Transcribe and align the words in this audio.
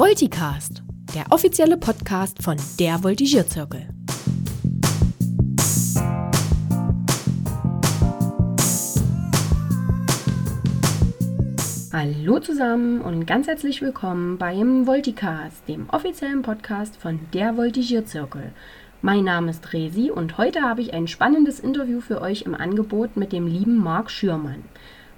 Volticast, 0.00 0.82
der 1.14 1.26
offizielle 1.28 1.76
Podcast 1.76 2.42
von 2.42 2.56
der 2.78 3.04
Voltigierzirkel. 3.04 3.86
Hallo 11.92 12.40
zusammen 12.40 13.02
und 13.02 13.26
ganz 13.26 13.46
herzlich 13.46 13.82
willkommen 13.82 14.38
beim 14.38 14.86
Volticast, 14.86 15.68
dem 15.68 15.90
offiziellen 15.90 16.40
Podcast 16.40 16.96
von 16.96 17.20
der 17.34 17.58
Voltigierzirkel. 17.58 18.52
Mein 19.02 19.24
Name 19.24 19.50
ist 19.50 19.70
Resi 19.74 20.10
und 20.10 20.38
heute 20.38 20.62
habe 20.62 20.80
ich 20.80 20.94
ein 20.94 21.08
spannendes 21.08 21.60
Interview 21.60 22.00
für 22.00 22.22
euch 22.22 22.42
im 22.46 22.54
Angebot 22.54 23.18
mit 23.18 23.32
dem 23.32 23.46
lieben 23.46 23.76
Marc 23.76 24.10
Schürmann. 24.10 24.64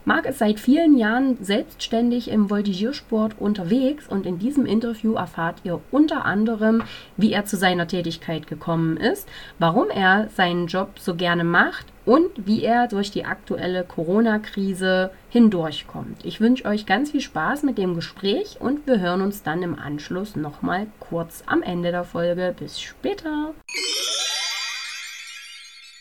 Marc 0.04 0.26
ist 0.26 0.40
seit 0.40 0.58
vielen 0.58 0.96
Jahren 0.98 1.36
selbstständig 1.40 2.28
im 2.28 2.50
Voltigiersport 2.50 3.36
unterwegs 3.38 4.08
und 4.08 4.26
in 4.26 4.40
diesem 4.40 4.66
Interview 4.66 5.14
erfahrt 5.14 5.60
ihr 5.62 5.80
unter 5.92 6.24
anderem, 6.24 6.82
wie 7.16 7.32
er 7.32 7.44
zu 7.44 7.56
seiner 7.56 7.86
Tätigkeit 7.86 8.48
gekommen 8.48 8.96
ist, 8.96 9.28
warum 9.60 9.90
er 9.90 10.28
seinen 10.34 10.66
Job 10.66 10.98
so 10.98 11.14
gerne 11.14 11.44
macht 11.44 11.86
und 12.04 12.30
wie 12.34 12.64
er 12.64 12.88
durch 12.88 13.12
die 13.12 13.24
aktuelle 13.24 13.84
Corona-Krise 13.84 15.12
hindurchkommt. 15.28 16.24
Ich 16.24 16.40
wünsche 16.40 16.64
euch 16.64 16.84
ganz 16.84 17.12
viel 17.12 17.20
Spaß 17.20 17.62
mit 17.62 17.78
dem 17.78 17.94
Gespräch 17.94 18.56
und 18.58 18.88
wir 18.88 18.98
hören 18.98 19.22
uns 19.22 19.44
dann 19.44 19.62
im 19.62 19.78
Anschluss 19.78 20.34
nochmal 20.34 20.88
kurz 20.98 21.44
am 21.46 21.62
Ende 21.62 21.92
der 21.92 22.02
Folge. 22.02 22.56
Bis 22.58 22.80
später. 22.80 23.54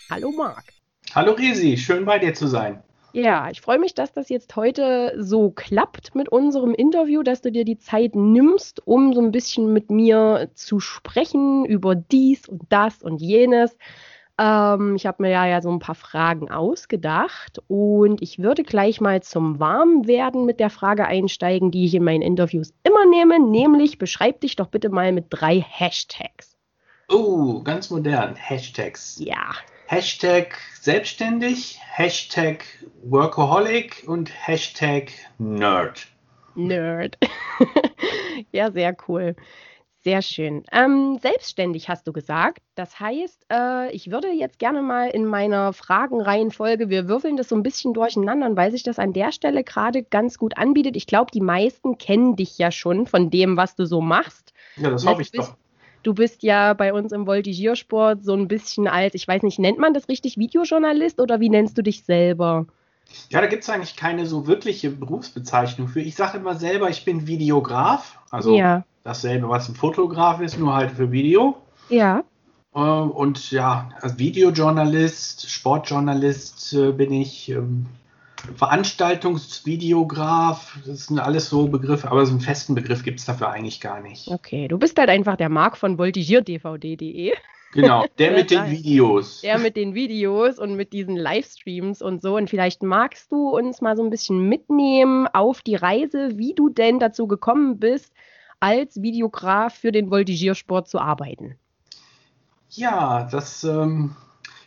Hallo 0.09 0.31
Marc. 0.31 0.63
Hallo 1.13 1.33
Resi, 1.33 1.77
schön 1.77 2.03
bei 2.03 2.17
dir 2.17 2.33
zu 2.33 2.47
sein. 2.47 2.81
Ja, 3.13 3.49
ich 3.51 3.59
freue 3.59 3.79
mich, 3.79 3.93
dass 3.93 4.13
das 4.13 4.29
jetzt 4.29 4.55
heute 4.55 5.15
so 5.17 5.51
klappt 5.51 6.15
mit 6.15 6.29
unserem 6.29 6.73
Interview, 6.73 7.23
dass 7.23 7.41
du 7.41 7.51
dir 7.51 7.65
die 7.65 7.77
Zeit 7.77 8.15
nimmst, 8.15 8.85
um 8.87 9.13
so 9.13 9.21
ein 9.21 9.31
bisschen 9.31 9.73
mit 9.73 9.91
mir 9.91 10.49
zu 10.53 10.79
sprechen 10.79 11.65
über 11.65 11.93
dies 11.95 12.47
und 12.47 12.61
das 12.69 13.03
und 13.03 13.19
jenes. 13.21 13.77
Ähm, 14.37 14.95
ich 14.95 15.05
habe 15.05 15.23
mir 15.23 15.29
ja, 15.29 15.45
ja 15.45 15.61
so 15.61 15.69
ein 15.69 15.79
paar 15.79 15.95
Fragen 15.95 16.49
ausgedacht 16.49 17.61
und 17.67 18.21
ich 18.21 18.39
würde 18.39 18.63
gleich 18.63 19.01
mal 19.01 19.21
zum 19.21 19.59
Warmwerden 19.59 20.45
mit 20.45 20.61
der 20.61 20.69
Frage 20.69 21.05
einsteigen, 21.05 21.69
die 21.69 21.85
ich 21.85 21.93
in 21.93 22.05
meinen 22.05 22.21
Interviews 22.21 22.73
immer 22.83 23.05
nehme, 23.05 23.39
nämlich 23.39 23.97
beschreib 23.97 24.39
dich 24.39 24.55
doch 24.55 24.67
bitte 24.67 24.89
mal 24.89 25.11
mit 25.11 25.25
drei 25.29 25.59
Hashtags. 25.59 26.55
Oh, 27.09 27.61
ganz 27.61 27.89
modern, 27.89 28.35
Hashtags. 28.35 29.19
Ja. 29.19 29.51
Hashtag 29.91 30.57
selbstständig, 30.79 31.77
Hashtag 31.83 32.63
Workaholic 33.03 34.05
und 34.07 34.31
Hashtag 34.47 35.11
Nerd. 35.37 36.07
Nerd. 36.55 37.17
ja, 38.53 38.71
sehr 38.71 38.95
cool. 39.09 39.35
Sehr 40.01 40.21
schön. 40.21 40.63
Ähm, 40.71 41.19
selbstständig 41.21 41.89
hast 41.89 42.07
du 42.07 42.13
gesagt. 42.13 42.59
Das 42.75 43.01
heißt, 43.01 43.47
äh, 43.51 43.91
ich 43.91 44.09
würde 44.09 44.29
jetzt 44.29 44.59
gerne 44.59 44.81
mal 44.81 45.09
in 45.09 45.25
meiner 45.25 45.73
Fragenreihenfolge, 45.73 46.89
wir 46.89 47.09
würfeln 47.09 47.35
das 47.35 47.49
so 47.49 47.57
ein 47.57 47.63
bisschen 47.63 47.93
durcheinander, 47.93 48.55
weil 48.55 48.71
sich 48.71 48.83
das 48.83 48.97
an 48.97 49.11
der 49.11 49.33
Stelle 49.33 49.65
gerade 49.65 50.03
ganz 50.03 50.37
gut 50.37 50.57
anbietet. 50.57 50.95
Ich 50.95 51.05
glaube, 51.05 51.31
die 51.33 51.41
meisten 51.41 51.97
kennen 51.97 52.37
dich 52.37 52.57
ja 52.57 52.71
schon 52.71 53.07
von 53.07 53.29
dem, 53.29 53.57
was 53.57 53.75
du 53.75 53.85
so 53.85 53.99
machst. 53.99 54.53
Ja, 54.77 54.89
das 54.89 55.05
hoffe 55.05 55.21
ich 55.21 55.33
doch. 55.33 55.57
Du 56.03 56.13
bist 56.13 56.43
ja 56.43 56.73
bei 56.73 56.93
uns 56.93 57.11
im 57.11 57.27
Voltigiersport 57.27 58.23
so 58.23 58.33
ein 58.33 58.47
bisschen 58.47 58.87
als, 58.87 59.13
ich 59.13 59.27
weiß 59.27 59.43
nicht, 59.43 59.59
nennt 59.59 59.77
man 59.77 59.93
das 59.93 60.09
richtig 60.09 60.37
Videojournalist 60.37 61.19
oder 61.19 61.39
wie 61.39 61.49
nennst 61.49 61.77
du 61.77 61.83
dich 61.83 62.03
selber? 62.03 62.65
Ja, 63.29 63.41
da 63.41 63.47
gibt 63.47 63.63
es 63.63 63.69
eigentlich 63.69 63.95
keine 63.95 64.25
so 64.25 64.47
wirkliche 64.47 64.89
Berufsbezeichnung 64.89 65.87
für. 65.87 66.01
Ich 66.01 66.15
sage 66.15 66.37
immer 66.37 66.55
selber, 66.55 66.89
ich 66.89 67.05
bin 67.05 67.27
Videograf. 67.27 68.19
Also 68.29 68.55
ja. 68.55 68.83
dasselbe, 69.03 69.49
was 69.49 69.69
ein 69.69 69.75
Fotograf 69.75 70.41
ist, 70.41 70.57
nur 70.57 70.73
halt 70.73 70.91
für 70.91 71.11
Video. 71.11 71.57
Ja. 71.89 72.23
Äh, 72.73 72.79
und 72.79 73.51
ja, 73.51 73.89
als 74.01 74.17
Videojournalist, 74.17 75.49
Sportjournalist 75.49 76.73
äh, 76.73 76.91
bin 76.91 77.11
ich. 77.11 77.53
Veranstaltungsvideograf, 78.55 80.77
das 80.85 81.07
sind 81.07 81.19
alles 81.19 81.49
so 81.49 81.67
Begriffe, 81.67 82.09
aber 82.09 82.25
so 82.25 82.31
einen 82.31 82.41
festen 82.41 82.75
Begriff 82.75 83.03
gibt 83.03 83.19
es 83.19 83.25
dafür 83.25 83.49
eigentlich 83.49 83.81
gar 83.81 84.01
nicht. 84.01 84.27
Okay, 84.27 84.67
du 84.67 84.77
bist 84.77 84.97
halt 84.97 85.09
einfach 85.09 85.35
der 85.35 85.49
Marc 85.49 85.77
von 85.77 85.97
voltigierdvd.de. 85.97 87.33
Genau, 87.73 88.05
der 88.17 88.31
mit 88.31 88.51
den 88.51 88.69
Videos. 88.69 89.41
Der 89.41 89.57
mit 89.57 89.75
den 89.75 89.93
Videos 89.93 90.59
und 90.59 90.75
mit 90.75 90.93
diesen 90.93 91.15
Livestreams 91.15 92.01
und 92.01 92.21
so. 92.21 92.35
Und 92.35 92.49
vielleicht 92.49 92.83
magst 92.83 93.31
du 93.31 93.49
uns 93.49 93.81
mal 93.81 93.95
so 93.95 94.03
ein 94.03 94.09
bisschen 94.09 94.47
mitnehmen 94.49 95.27
auf 95.27 95.61
die 95.61 95.75
Reise, 95.75 96.37
wie 96.37 96.53
du 96.53 96.69
denn 96.69 96.99
dazu 96.99 97.27
gekommen 97.27 97.79
bist, 97.79 98.13
als 98.59 99.01
Videograf 99.01 99.73
für 99.73 99.91
den 99.91 100.11
Voltigiersport 100.11 100.87
zu 100.87 100.99
arbeiten. 100.99 101.55
Ja, 102.69 103.27
das, 103.31 103.63
ähm, 103.63 104.15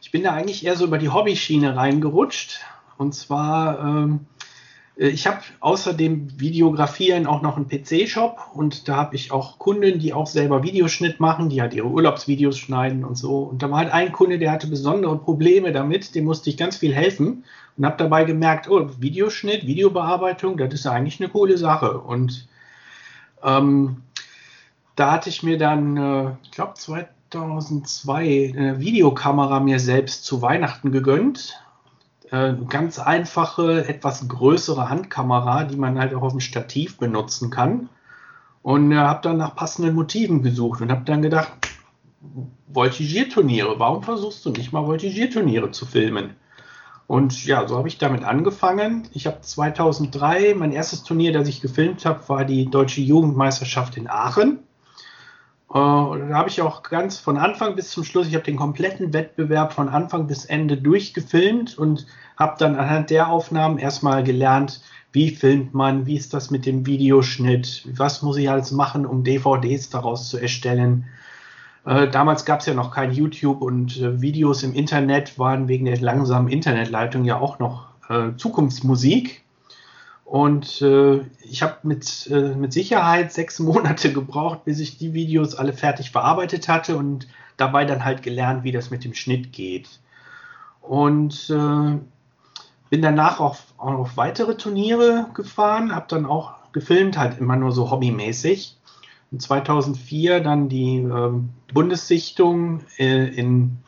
ich 0.02 0.10
bin 0.10 0.24
da 0.24 0.32
eigentlich 0.32 0.66
eher 0.66 0.76
so 0.76 0.84
über 0.84 0.98
die 0.98 1.08
Hobbyschiene 1.08 1.76
reingerutscht 1.76 2.60
und 2.98 3.14
zwar, 3.14 3.78
ähm, 3.80 4.20
äh, 4.96 5.08
ich 5.08 5.26
habe 5.26 5.40
außerdem 5.60 6.40
Videografieren 6.40 7.26
auch 7.26 7.42
noch 7.42 7.56
einen 7.56 7.68
PC-Shop 7.68 8.50
und 8.54 8.88
da 8.88 8.96
habe 8.96 9.16
ich 9.16 9.32
auch 9.32 9.58
Kunden, 9.58 9.98
die 9.98 10.12
auch 10.12 10.26
selber 10.26 10.62
Videoschnitt 10.62 11.20
machen, 11.20 11.48
die 11.48 11.60
halt 11.60 11.74
ihre 11.74 11.88
Urlaubsvideos 11.88 12.58
schneiden 12.58 13.04
und 13.04 13.16
so. 13.16 13.38
Und 13.38 13.62
da 13.62 13.70
war 13.70 13.78
halt 13.78 13.92
ein 13.92 14.12
Kunde, 14.12 14.38
der 14.38 14.52
hatte 14.52 14.66
besondere 14.66 15.18
Probleme 15.18 15.72
damit, 15.72 16.14
dem 16.14 16.24
musste 16.24 16.50
ich 16.50 16.56
ganz 16.56 16.76
viel 16.76 16.94
helfen 16.94 17.44
und 17.76 17.86
habe 17.86 17.96
dabei 17.96 18.24
gemerkt, 18.24 18.68
oh, 18.68 18.88
Videoschnitt, 18.98 19.66
Videobearbeitung, 19.66 20.56
das 20.56 20.72
ist 20.74 20.86
eigentlich 20.86 21.20
eine 21.20 21.28
coole 21.28 21.58
Sache. 21.58 21.98
Und 21.98 22.48
ähm, 23.42 24.02
da 24.96 25.10
hatte 25.10 25.28
ich 25.28 25.42
mir 25.42 25.58
dann, 25.58 25.96
äh, 25.96 26.30
ich 26.44 26.52
glaube 26.52 26.74
2002, 26.74 28.54
eine 28.56 28.80
Videokamera 28.80 29.58
mir 29.58 29.80
selbst 29.80 30.24
zu 30.24 30.40
Weihnachten 30.40 30.92
gegönnt 30.92 31.63
äh, 32.34 32.56
ganz 32.68 32.98
einfache, 32.98 33.86
etwas 33.86 34.26
größere 34.26 34.88
Handkamera, 34.88 35.62
die 35.62 35.76
man 35.76 36.00
halt 36.00 36.14
auch 36.14 36.22
auf 36.22 36.32
dem 36.32 36.40
Stativ 36.40 36.98
benutzen 36.98 37.50
kann. 37.50 37.88
Und 38.62 38.90
äh, 38.90 38.96
habe 38.96 39.20
dann 39.22 39.36
nach 39.36 39.54
passenden 39.54 39.94
Motiven 39.94 40.42
gesucht 40.42 40.80
und 40.80 40.90
habe 40.90 41.04
dann 41.04 41.22
gedacht, 41.22 41.52
Voltigierturniere, 42.66 43.78
warum 43.78 44.02
versuchst 44.02 44.44
du 44.44 44.50
nicht 44.50 44.72
mal 44.72 44.84
Voltigierturniere 44.84 45.70
zu 45.70 45.86
filmen? 45.86 46.30
Und 47.06 47.44
ja, 47.44 47.68
so 47.68 47.76
habe 47.76 47.86
ich 47.86 47.98
damit 47.98 48.24
angefangen. 48.24 49.06
Ich 49.12 49.28
habe 49.28 49.40
2003, 49.40 50.54
mein 50.56 50.72
erstes 50.72 51.04
Turnier, 51.04 51.32
das 51.32 51.46
ich 51.46 51.60
gefilmt 51.60 52.04
habe, 52.04 52.28
war 52.28 52.44
die 52.44 52.68
Deutsche 52.68 53.02
Jugendmeisterschaft 53.02 53.96
in 53.96 54.08
Aachen. 54.08 54.58
Äh, 55.70 55.74
da 55.74 56.28
habe 56.32 56.48
ich 56.48 56.62
auch 56.62 56.82
ganz 56.82 57.18
von 57.18 57.36
Anfang 57.36 57.76
bis 57.76 57.90
zum 57.90 58.04
Schluss, 58.04 58.26
ich 58.26 58.34
habe 58.34 58.44
den 58.44 58.56
kompletten 58.56 59.12
Wettbewerb 59.12 59.72
von 59.72 59.88
Anfang 59.88 60.26
bis 60.26 60.44
Ende 60.44 60.76
durchgefilmt 60.76 61.78
und 61.78 62.06
habe 62.36 62.56
dann 62.58 62.76
anhand 62.76 63.10
der 63.10 63.28
Aufnahmen 63.28 63.78
erstmal 63.78 64.24
gelernt, 64.24 64.80
wie 65.12 65.30
filmt 65.30 65.74
man, 65.74 66.06
wie 66.06 66.16
ist 66.16 66.34
das 66.34 66.50
mit 66.50 66.66
dem 66.66 66.86
Videoschnitt, 66.86 67.86
was 67.96 68.22
muss 68.22 68.36
ich 68.36 68.50
alles 68.50 68.72
machen, 68.72 69.06
um 69.06 69.22
DVDs 69.22 69.88
daraus 69.88 70.28
zu 70.28 70.38
erstellen. 70.38 71.06
Äh, 71.86 72.08
damals 72.08 72.44
gab 72.44 72.60
es 72.60 72.66
ja 72.66 72.74
noch 72.74 72.90
kein 72.90 73.12
YouTube 73.12 73.62
und 73.62 73.96
äh, 73.98 74.20
Videos 74.20 74.62
im 74.64 74.72
Internet 74.72 75.38
waren 75.38 75.68
wegen 75.68 75.84
der 75.84 76.00
langsamen 76.00 76.48
Internetleitung 76.48 77.24
ja 77.24 77.38
auch 77.38 77.58
noch 77.60 77.88
äh, 78.08 78.36
Zukunftsmusik. 78.36 79.44
Und 80.24 80.80
äh, 80.82 81.20
ich 81.42 81.62
habe 81.62 81.76
mit, 81.82 82.28
äh, 82.32 82.54
mit 82.54 82.72
Sicherheit 82.72 83.32
sechs 83.32 83.58
Monate 83.60 84.12
gebraucht, 84.12 84.64
bis 84.64 84.80
ich 84.80 84.98
die 84.98 85.12
Videos 85.12 85.54
alle 85.54 85.74
fertig 85.74 86.10
verarbeitet 86.10 86.68
hatte 86.68 86.96
und 86.96 87.28
dabei 87.56 87.84
dann 87.84 88.04
halt 88.04 88.22
gelernt, 88.22 88.64
wie 88.64 88.72
das 88.72 88.90
mit 88.90 89.04
dem 89.04 89.14
Schnitt 89.14 89.52
geht. 89.52 90.00
Und 90.80 91.50
äh, 91.50 91.98
bin 92.94 93.02
danach 93.02 93.40
auch, 93.40 93.56
auf 93.76 94.16
weitere 94.16 94.56
Turniere 94.56 95.26
gefahren, 95.34 95.92
habe 95.92 96.06
dann 96.08 96.26
auch 96.26 96.52
gefilmt, 96.70 97.18
halt 97.18 97.40
immer 97.40 97.56
nur 97.56 97.72
so 97.72 97.90
hobbymäßig. 97.90 98.76
Und 99.32 99.42
2004 99.42 100.38
dann 100.38 100.68
die 100.68 100.98
ähm, 100.98 101.48
Bundessichtung 101.72 102.82
äh, 102.96 103.34
in, 103.34 103.78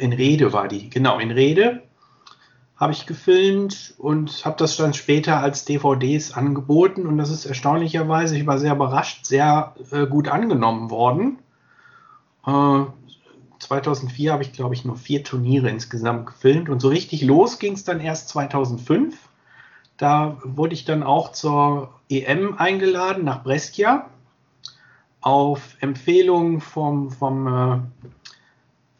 in 0.00 0.12
Rede 0.12 0.52
war 0.52 0.66
die, 0.66 0.90
genau, 0.90 1.20
in 1.20 1.30
Rede 1.30 1.84
habe 2.76 2.92
ich 2.92 3.06
gefilmt 3.06 3.94
und 3.98 4.44
habe 4.44 4.56
das 4.58 4.76
dann 4.78 4.94
später 4.94 5.38
als 5.38 5.64
DVDs 5.64 6.32
angeboten 6.32 7.06
und 7.06 7.18
das 7.18 7.30
ist 7.30 7.44
erstaunlicherweise, 7.44 8.36
ich 8.36 8.48
war 8.48 8.58
sehr 8.58 8.74
überrascht, 8.74 9.26
sehr 9.26 9.76
äh, 9.92 10.08
gut 10.08 10.26
angenommen 10.26 10.90
worden. 10.90 11.38
Äh, 12.44 12.86
2004 13.58 14.32
habe 14.32 14.42
ich, 14.42 14.52
glaube 14.52 14.74
ich, 14.74 14.84
nur 14.84 14.96
vier 14.96 15.24
Turniere 15.24 15.68
insgesamt 15.70 16.26
gefilmt 16.26 16.68
und 16.68 16.80
so 16.80 16.88
richtig 16.88 17.22
los 17.22 17.58
ging 17.58 17.74
es 17.74 17.84
dann 17.84 18.00
erst 18.00 18.28
2005. 18.30 19.16
Da 19.96 20.38
wurde 20.42 20.74
ich 20.74 20.84
dann 20.84 21.02
auch 21.02 21.32
zur 21.32 21.92
EM 22.08 22.58
eingeladen 22.58 23.24
nach 23.24 23.42
Brescia 23.44 24.10
auf 25.20 25.76
Empfehlung 25.80 26.60
vom, 26.60 27.10
vom, 27.10 27.46
äh, 27.46 27.78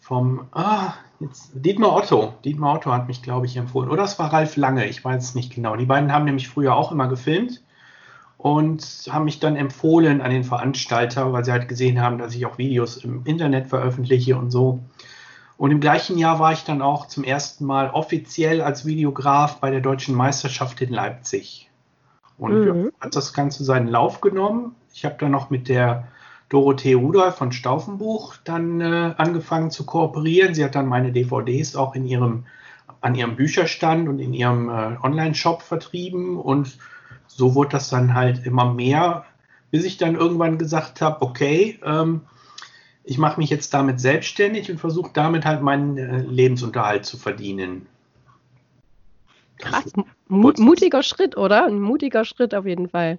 vom 0.00 0.46
ah, 0.52 0.94
Jetzt, 1.20 1.52
Dietmar 1.54 1.94
Otto. 1.94 2.34
Dietmar 2.44 2.74
Otto 2.74 2.92
hat 2.92 3.08
mich, 3.08 3.22
glaube 3.22 3.46
ich, 3.46 3.56
empfohlen. 3.56 3.90
Oder 3.90 4.02
es 4.04 4.18
war 4.18 4.32
Ralf 4.32 4.56
Lange, 4.56 4.86
ich 4.86 5.04
weiß 5.04 5.22
es 5.22 5.34
nicht 5.34 5.54
genau. 5.54 5.76
Die 5.76 5.86
beiden 5.86 6.12
haben 6.12 6.24
nämlich 6.24 6.48
früher 6.48 6.74
auch 6.74 6.92
immer 6.92 7.08
gefilmt. 7.08 7.62
Und 8.44 9.08
haben 9.10 9.24
mich 9.24 9.40
dann 9.40 9.56
empfohlen 9.56 10.20
an 10.20 10.30
den 10.30 10.44
Veranstalter, 10.44 11.32
weil 11.32 11.46
sie 11.46 11.52
halt 11.52 11.66
gesehen 11.66 12.02
haben, 12.02 12.18
dass 12.18 12.34
ich 12.34 12.44
auch 12.44 12.58
Videos 12.58 12.98
im 12.98 13.22
Internet 13.24 13.68
veröffentliche 13.68 14.36
und 14.36 14.50
so. 14.50 14.80
Und 15.56 15.70
im 15.70 15.80
gleichen 15.80 16.18
Jahr 16.18 16.40
war 16.40 16.52
ich 16.52 16.62
dann 16.62 16.82
auch 16.82 17.08
zum 17.08 17.24
ersten 17.24 17.64
Mal 17.64 17.88
offiziell 17.88 18.60
als 18.60 18.84
Videograf 18.84 19.60
bei 19.60 19.70
der 19.70 19.80
deutschen 19.80 20.14
Meisterschaft 20.14 20.82
in 20.82 20.92
Leipzig. 20.92 21.70
Und 22.36 22.66
mhm. 22.66 22.92
hat 23.00 23.16
das 23.16 23.32
Ganze 23.32 23.64
seinen 23.64 23.88
Lauf 23.88 24.20
genommen. 24.20 24.74
Ich 24.92 25.06
habe 25.06 25.16
dann 25.18 25.30
noch 25.30 25.48
mit 25.48 25.70
der 25.70 26.08
Dorothee 26.50 26.92
Rudolph 26.92 27.36
von 27.36 27.50
Staufenbuch 27.50 28.34
dann 28.44 28.82
äh, 28.82 29.14
angefangen 29.16 29.70
zu 29.70 29.86
kooperieren. 29.86 30.54
Sie 30.54 30.62
hat 30.62 30.74
dann 30.74 30.84
meine 30.84 31.12
DVDs 31.12 31.76
auch 31.76 31.94
in 31.94 32.04
ihrem, 32.04 32.44
an 33.00 33.14
ihrem 33.14 33.36
Bücherstand 33.36 34.06
und 34.06 34.18
in 34.18 34.34
ihrem 34.34 34.68
äh, 34.68 34.98
Online-Shop 35.02 35.62
vertrieben. 35.62 36.36
Und 36.36 36.76
so 37.36 37.54
wurde 37.54 37.70
das 37.70 37.88
dann 37.88 38.14
halt 38.14 38.46
immer 38.46 38.72
mehr, 38.72 39.24
bis 39.70 39.84
ich 39.84 39.96
dann 39.96 40.14
irgendwann 40.14 40.58
gesagt 40.58 41.00
habe, 41.00 41.22
okay, 41.22 41.78
ähm, 41.84 42.22
ich 43.02 43.18
mache 43.18 43.38
mich 43.38 43.50
jetzt 43.50 43.74
damit 43.74 44.00
selbstständig 44.00 44.70
und 44.70 44.78
versuche 44.78 45.10
damit 45.12 45.44
halt 45.44 45.62
meinen 45.62 45.98
äh, 45.98 46.18
Lebensunterhalt 46.18 47.04
zu 47.04 47.18
verdienen. 47.18 47.86
Krass, 49.58 49.92
Mut, 50.28 50.58
mutiger 50.58 51.02
Schritt, 51.02 51.36
oder? 51.36 51.66
Ein 51.66 51.80
mutiger 51.80 52.24
Schritt 52.24 52.54
auf 52.54 52.66
jeden 52.66 52.88
Fall. 52.88 53.18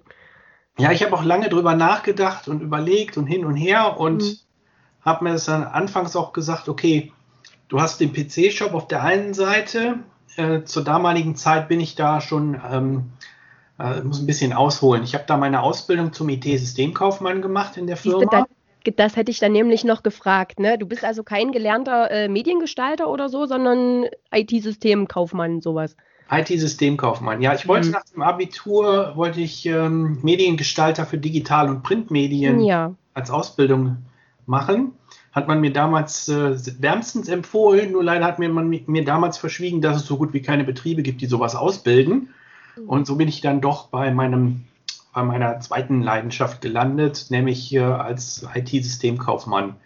Ja, 0.78 0.92
ich 0.92 1.02
habe 1.02 1.14
auch 1.14 1.24
lange 1.24 1.48
drüber 1.48 1.74
nachgedacht 1.74 2.48
und 2.48 2.60
überlegt 2.60 3.16
und 3.16 3.26
hin 3.26 3.44
und 3.44 3.56
her 3.56 3.98
und 3.98 4.22
mhm. 4.22 4.36
habe 5.02 5.24
mir 5.24 5.32
das 5.32 5.46
dann 5.46 5.64
anfangs 5.64 6.16
auch 6.16 6.32
gesagt, 6.32 6.68
okay, 6.68 7.12
du 7.68 7.80
hast 7.80 8.00
den 8.00 8.12
PC-Shop 8.12 8.74
auf 8.74 8.88
der 8.88 9.02
einen 9.02 9.34
Seite. 9.34 10.00
Äh, 10.36 10.64
zur 10.64 10.84
damaligen 10.84 11.36
Zeit 11.36 11.68
bin 11.68 11.80
ich 11.80 11.94
da 11.94 12.20
schon, 12.20 12.60
ähm, 12.70 13.12
äh, 13.78 14.00
muss 14.02 14.20
ein 14.20 14.26
bisschen 14.26 14.52
ausholen. 14.52 15.02
Ich 15.02 15.14
habe 15.14 15.24
da 15.26 15.36
meine 15.36 15.62
Ausbildung 15.62 16.12
zum 16.12 16.28
IT-Systemkaufmann 16.28 17.42
gemacht 17.42 17.76
in 17.76 17.86
der 17.86 17.96
Firma. 17.96 18.46
Das 18.96 19.16
hätte 19.16 19.32
ich 19.32 19.40
dann 19.40 19.52
nämlich 19.52 19.82
noch 19.84 20.04
gefragt. 20.04 20.60
Ne? 20.60 20.78
Du 20.78 20.86
bist 20.86 21.04
also 21.04 21.24
kein 21.24 21.50
gelernter 21.50 22.10
äh, 22.10 22.28
Mediengestalter 22.28 23.08
oder 23.08 23.28
so, 23.28 23.46
sondern 23.46 24.06
IT-Systemkaufmann, 24.32 25.60
sowas. 25.60 25.96
IT-Systemkaufmann. 26.30 27.40
Ja, 27.40 27.54
ich 27.54 27.68
wollte 27.68 27.88
mhm. 27.88 27.92
nach 27.92 28.04
dem 28.04 28.22
Abitur 28.22 29.12
wollte 29.16 29.40
ich 29.40 29.66
ähm, 29.66 30.18
Mediengestalter 30.22 31.04
für 31.04 31.18
Digital- 31.18 31.68
und 31.68 31.82
Printmedien 31.82 32.60
ja. 32.60 32.94
als 33.14 33.30
Ausbildung 33.30 33.98
machen. 34.46 34.92
Hat 35.32 35.48
man 35.48 35.60
mir 35.60 35.72
damals 35.72 36.28
äh, 36.28 36.56
wärmstens 36.80 37.28
empfohlen, 37.28 37.92
nur 37.92 38.02
leider 38.02 38.24
hat 38.24 38.38
mir 38.38 38.48
man 38.48 38.68
mir 38.68 39.04
damals 39.04 39.36
verschwiegen, 39.36 39.82
dass 39.82 39.96
es 39.96 40.06
so 40.06 40.16
gut 40.16 40.32
wie 40.32 40.42
keine 40.42 40.64
Betriebe 40.64 41.02
gibt, 41.02 41.20
die 41.20 41.26
sowas 41.26 41.54
ausbilden. 41.54 42.30
Und 42.84 43.06
so 43.06 43.16
bin 43.16 43.28
ich 43.28 43.40
dann 43.40 43.60
doch 43.60 43.88
bei 43.88 44.10
meinem 44.10 44.64
bei 45.12 45.22
meiner 45.22 45.60
zweiten 45.60 46.02
Leidenschaft 46.02 46.60
gelandet, 46.60 47.26
nämlich 47.30 47.74
äh, 47.74 47.80
als 47.80 48.46
IT-Systemkaufmann 48.54 49.76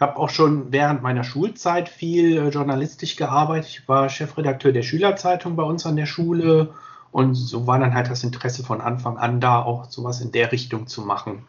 habe 0.00 0.16
auch 0.16 0.30
schon 0.30 0.72
während 0.72 1.02
meiner 1.02 1.24
Schulzeit 1.24 1.88
viel 1.88 2.38
äh, 2.38 2.48
journalistisch 2.48 3.16
gearbeitet. 3.16 3.68
Ich 3.70 3.88
war 3.88 4.08
Chefredakteur 4.08 4.72
der 4.72 4.82
Schülerzeitung 4.82 5.56
bei 5.56 5.62
uns 5.62 5.84
an 5.84 5.96
der 5.96 6.06
Schule 6.06 6.72
und 7.12 7.34
so 7.34 7.66
war 7.66 7.78
dann 7.78 7.94
halt 7.94 8.10
das 8.10 8.24
Interesse 8.24 8.64
von 8.64 8.80
Anfang 8.80 9.18
an 9.18 9.40
da, 9.40 9.62
auch 9.62 9.90
sowas 9.90 10.20
in 10.22 10.32
der 10.32 10.52
Richtung 10.52 10.86
zu 10.86 11.02
machen. 11.02 11.46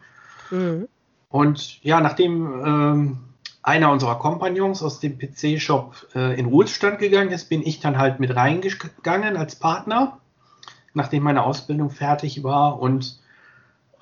Mhm. 0.50 0.86
Und 1.30 1.82
ja, 1.82 2.00
nachdem 2.02 2.62
ähm, 2.64 3.18
einer 3.62 3.90
unserer 3.90 4.18
Kompagnons 4.18 4.82
aus 4.82 5.00
dem 5.00 5.18
PC-Shop 5.18 6.08
äh, 6.14 6.38
in 6.38 6.46
Ruhestand 6.46 6.98
gegangen 6.98 7.30
ist, 7.30 7.48
bin 7.48 7.62
ich 7.62 7.80
dann 7.80 7.96
halt 7.96 8.20
mit 8.20 8.36
reingegangen 8.36 9.38
als 9.38 9.56
Partner, 9.56 10.18
nachdem 10.94 11.22
meine 11.22 11.42
Ausbildung 11.44 11.90
fertig 11.90 12.42
war 12.42 12.80
und 12.80 13.18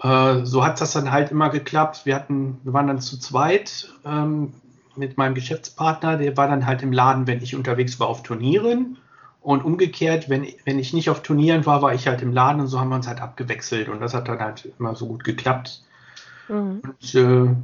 äh, 0.02 0.44
so 0.44 0.64
hat 0.64 0.81
das 0.81 0.92
dann 0.92 1.12
halt 1.12 1.31
immer 1.31 1.50
geklappt. 1.50 2.02
Wir 2.04 2.14
hatten, 2.14 2.58
wir 2.64 2.72
waren 2.72 2.87
dann 2.87 3.00
zu 3.00 3.19
zweit 3.19 3.88
ähm, 4.04 4.52
mit 4.96 5.19
meinem 5.19 5.34
Geschäftspartner, 5.34 6.16
der 6.16 6.37
war 6.37 6.48
dann 6.48 6.66
halt 6.66 6.82
im 6.82 6.92
Laden, 6.92 7.26
wenn 7.26 7.42
ich 7.42 7.54
unterwegs 7.54 8.00
war 8.00 8.08
auf 8.08 8.22
Turnieren. 8.22 8.96
Und 9.42 9.64
umgekehrt, 9.64 10.28
wenn, 10.28 10.46
wenn 10.66 10.78
ich 10.78 10.92
nicht 10.92 11.08
auf 11.08 11.22
Turnieren 11.22 11.64
war, 11.64 11.81
war 11.81 11.94
ich 11.94 12.06
halt 12.06 12.20
im 12.20 12.32
Laden 12.32 12.60
und 12.60 12.66
so 12.66 12.78
haben 12.78 12.90
wir 12.90 12.96
uns 12.96 13.08
halt 13.08 13.22
abgewechselt. 13.22 13.88
Und 13.88 14.00
das 14.00 14.12
hat 14.12 14.28
dann 14.28 14.38
halt 14.38 14.70
immer 14.78 14.94
so 14.94 15.06
gut 15.06 15.25
geklappt. 15.25 15.82
Mhm. 16.48 16.82
Und 16.82 17.14
äh, 17.14 17.54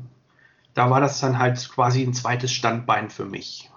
da 0.73 0.91
war 0.91 1.01
das 1.01 1.21
dann 1.21 1.39
halt 1.39 1.69
quasi 1.69 2.03
ein 2.03 2.15
zweites 2.15 2.53
Standbein 2.53 3.11
für 3.11 3.27
mich. 3.27 3.71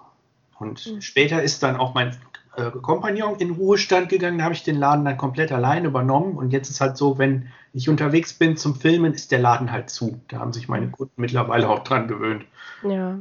Und 0.60 0.86
mhm. 0.86 1.02
später 1.02 1.44
ist 1.44 1.62
dann 1.62 1.76
auch 1.76 1.94
mein 1.94 2.16
äh, 2.60 2.72
Kompagnon 2.82 3.36
in 3.38 3.52
Ruhestand 3.52 4.10
gegangen, 4.10 4.38
da 4.38 4.44
habe 4.44 4.54
ich 4.54 4.64
den 4.64 4.78
Laden 4.78 5.06
dann 5.06 5.18
komplett 5.18 5.52
allein 5.52 5.86
übernommen. 5.86 6.38
Und 6.38 6.52
jetzt 6.52 6.70
ist 6.70 6.82
halt 6.82 6.98
so, 6.98 7.18
wenn 7.18 7.48
ich 7.74 7.90
unterwegs 7.90 8.34
bin 8.34 8.58
zum 8.58 8.76
Filmen, 8.76 9.14
ist 9.14 9.32
der 9.32 9.40
Laden 9.40 9.72
halt 9.72 9.90
zu. 9.90 10.22
Da 10.28 10.40
haben 10.40 10.54
sich 10.54 10.68
meine 10.68 10.88
mhm. 10.88 10.92
Kunden 10.92 11.22
mittlerweile 11.22 11.70
auch 11.70 11.84
dran 11.84 12.08
gewöhnt. 12.08 12.46
Ja, 12.84 13.20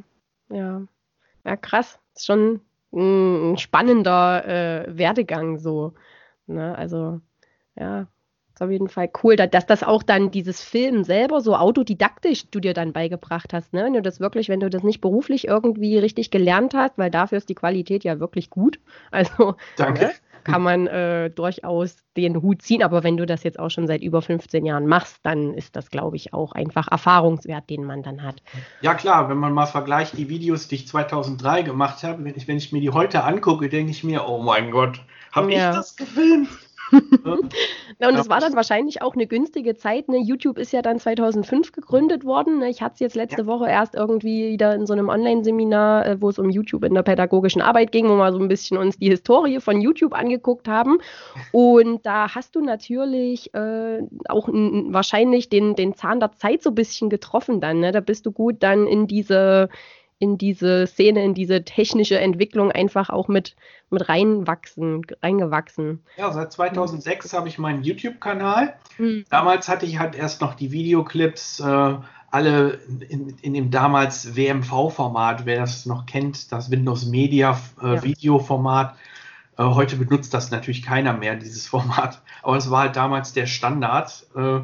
ja. 0.50 0.82
Ja, 1.44 1.56
krass. 1.56 1.99
Ist 2.14 2.26
schon 2.26 2.61
ein 2.93 3.58
spannender 3.58 4.46
äh, 4.46 4.99
Werdegang 4.99 5.58
so. 5.58 5.94
Ne? 6.46 6.76
Also, 6.76 7.20
ja, 7.76 8.06
ist 8.58 8.62
auf 8.62 8.70
jeden 8.72 8.88
Fall 8.88 9.08
cool, 9.22 9.37
dass 9.37 9.66
das 9.66 9.84
auch 9.84 10.02
dann 10.02 10.32
dieses 10.32 10.60
Film 10.62 11.05
selber 11.05 11.40
so 11.40 11.55
autodidaktisch 11.55 12.50
du 12.50 12.58
dir 12.58 12.75
dann 12.75 12.93
beigebracht 12.93 13.52
hast. 13.52 13.72
Ne? 13.72 13.84
Wenn 13.84 13.93
du 13.93 14.02
das 14.02 14.19
wirklich, 14.19 14.49
wenn 14.49 14.58
du 14.58 14.69
das 14.69 14.82
nicht 14.82 15.00
beruflich 15.00 15.46
irgendwie 15.46 15.96
richtig 15.99 16.32
gelernt 16.32 16.75
hast, 16.75 16.99
weil 16.99 17.10
dafür 17.10 17.38
ist 17.38 17.49
die 17.49 17.55
Qualität 17.55 18.02
ja 18.05 18.19
wirklich 18.20 18.50
gut. 18.50 18.81
Also. 19.10 19.56
Ne, 19.78 20.10
kann 20.44 20.62
man 20.62 20.87
äh, 20.87 21.31
durchaus 21.31 21.96
den 22.16 22.40
Hut 22.40 22.62
ziehen. 22.62 22.82
Aber 22.82 23.02
wenn 23.05 23.16
du 23.16 23.26
das 23.26 23.43
jetzt 23.43 23.58
auch 23.58 23.70
schon 23.70 23.87
seit 23.87 24.02
über 24.02 24.22
15 24.22 24.64
Jahren 24.64 24.87
machst, 24.87 25.19
dann 25.22 25.52
ist 25.54 25.76
das, 25.76 25.90
glaube 25.90 26.16
ich, 26.16 26.32
auch 26.32 26.52
einfach 26.52 26.88
Erfahrungswert, 26.90 27.69
den 27.69 27.84
man 27.84 28.02
dann 28.02 28.22
hat. 28.22 28.43
Ja 28.81 28.94
klar, 28.94 29.28
wenn 29.28 29.37
man 29.37 29.52
mal 29.52 29.66
vergleicht 29.66 30.16
die 30.16 30.28
Videos, 30.28 30.69
die 30.69 30.76
ich 30.76 30.88
2003 30.88 31.62
gemacht 31.62 32.02
habe, 32.02 32.25
wenn 32.25 32.34
ich, 32.37 32.49
wenn 32.49 32.56
ich 32.56 32.72
mir 32.72 32.81
die 32.81 32.90
heute 32.90 33.25
angucke, 33.25 33.69
denke 33.69 33.90
ich 33.90 34.04
mir, 34.04 34.26
oh 34.26 34.40
mein 34.40 34.70
Gott, 34.70 35.00
habe 35.32 35.52
ja. 35.52 35.70
ich 35.70 35.76
das 35.76 35.96
gefilmt? 35.96 36.49
Na, 37.99 38.08
und 38.08 38.14
es 38.17 38.29
war 38.29 38.40
dann 38.40 38.55
wahrscheinlich 38.55 39.02
auch 39.02 39.14
eine 39.14 39.26
günstige 39.26 39.76
Zeit. 39.76 40.08
Ne? 40.08 40.19
YouTube 40.19 40.58
ist 40.58 40.73
ja 40.73 40.82
dann 40.82 40.99
2005 40.99 41.73
gegründet 41.73 42.25
worden. 42.25 42.58
Ne? 42.58 42.69
Ich 42.70 42.82
hatte 42.82 42.94
es 42.94 43.00
jetzt 43.00 43.17
letzte 43.17 43.43
ja. 43.43 43.46
Woche 43.46 43.69
erst 43.69 43.94
irgendwie 43.94 44.50
wieder 44.50 44.75
in 44.75 44.87
so 44.87 44.93
einem 44.93 45.08
Online-Seminar, 45.08 46.06
äh, 46.06 46.20
wo 46.20 46.29
es 46.29 46.38
um 46.38 46.50
YouTube 46.50 46.85
in 46.85 46.94
der 46.94 47.02
pädagogischen 47.02 47.62
Arbeit 47.62 47.93
ging, 47.93 48.08
wo 48.08 48.17
wir 48.17 48.32
so 48.32 48.38
ein 48.38 48.49
bisschen 48.49 48.79
uns 48.79 48.99
die 48.99 49.11
Historie 49.11 49.61
von 49.61 49.81
YouTube 49.81 50.14
angeguckt 50.14 50.69
haben. 50.69 50.99
Und 51.52 52.06
da 52.06 52.35
hast 52.35 52.55
du 52.56 52.61
natürlich 52.61 53.55
äh, 53.55 54.02
auch 54.29 54.49
wahrscheinlich 54.49 55.49
den, 55.49 55.75
den 55.75 55.95
Zahn 55.95 56.21
der 56.21 56.33
Zeit 56.33 56.62
so 56.62 56.71
ein 56.71 56.75
bisschen 56.75 57.11
getroffen 57.11 57.61
dann. 57.61 57.80
Ne? 57.80 57.92
Da 57.92 58.00
bist 58.00 58.26
du 58.26 58.33
gut 58.33 58.62
dann 58.62 58.87
in 58.87 59.07
diese 59.07 59.68
in 60.18 60.37
diese 60.37 60.87
Szene, 60.87 61.25
in 61.25 61.34
diese 61.34 61.64
technische 61.64 62.18
Entwicklung 62.18 62.72
einfach 62.72 63.10
auch 63.10 63.28
mit, 63.28 63.54
mit 63.90 64.08
reinwachsen, 64.08 65.06
reingewachsen. 65.22 66.02
Ja, 66.16 66.32
seit 66.32 66.52
2006 66.52 67.32
mhm. 67.32 67.37
habe 67.37 67.48
ich 67.48 67.58
meinen 67.58 67.82
YouTube-Kanal. 67.82 68.75
Mhm. 68.98 69.25
Damals 69.30 69.68
hatte 69.68 69.87
ich 69.87 69.98
halt 69.98 70.16
erst 70.16 70.40
noch 70.40 70.54
die 70.54 70.72
Videoclips, 70.72 71.60
äh, 71.60 71.94
alle 72.30 72.78
in, 73.08 73.30
in, 73.40 73.54
dem 73.54 73.70
damals 73.70 74.37
WMV-Format, 74.37 75.46
wer 75.46 75.60
das 75.60 75.87
noch 75.87 76.04
kennt, 76.04 76.52
das 76.52 76.70
Windows 76.70 77.06
Media 77.06 77.58
äh, 77.82 77.94
ja. 77.94 78.02
Video-Format. 78.02 78.96
Äh, 79.56 79.62
heute 79.62 79.96
benutzt 79.96 80.34
das 80.34 80.50
natürlich 80.50 80.82
keiner 80.82 81.12
mehr, 81.14 81.37
dieses 81.37 81.66
Format. 81.68 82.20
Aber 82.42 82.56
es 82.56 82.70
war 82.70 82.80
halt 82.82 82.96
damals 82.96 83.32
der 83.32 83.46
Standard. 83.46 84.26
Äh, 84.34 84.60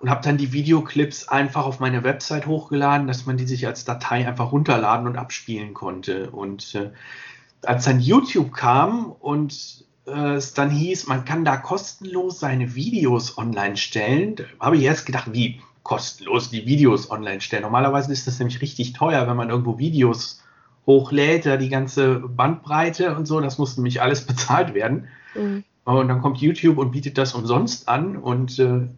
und 0.00 0.10
habe 0.10 0.22
dann 0.22 0.36
die 0.36 0.52
Videoclips 0.52 1.28
einfach 1.28 1.64
auf 1.64 1.80
meine 1.80 2.04
Website 2.04 2.46
hochgeladen, 2.46 3.06
dass 3.06 3.26
man 3.26 3.36
die 3.36 3.46
sich 3.46 3.66
als 3.66 3.84
Datei 3.84 4.26
einfach 4.26 4.52
runterladen 4.52 5.06
und 5.06 5.16
abspielen 5.16 5.74
konnte. 5.74 6.30
Und 6.30 6.74
äh, 6.74 6.90
als 7.62 7.84
dann 7.84 8.00
YouTube 8.00 8.52
kam 8.52 9.12
und 9.12 9.86
äh, 10.06 10.34
es 10.34 10.54
dann 10.54 10.70
hieß, 10.70 11.06
man 11.06 11.24
kann 11.24 11.44
da 11.44 11.56
kostenlos 11.56 12.40
seine 12.40 12.74
Videos 12.74 13.38
online 13.38 13.76
stellen, 13.76 14.36
habe 14.60 14.76
ich 14.76 14.82
erst 14.82 15.06
gedacht, 15.06 15.32
wie 15.32 15.60
kostenlos 15.82 16.50
die 16.50 16.66
Videos 16.66 17.10
online 17.10 17.40
stellen. 17.40 17.62
Normalerweise 17.62 18.12
ist 18.12 18.26
das 18.26 18.38
nämlich 18.38 18.60
richtig 18.60 18.92
teuer, 18.92 19.26
wenn 19.28 19.36
man 19.36 19.50
irgendwo 19.50 19.78
Videos 19.78 20.42
hochlädt, 20.86 21.46
da 21.46 21.56
die 21.56 21.68
ganze 21.68 22.20
Bandbreite 22.20 23.16
und 23.16 23.26
so, 23.26 23.40
das 23.40 23.58
muss 23.58 23.76
nämlich 23.76 24.02
alles 24.02 24.20
bezahlt 24.26 24.74
werden. 24.74 25.08
Mhm. 25.34 25.64
Und 25.84 26.08
dann 26.08 26.20
kommt 26.20 26.38
YouTube 26.38 26.78
und 26.78 26.90
bietet 26.90 27.16
das 27.16 27.34
umsonst 27.34 27.88
an 27.88 28.16
und 28.16 28.58
äh, 28.58 28.88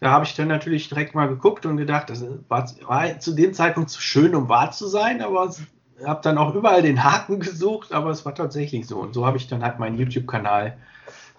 da 0.00 0.10
habe 0.10 0.24
ich 0.24 0.34
dann 0.34 0.48
natürlich 0.48 0.88
direkt 0.88 1.14
mal 1.14 1.28
geguckt 1.28 1.66
und 1.66 1.76
gedacht, 1.76 2.10
das 2.10 2.24
war, 2.48 2.70
war 2.86 3.18
zu 3.18 3.32
dem 3.32 3.52
Zeitpunkt 3.52 3.90
zu 3.90 4.00
schön, 4.00 4.34
um 4.34 4.48
wahr 4.48 4.70
zu 4.70 4.86
sein, 4.86 5.22
aber 5.22 5.52
habe 6.04 6.20
dann 6.22 6.38
auch 6.38 6.54
überall 6.54 6.82
den 6.82 7.02
Haken 7.02 7.40
gesucht, 7.40 7.92
aber 7.92 8.10
es 8.10 8.24
war 8.24 8.34
tatsächlich 8.34 8.86
so. 8.86 8.98
Und 8.98 9.14
so 9.14 9.26
habe 9.26 9.36
ich 9.36 9.48
dann 9.48 9.62
halt 9.62 9.78
meinen 9.78 9.98
YouTube-Kanal 9.98 10.76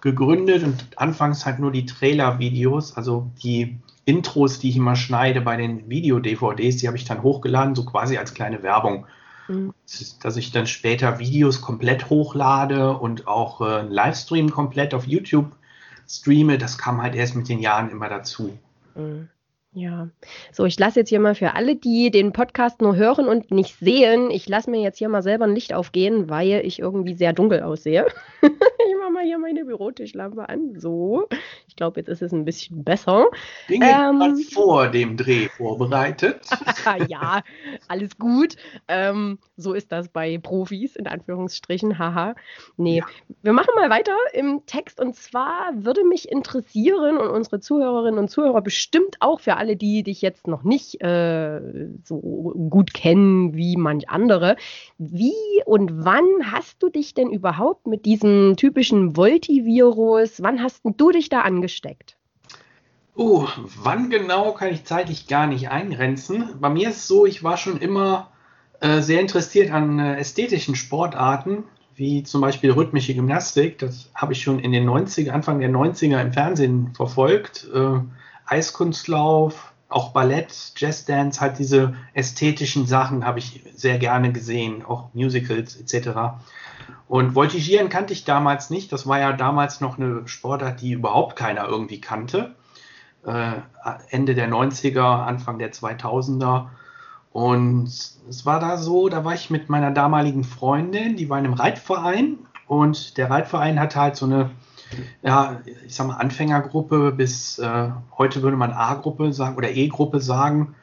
gegründet 0.00 0.62
und 0.64 0.86
anfangs 0.96 1.44
halt 1.46 1.58
nur 1.58 1.72
die 1.72 1.86
Trailer-Videos, 1.86 2.96
also 2.96 3.30
die 3.42 3.78
Intros, 4.04 4.58
die 4.58 4.70
ich 4.70 4.76
immer 4.76 4.96
schneide 4.96 5.40
bei 5.40 5.56
den 5.56 5.88
Video-DVDs, 5.88 6.78
die 6.78 6.86
habe 6.86 6.96
ich 6.96 7.04
dann 7.04 7.22
hochgeladen, 7.22 7.74
so 7.74 7.84
quasi 7.84 8.18
als 8.18 8.34
kleine 8.34 8.62
Werbung. 8.62 9.06
Mhm. 9.48 9.74
Dass 10.22 10.36
ich 10.36 10.52
dann 10.52 10.66
später 10.66 11.18
Videos 11.18 11.60
komplett 11.60 12.08
hochlade 12.08 12.96
und 12.96 13.26
auch 13.26 13.60
äh, 13.60 13.80
einen 13.80 13.90
Livestream 13.90 14.50
komplett 14.50 14.94
auf 14.94 15.06
YouTube 15.06 15.52
streame, 16.10 16.58
das 16.58 16.76
kam 16.76 17.00
halt 17.00 17.14
erst 17.14 17.36
mit 17.36 17.48
den 17.48 17.60
Jahren 17.60 17.90
immer 17.90 18.08
dazu. 18.08 18.58
Mhm. 18.94 19.28
Ja, 19.72 20.08
so 20.50 20.64
ich 20.64 20.76
lasse 20.80 20.98
jetzt 20.98 21.10
hier 21.10 21.20
mal 21.20 21.36
für 21.36 21.54
alle, 21.54 21.76
die 21.76 22.10
den 22.10 22.32
Podcast 22.32 22.80
nur 22.80 22.96
hören 22.96 23.28
und 23.28 23.52
nicht 23.52 23.78
sehen, 23.78 24.32
ich 24.32 24.48
lasse 24.48 24.68
mir 24.68 24.80
jetzt 24.80 24.98
hier 24.98 25.08
mal 25.08 25.22
selber 25.22 25.44
ein 25.44 25.54
Licht 25.54 25.72
aufgehen, 25.72 26.28
weil 26.28 26.62
ich 26.66 26.80
irgendwie 26.80 27.14
sehr 27.14 27.32
dunkel 27.32 27.62
aussehe. 27.62 28.06
mache 29.10 29.22
mal 29.22 29.24
hier 29.24 29.38
meine 29.38 29.64
Bürotischlampe 29.64 30.48
an. 30.48 30.78
So, 30.78 31.26
ich 31.68 31.76
glaube, 31.76 32.00
jetzt 32.00 32.08
ist 32.08 32.22
es 32.22 32.32
ein 32.32 32.44
bisschen 32.44 32.84
besser. 32.84 33.26
Dinge 33.68 33.86
ähm, 33.86 34.36
vor 34.52 34.88
dem 34.88 35.16
Dreh 35.16 35.48
vorbereitet. 35.48 36.46
ja, 37.08 37.42
alles 37.88 38.18
gut. 38.18 38.56
Ähm, 38.88 39.38
so 39.56 39.72
ist 39.72 39.92
das 39.92 40.08
bei 40.08 40.38
Profis, 40.38 40.96
in 40.96 41.06
Anführungsstrichen. 41.06 41.98
Haha. 41.98 42.34
Nee, 42.76 42.98
ja. 42.98 43.06
wir 43.42 43.52
machen 43.52 43.74
mal 43.76 43.90
weiter 43.90 44.16
im 44.32 44.62
Text 44.66 45.00
und 45.00 45.16
zwar 45.16 45.70
würde 45.74 46.04
mich 46.04 46.30
interessieren 46.30 47.18
und 47.18 47.28
unsere 47.28 47.60
Zuhörerinnen 47.60 48.18
und 48.18 48.28
Zuhörer 48.28 48.62
bestimmt 48.62 49.16
auch 49.20 49.40
für 49.40 49.56
alle, 49.56 49.76
die 49.76 50.02
dich 50.02 50.22
jetzt 50.22 50.46
noch 50.46 50.62
nicht 50.62 51.02
äh, 51.02 51.60
so 52.04 52.18
gut 52.70 52.94
kennen 52.94 53.54
wie 53.54 53.76
manch 53.76 54.08
andere. 54.08 54.56
Wie 54.98 55.34
und 55.66 56.04
wann 56.04 56.24
hast 56.52 56.82
du 56.82 56.88
dich 56.88 57.14
denn 57.14 57.30
überhaupt 57.30 57.86
mit 57.86 58.04
diesem 58.04 58.56
typischen 58.56 58.99
Volti-Virus, 59.16 60.42
wann 60.42 60.62
hast 60.62 60.82
du 60.84 61.10
dich 61.10 61.28
da 61.28 61.40
angesteckt? 61.40 62.16
Oh, 63.14 63.46
wann 63.82 64.08
genau 64.08 64.52
kann 64.52 64.72
ich 64.72 64.84
zeitlich 64.84 65.26
gar 65.26 65.46
nicht 65.46 65.68
eingrenzen. 65.68 66.48
Bei 66.60 66.70
mir 66.70 66.90
ist 66.90 66.96
es 66.96 67.08
so, 67.08 67.26
ich 67.26 67.42
war 67.42 67.56
schon 67.56 67.78
immer 67.78 68.30
äh, 68.80 69.00
sehr 69.00 69.20
interessiert 69.20 69.70
an 69.72 69.98
äh, 69.98 70.16
ästhetischen 70.16 70.74
Sportarten, 70.74 71.64
wie 71.94 72.22
zum 72.22 72.40
Beispiel 72.40 72.70
rhythmische 72.70 73.14
Gymnastik. 73.14 73.78
Das 73.78 74.10
habe 74.14 74.32
ich 74.32 74.42
schon 74.42 74.58
in 74.58 74.72
den 74.72 74.88
90er, 74.88 75.30
Anfang 75.30 75.60
der 75.60 75.70
90er 75.70 76.20
im 76.20 76.32
Fernsehen 76.32 76.94
verfolgt. 76.94 77.68
Äh, 77.74 78.00
Eiskunstlauf, 78.46 79.69
auch 79.90 80.12
Ballett, 80.12 80.72
Jazzdance, 80.76 81.40
halt 81.40 81.58
diese 81.58 81.94
ästhetischen 82.14 82.86
Sachen 82.86 83.26
habe 83.26 83.40
ich 83.40 83.64
sehr 83.74 83.98
gerne 83.98 84.32
gesehen, 84.32 84.84
auch 84.84 85.12
Musicals 85.12 85.76
etc. 85.76 86.38
Und 87.08 87.34
Voltigieren 87.34 87.88
kannte 87.88 88.12
ich 88.12 88.24
damals 88.24 88.70
nicht. 88.70 88.92
Das 88.92 89.06
war 89.06 89.18
ja 89.18 89.32
damals 89.32 89.80
noch 89.80 89.98
eine 89.98 90.26
Sportart, 90.26 90.80
die 90.80 90.92
überhaupt 90.92 91.34
keiner 91.36 91.66
irgendwie 91.66 92.00
kannte. 92.00 92.54
Äh, 93.26 93.52
Ende 94.10 94.34
der 94.34 94.48
90er, 94.48 95.24
Anfang 95.24 95.58
der 95.58 95.72
2000er. 95.72 96.68
Und 97.32 97.88
es 97.88 98.46
war 98.46 98.60
da 98.60 98.76
so, 98.76 99.08
da 99.08 99.24
war 99.24 99.34
ich 99.34 99.50
mit 99.50 99.68
meiner 99.68 99.90
damaligen 99.90 100.44
Freundin, 100.44 101.16
die 101.16 101.28
war 101.28 101.38
in 101.38 101.44
einem 101.44 101.54
Reitverein 101.54 102.38
und 102.66 103.16
der 103.16 103.30
Reitverein 103.30 103.78
hatte 103.78 104.00
halt 104.00 104.16
so 104.16 104.26
eine 104.26 104.50
ja, 105.22 105.60
ich 105.86 105.94
sag 105.94 106.06
mal, 106.06 106.16
Anfängergruppe 106.16 107.12
bis 107.12 107.58
äh, 107.58 107.90
heute 108.18 108.42
würde 108.42 108.56
man 108.56 108.72
A-Gruppe 108.72 109.32
sagen 109.32 109.56
oder 109.56 109.70
E-Gruppe 109.70 110.20
sagen. 110.20 110.74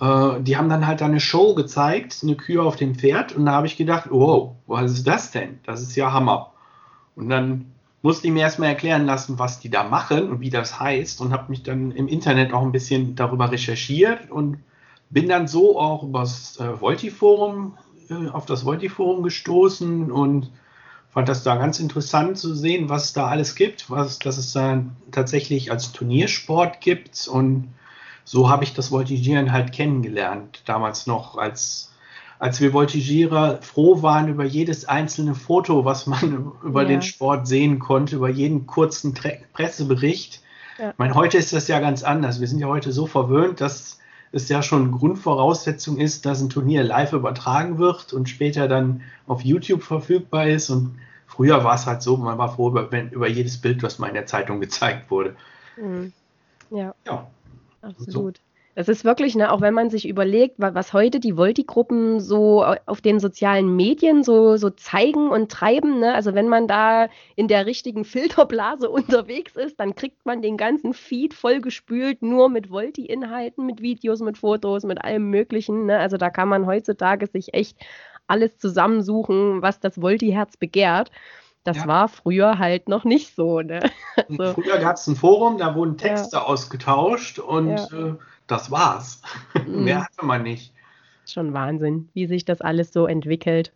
Äh, 0.00 0.40
die 0.40 0.56
haben 0.56 0.68
dann 0.68 0.86
halt 0.86 1.02
eine 1.02 1.20
Show 1.20 1.54
gezeigt, 1.54 2.20
eine 2.22 2.36
Kühe 2.36 2.62
auf 2.62 2.76
dem 2.76 2.94
Pferd. 2.94 3.32
Und 3.34 3.46
da 3.46 3.52
habe 3.52 3.66
ich 3.66 3.76
gedacht, 3.76 4.08
wow, 4.10 4.52
was 4.66 4.92
ist 4.92 5.06
das 5.06 5.30
denn? 5.30 5.60
Das 5.64 5.82
ist 5.82 5.96
ja 5.96 6.12
Hammer. 6.12 6.52
Und 7.16 7.28
dann 7.28 7.66
musste 8.02 8.26
ich 8.26 8.32
mir 8.32 8.40
erstmal 8.40 8.70
erklären 8.70 9.04
lassen, 9.04 9.38
was 9.38 9.60
die 9.60 9.70
da 9.70 9.84
machen 9.84 10.30
und 10.30 10.40
wie 10.40 10.50
das 10.50 10.80
heißt. 10.80 11.20
Und 11.20 11.32
habe 11.32 11.50
mich 11.50 11.62
dann 11.62 11.92
im 11.92 12.08
Internet 12.08 12.52
auch 12.52 12.62
ein 12.62 12.72
bisschen 12.72 13.14
darüber 13.14 13.50
recherchiert 13.50 14.30
und 14.30 14.58
bin 15.10 15.28
dann 15.28 15.48
so 15.48 15.78
auch 15.78 16.02
übers 16.02 16.58
äh, 16.60 16.80
Volti-Forum 16.80 17.76
äh, 18.08 18.28
auf 18.28 18.46
das 18.46 18.64
Volti-Forum 18.64 19.22
gestoßen 19.22 20.10
und 20.10 20.50
fand 21.12 21.28
das 21.28 21.42
da 21.42 21.56
ganz 21.56 21.80
interessant 21.80 22.38
zu 22.38 22.54
sehen, 22.54 22.88
was 22.88 23.06
es 23.06 23.12
da 23.12 23.26
alles 23.26 23.54
gibt, 23.54 23.90
was, 23.90 24.18
dass 24.18 24.38
es 24.38 24.52
da 24.52 24.84
tatsächlich 25.10 25.70
als 25.70 25.92
Turniersport 25.92 26.80
gibt. 26.80 27.26
Und 27.26 27.68
so 28.24 28.48
habe 28.48 28.64
ich 28.64 28.74
das 28.74 28.92
Voltigieren 28.92 29.52
halt 29.52 29.72
kennengelernt. 29.72 30.62
Damals 30.66 31.06
noch, 31.06 31.36
als, 31.36 31.92
als 32.38 32.60
wir 32.60 32.72
Voltigierer 32.72 33.60
froh 33.60 34.02
waren 34.02 34.28
über 34.28 34.44
jedes 34.44 34.84
einzelne 34.84 35.34
Foto, 35.34 35.84
was 35.84 36.06
man 36.06 36.52
über 36.62 36.82
ja. 36.82 36.88
den 36.88 37.02
Sport 37.02 37.48
sehen 37.48 37.80
konnte, 37.80 38.16
über 38.16 38.30
jeden 38.30 38.66
kurzen 38.66 39.14
Tre 39.14 39.40
Pressebericht. 39.52 40.40
Ja. 40.78 40.90
Ich 40.90 40.98
meine, 40.98 41.14
heute 41.14 41.38
ist 41.38 41.52
das 41.52 41.66
ja 41.66 41.80
ganz 41.80 42.04
anders. 42.04 42.40
Wir 42.40 42.46
sind 42.46 42.60
ja 42.60 42.68
heute 42.68 42.92
so 42.92 43.06
verwöhnt, 43.06 43.60
dass 43.60 43.98
es 44.32 44.48
ja 44.48 44.62
schon 44.62 44.92
Grundvoraussetzung 44.92 45.98
ist, 45.98 46.24
dass 46.24 46.40
ein 46.40 46.50
Turnier 46.50 46.84
live 46.84 47.12
übertragen 47.12 47.78
wird 47.78 48.12
und 48.12 48.28
später 48.28 48.68
dann 48.68 49.02
auf 49.26 49.42
YouTube 49.42 49.82
verfügbar 49.82 50.46
ist. 50.46 50.70
Und 50.70 50.98
früher 51.26 51.64
war 51.64 51.74
es 51.74 51.86
halt 51.86 52.02
so, 52.02 52.16
man 52.16 52.38
war 52.38 52.54
froh 52.54 52.68
über, 52.68 52.92
wenn, 52.92 53.10
über 53.10 53.28
jedes 53.28 53.60
Bild, 53.60 53.82
was 53.82 53.98
mal 53.98 54.08
in 54.08 54.14
der 54.14 54.26
Zeitung 54.26 54.60
gezeigt 54.60 55.10
wurde. 55.10 55.36
Mhm. 55.76 56.12
Ja. 56.70 56.94
ja. 57.06 57.26
Absolut. 57.82 58.40
Es 58.80 58.88
ist 58.88 59.04
wirklich, 59.04 59.36
ne, 59.36 59.52
auch 59.52 59.60
wenn 59.60 59.74
man 59.74 59.90
sich 59.90 60.08
überlegt, 60.08 60.54
was 60.56 60.94
heute 60.94 61.20
die 61.20 61.36
Volti-Gruppen 61.36 62.18
so 62.18 62.64
auf 62.86 63.02
den 63.02 63.20
sozialen 63.20 63.76
Medien 63.76 64.24
so, 64.24 64.56
so 64.56 64.70
zeigen 64.70 65.28
und 65.28 65.52
treiben, 65.52 66.00
ne? 66.00 66.14
also 66.14 66.34
wenn 66.34 66.48
man 66.48 66.66
da 66.66 67.08
in 67.36 67.46
der 67.46 67.66
richtigen 67.66 68.04
Filterblase 68.04 68.88
unterwegs 68.90 69.54
ist, 69.54 69.78
dann 69.78 69.94
kriegt 69.94 70.24
man 70.24 70.40
den 70.40 70.56
ganzen 70.56 70.94
Feed 70.94 71.34
vollgespült, 71.34 72.22
nur 72.22 72.48
mit 72.48 72.70
Volti-Inhalten, 72.70 73.66
mit 73.66 73.82
Videos, 73.82 74.20
mit 74.20 74.38
Fotos, 74.38 74.84
mit 74.84 75.04
allem 75.04 75.28
Möglichen. 75.28 75.84
Ne? 75.84 75.98
Also 75.98 76.16
da 76.16 76.30
kann 76.30 76.48
man 76.48 76.64
heutzutage 76.66 77.26
sich 77.26 77.52
echt 77.52 77.76
alles 78.28 78.56
zusammensuchen, 78.56 79.60
was 79.60 79.80
das 79.80 80.00
Volti-Herz 80.00 80.56
begehrt. 80.56 81.10
Das 81.64 81.76
ja. 81.76 81.86
war 81.86 82.08
früher 82.08 82.58
halt 82.58 82.88
noch 82.88 83.04
nicht 83.04 83.34
so. 83.34 83.60
Ne? 83.60 83.80
Also, 84.16 84.54
früher 84.54 84.78
gab 84.78 84.96
es 84.96 85.06
ein 85.06 85.16
Forum, 85.16 85.58
da 85.58 85.74
wurden 85.74 85.96
Texte 85.96 86.36
ja. 86.36 86.42
ausgetauscht 86.42 87.38
und 87.38 87.76
ja. 87.76 87.86
äh, 87.86 88.14
das 88.50 88.70
war's. 88.70 89.22
Mhm. 89.66 89.84
Mehr 89.84 90.04
hatte 90.04 90.24
man 90.24 90.42
nicht. 90.42 90.72
Schon 91.26 91.52
Wahnsinn, 91.52 92.08
wie 92.14 92.26
sich 92.26 92.44
das 92.44 92.60
alles 92.60 92.92
so 92.92 93.06
entwickelt. 93.06 93.72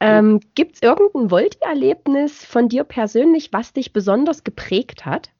Ähm, 0.00 0.40
Gibt 0.54 0.76
es 0.76 0.82
irgendein 0.82 1.30
Volti-Erlebnis 1.30 2.44
von 2.44 2.68
dir 2.68 2.84
persönlich, 2.84 3.52
was 3.52 3.72
dich 3.72 3.92
besonders 3.92 4.44
geprägt 4.44 5.06
hat? 5.06 5.30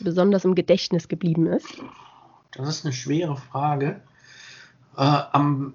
Besonders 0.00 0.44
im 0.44 0.54
Gedächtnis 0.54 1.08
geblieben 1.08 1.46
ist? 1.46 1.82
Das 2.52 2.68
ist 2.68 2.84
eine 2.84 2.92
schwere 2.92 3.36
Frage. 3.36 4.02
Äh, 4.96 5.20
am 5.32 5.74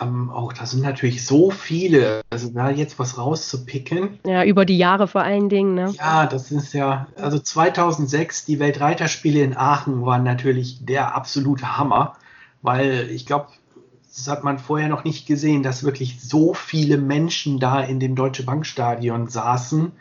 ähm, 0.00 0.30
auch 0.30 0.52
da 0.52 0.66
sind 0.66 0.82
natürlich 0.82 1.26
so 1.26 1.50
viele, 1.50 2.22
also 2.30 2.50
da 2.50 2.70
jetzt 2.70 2.98
was 2.98 3.18
rauszupicken. 3.18 4.18
Ja, 4.26 4.44
über 4.44 4.64
die 4.64 4.78
Jahre 4.78 5.08
vor 5.08 5.22
allen 5.22 5.48
Dingen, 5.48 5.74
ne? 5.74 5.94
Ja, 5.98 6.26
das 6.26 6.50
ist 6.50 6.74
ja, 6.74 7.06
also 7.16 7.38
2006, 7.38 8.44
die 8.44 8.58
Weltreiterspiele 8.58 9.42
in 9.42 9.56
Aachen 9.56 10.04
waren 10.04 10.24
natürlich 10.24 10.84
der 10.84 11.14
absolute 11.14 11.78
Hammer, 11.78 12.16
weil 12.62 13.08
ich 13.10 13.26
glaube, 13.26 13.48
das 14.14 14.28
hat 14.28 14.44
man 14.44 14.58
vorher 14.58 14.88
noch 14.88 15.04
nicht 15.04 15.26
gesehen, 15.26 15.62
dass 15.62 15.84
wirklich 15.84 16.20
so 16.20 16.54
viele 16.54 16.96
Menschen 16.96 17.58
da 17.58 17.80
in 17.80 18.00
dem 18.00 18.16
Deutsche 18.16 18.44
Bankstadion 18.44 19.28
saßen 19.28 19.92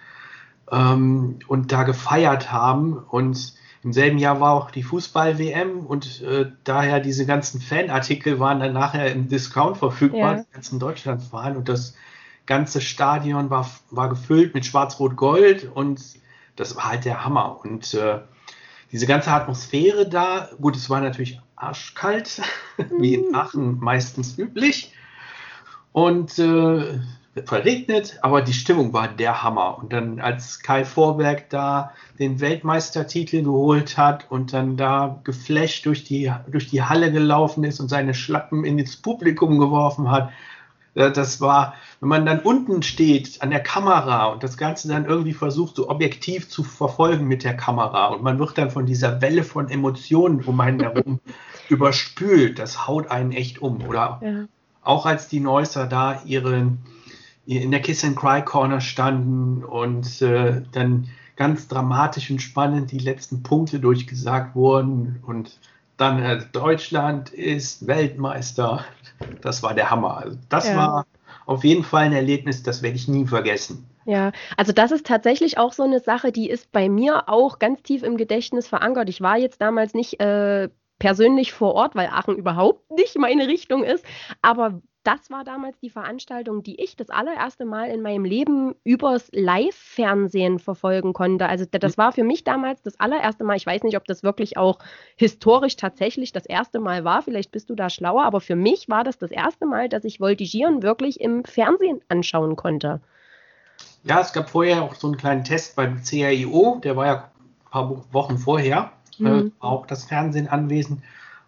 ähm, 0.71 1.39
und 1.47 1.71
da 1.71 1.83
gefeiert 1.83 2.51
haben 2.51 2.93
und 2.93 3.53
im 3.86 3.94
selben 3.94 4.18
Jahr 4.18 4.42
war 4.42 4.54
auch 4.54 4.72
die 4.72 4.82
Fußball-WM 4.82 5.86
und 5.86 6.24
äh, 6.24 6.51
daher 6.63 7.00
diese 7.00 7.27
ganzen 7.27 7.62
Fanartikel 7.62 8.39
waren 8.39 8.60
dann 8.60 8.74
nachher 8.74 9.12
im 9.12 9.30
Discount 9.30 9.77
verfügbar, 9.77 10.38
ja. 10.38 10.42
die 10.42 10.54
ganzen 10.54 10.80
Deutschlandwahlen 10.80 11.56
und 11.56 11.70
das 11.70 11.94
ganze 12.48 12.82
Stadion 12.82 13.51
war, 13.51 13.70
war 13.92 14.10
gefüllt 14.10 14.56
mit 14.56 14.65
Schwarz-Rot-Gold 14.65 15.70
und 15.72 16.01
das 16.56 16.75
war 16.75 16.89
halt 16.89 17.06
der 17.06 17.24
Hammer. 17.24 17.60
Und 17.63 17.94
äh, 17.94 18.22
diese 18.92 19.06
ganze 19.06 19.30
Atmosphäre 19.30 20.10
da, 20.10 20.50
gut, 20.60 20.75
es 20.75 20.89
war 20.89 21.00
natürlich 21.00 21.39
arschkalt, 21.56 22.42
wie 22.98 23.13
in 23.13 23.30
mhm. 23.30 23.36
Aachen 23.36 23.80
meistens 23.80 24.36
üblich. 24.39 24.94
Und 25.92 26.39
äh, 26.39 27.00
verregnet, 27.44 28.18
aber 28.22 28.42
die 28.42 28.54
Stimmung 28.54 28.94
war 28.94 29.08
der 29.08 29.44
Hammer. 29.44 29.77
Und 29.77 29.92
dann, 29.92 30.20
als 30.22 30.62
Kai 30.62 30.86
Vorberg 30.86 31.50
da 31.50 31.92
den 32.18 32.39
Weltmeistertitel 32.39 33.44
geholt 33.44 33.98
hat 33.98 34.30
und 34.30 34.54
dann 34.54 34.77
da 34.77 35.20
geflasht 35.24 35.86
durch 35.86 36.06
die, 36.06 36.32
durch 36.48 36.68
die 36.68 36.84
Halle 36.84 37.12
gelaufen 37.12 37.63
ist 37.63 37.80
und 37.80 37.89
seine 37.89 38.13
Schlappen 38.13 38.63
ins 38.63 38.96
Publikum 38.96 39.60
geworfen 39.60 40.10
hat, 40.10 40.32
das 40.96 41.42
war, 41.42 41.74
wenn 42.00 42.08
man 42.08 42.25
dann 42.25 42.39
unten 42.39 42.82
steht 42.82 43.42
an 43.42 43.50
der 43.50 43.60
Kamera 43.60 44.27
und 44.27 44.44
das 44.44 44.56
Ganze 44.56 44.88
dann 44.88 45.04
irgendwie 45.06 45.34
versucht, 45.34 45.75
so 45.75 45.89
objektiv 45.89 46.48
zu 46.48 46.63
verfolgen 46.63 47.27
mit 47.27 47.44
der 47.44 47.58
Kamera 47.58 48.08
und 48.08 48.24
man 48.24 48.39
wird 48.39 48.58
dann 48.58 48.72
von 48.72 48.86
dieser 48.86 49.22
Welle 49.22 49.44
von 49.44 49.70
Emotionen 49.70 50.42
um 50.46 50.58
einen 50.62 50.80
herum 50.80 51.20
überspült, 51.70 52.60
das 52.60 52.88
haut 52.88 53.12
einen 53.12 53.34
echt 53.34 53.62
um. 53.62 53.82
Oder 53.86 54.22
ja. 54.24 54.46
auch 54.84 55.06
als 55.06 55.27
die 55.27 55.42
Neusser 55.42 55.86
da 55.86 56.22
ihren 56.24 56.80
in 57.45 57.71
der 57.71 57.81
Kiss 57.81 58.03
and 58.03 58.15
Cry 58.15 58.43
Corner 58.43 58.81
standen 58.81 59.63
und 59.63 60.21
äh, 60.21 60.61
dann 60.71 61.09
ganz 61.35 61.67
dramatisch 61.67 62.31
und 62.31 62.41
spannend 62.41 62.91
die 62.91 62.99
letzten 62.99 63.43
Punkte 63.43 63.79
durchgesagt 63.79 64.55
wurden 64.55 65.21
und 65.25 65.59
dann 65.97 66.19
äh, 66.19 66.41
Deutschland 66.51 67.29
ist 67.29 67.87
Weltmeister. 67.87 68.83
Das 69.41 69.63
war 69.63 69.73
der 69.73 69.89
Hammer. 69.89 70.17
Also 70.17 70.37
das 70.49 70.67
ja. 70.67 70.75
war 70.75 71.05
auf 71.45 71.63
jeden 71.63 71.83
Fall 71.83 72.05
ein 72.05 72.13
Erlebnis, 72.13 72.63
das 72.63 72.81
werde 72.81 72.95
ich 72.95 73.07
nie 73.07 73.25
vergessen. 73.25 73.87
Ja, 74.05 74.31
also 74.55 74.71
das 74.71 74.91
ist 74.91 75.05
tatsächlich 75.05 75.57
auch 75.57 75.73
so 75.73 75.83
eine 75.83 75.99
Sache, 75.99 76.31
die 76.31 76.49
ist 76.49 76.71
bei 76.71 76.89
mir 76.89 77.27
auch 77.27 77.59
ganz 77.59 77.81
tief 77.81 78.03
im 78.03 78.17
Gedächtnis 78.17 78.67
verankert. 78.67 79.09
Ich 79.09 79.21
war 79.21 79.37
jetzt 79.37 79.61
damals 79.61 79.93
nicht 79.93 80.19
äh, 80.19 80.69
persönlich 80.99 81.53
vor 81.53 81.73
Ort, 81.73 81.95
weil 81.95 82.07
Aachen 82.07 82.35
überhaupt 82.35 82.91
nicht 82.91 83.17
meine 83.17 83.47
Richtung 83.47 83.83
ist, 83.83 84.05
aber 84.41 84.81
das 85.05 85.29
war 85.29 85.43
damals 85.43 85.79
die 85.79 85.91
Veranstaltung, 85.91 86.63
die 86.63 86.81
ich 86.81 86.95
das 86.95 87.09
allererste 87.09 87.63
Mal 87.63 87.89
in 87.89 88.01
meinem 88.01 88.25
Leben 88.25 88.75
übers 88.83 89.29
Live-Fernsehen 89.31 90.57
verfolgen 90.57 91.13
konnte. 91.13 91.47
Also 91.47 91.65
das 91.69 91.97
war 91.97 92.12
für 92.12 92.24
mich 92.24 92.43
damals 92.43 92.81
das 92.81 93.00
allererste 93.00 93.43
Mal. 93.43 93.55
Ich 93.55 93.67
weiß 93.67 93.83
nicht, 93.83 93.97
ob 93.97 94.05
das 94.05 94.24
wirklich 94.24 94.57
auch 94.57 94.79
historisch 95.15 95.75
tatsächlich 95.75 96.31
das 96.31 96.47
erste 96.47 96.79
Mal 96.79 97.03
war. 97.03 97.21
Vielleicht 97.21 97.51
bist 97.51 97.69
du 97.69 97.75
da 97.75 97.89
schlauer, 97.89 98.25
aber 98.25 98.41
für 98.41 98.55
mich 98.55 98.89
war 98.89 99.03
das 99.03 99.19
das 99.19 99.29
erste 99.29 99.67
Mal, 99.67 99.89
dass 99.89 100.05
ich 100.05 100.19
Voltigieren 100.19 100.81
wirklich 100.81 101.21
im 101.21 101.45
Fernsehen 101.45 102.01
anschauen 102.09 102.55
konnte. 102.55 103.00
Ja, 104.03 104.21
es 104.21 104.33
gab 104.33 104.50
vorher 104.50 104.81
auch 104.81 104.95
so 104.95 105.07
einen 105.07 105.17
kleinen 105.17 105.43
Test 105.43 105.75
beim 105.75 106.01
CRIO, 106.01 106.79
der 106.83 106.95
war 106.95 107.05
ja 107.05 107.15
ein 107.15 107.69
paar 107.69 108.03
Wochen 108.12 108.39
vorher, 108.39 108.91
mhm. 109.19 109.27
äh, 109.27 109.51
auch 109.59 109.85
das 109.85 110.05
Fernsehen 110.05 110.47
anwesend. 110.47 111.01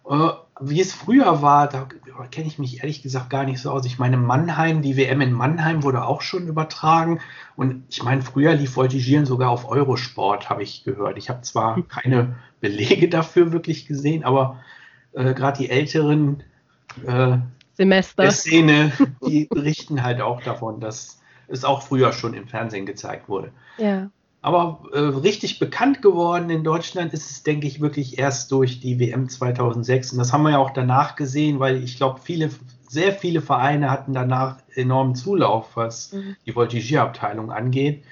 Äh, 0.08 0.30
wie 0.60 0.80
es 0.80 0.92
früher 0.92 1.42
war, 1.42 1.68
da 1.68 1.88
kenne 2.30 2.46
ich 2.46 2.58
mich 2.58 2.78
ehrlich 2.80 3.02
gesagt 3.02 3.30
gar 3.30 3.44
nicht 3.44 3.60
so 3.60 3.70
aus. 3.70 3.86
Ich 3.86 3.98
meine, 3.98 4.16
Mannheim, 4.16 4.82
die 4.82 4.96
WM 4.96 5.20
in 5.20 5.32
Mannheim 5.32 5.82
wurde 5.82 6.04
auch 6.04 6.20
schon 6.20 6.46
übertragen. 6.46 7.20
Und 7.56 7.84
ich 7.90 8.02
meine, 8.02 8.22
früher 8.22 8.54
lief 8.54 8.74
Voltigieren 8.76 9.26
sogar 9.26 9.50
auf 9.50 9.68
Eurosport, 9.68 10.50
habe 10.50 10.62
ich 10.62 10.84
gehört. 10.84 11.16
Ich 11.18 11.28
habe 11.28 11.42
zwar 11.42 11.82
keine 11.82 12.36
Belege 12.60 13.08
dafür 13.10 13.52
wirklich 13.52 13.86
gesehen, 13.86 14.24
aber 14.24 14.60
äh, 15.12 15.34
gerade 15.34 15.58
die 15.58 15.70
älteren 15.70 16.42
äh, 17.06 17.38
Semester 17.74 18.24
der 18.24 18.32
Szene, 18.32 18.92
die 19.26 19.46
berichten 19.46 20.02
halt 20.02 20.20
auch 20.20 20.42
davon, 20.42 20.80
dass 20.80 21.20
es 21.46 21.64
auch 21.64 21.82
früher 21.82 22.12
schon 22.12 22.34
im 22.34 22.48
Fernsehen 22.48 22.86
gezeigt 22.86 23.28
wurde. 23.28 23.52
Ja. 23.78 24.10
Aber 24.40 24.84
äh, 24.92 24.98
richtig 24.98 25.58
bekannt 25.58 26.00
geworden 26.00 26.48
in 26.50 26.62
Deutschland 26.62 27.12
ist 27.12 27.30
es, 27.30 27.42
denke 27.42 27.66
ich, 27.66 27.80
wirklich 27.80 28.18
erst 28.18 28.52
durch 28.52 28.80
die 28.80 29.00
WM 29.00 29.28
2006. 29.28 30.12
Und 30.12 30.18
das 30.18 30.32
haben 30.32 30.44
wir 30.44 30.50
ja 30.50 30.58
auch 30.58 30.70
danach 30.70 31.16
gesehen, 31.16 31.58
weil 31.58 31.82
ich 31.82 31.96
glaube, 31.96 32.20
viele, 32.22 32.50
sehr 32.88 33.12
viele 33.12 33.42
Vereine 33.42 33.90
hatten 33.90 34.12
danach 34.12 34.58
enormen 34.74 35.16
Zulauf, 35.16 35.76
was 35.76 36.12
mhm. 36.12 36.36
die 36.46 36.54
Voltigierabteilung 36.54 37.50
angeht. 37.50 38.04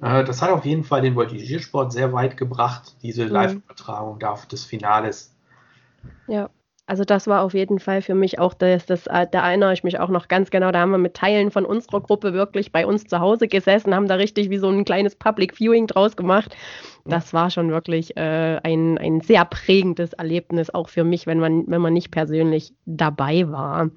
Äh, 0.00 0.24
das 0.24 0.40
hat 0.40 0.50
auf 0.50 0.64
jeden 0.64 0.84
Fall 0.84 1.02
den 1.02 1.14
Voltigiersport 1.14 1.92
sehr 1.92 2.12
weit 2.12 2.38
gebracht, 2.38 2.96
diese 3.02 3.26
mhm. 3.26 3.32
Live-Übertragung 3.32 4.18
des 4.50 4.64
Finales. 4.64 5.34
Ja. 6.26 6.48
Also 6.88 7.02
das 7.04 7.26
war 7.26 7.42
auf 7.42 7.52
jeden 7.52 7.80
Fall 7.80 8.00
für 8.00 8.14
mich 8.14 8.38
auch 8.38 8.54
das, 8.54 8.86
das, 8.86 9.08
äh, 9.08 9.26
da 9.28 9.48
erinnere 9.48 9.72
ich 9.72 9.82
mich 9.82 9.98
auch 9.98 10.08
noch 10.08 10.28
ganz 10.28 10.50
genau, 10.50 10.70
da 10.70 10.78
haben 10.80 10.92
wir 10.92 10.98
mit 10.98 11.14
Teilen 11.14 11.50
von 11.50 11.64
unserer 11.64 12.00
Gruppe 12.00 12.32
wirklich 12.32 12.70
bei 12.70 12.86
uns 12.86 13.04
zu 13.06 13.18
Hause 13.18 13.48
gesessen, 13.48 13.92
haben 13.92 14.06
da 14.06 14.14
richtig 14.14 14.50
wie 14.50 14.58
so 14.58 14.68
ein 14.68 14.84
kleines 14.84 15.16
Public 15.16 15.56
Viewing 15.56 15.88
draus 15.88 16.16
gemacht. 16.16 16.56
Das 17.08 17.32
war 17.32 17.50
schon 17.50 17.70
wirklich 17.70 18.16
äh, 18.16 18.60
ein, 18.62 18.98
ein 18.98 19.20
sehr 19.20 19.44
prägendes 19.44 20.12
Erlebnis, 20.12 20.70
auch 20.70 20.88
für 20.88 21.04
mich, 21.04 21.26
wenn 21.26 21.38
man, 21.38 21.64
wenn 21.66 21.80
man 21.80 21.92
nicht 21.92 22.10
persönlich 22.10 22.72
dabei 22.84 23.50
war. 23.50 23.90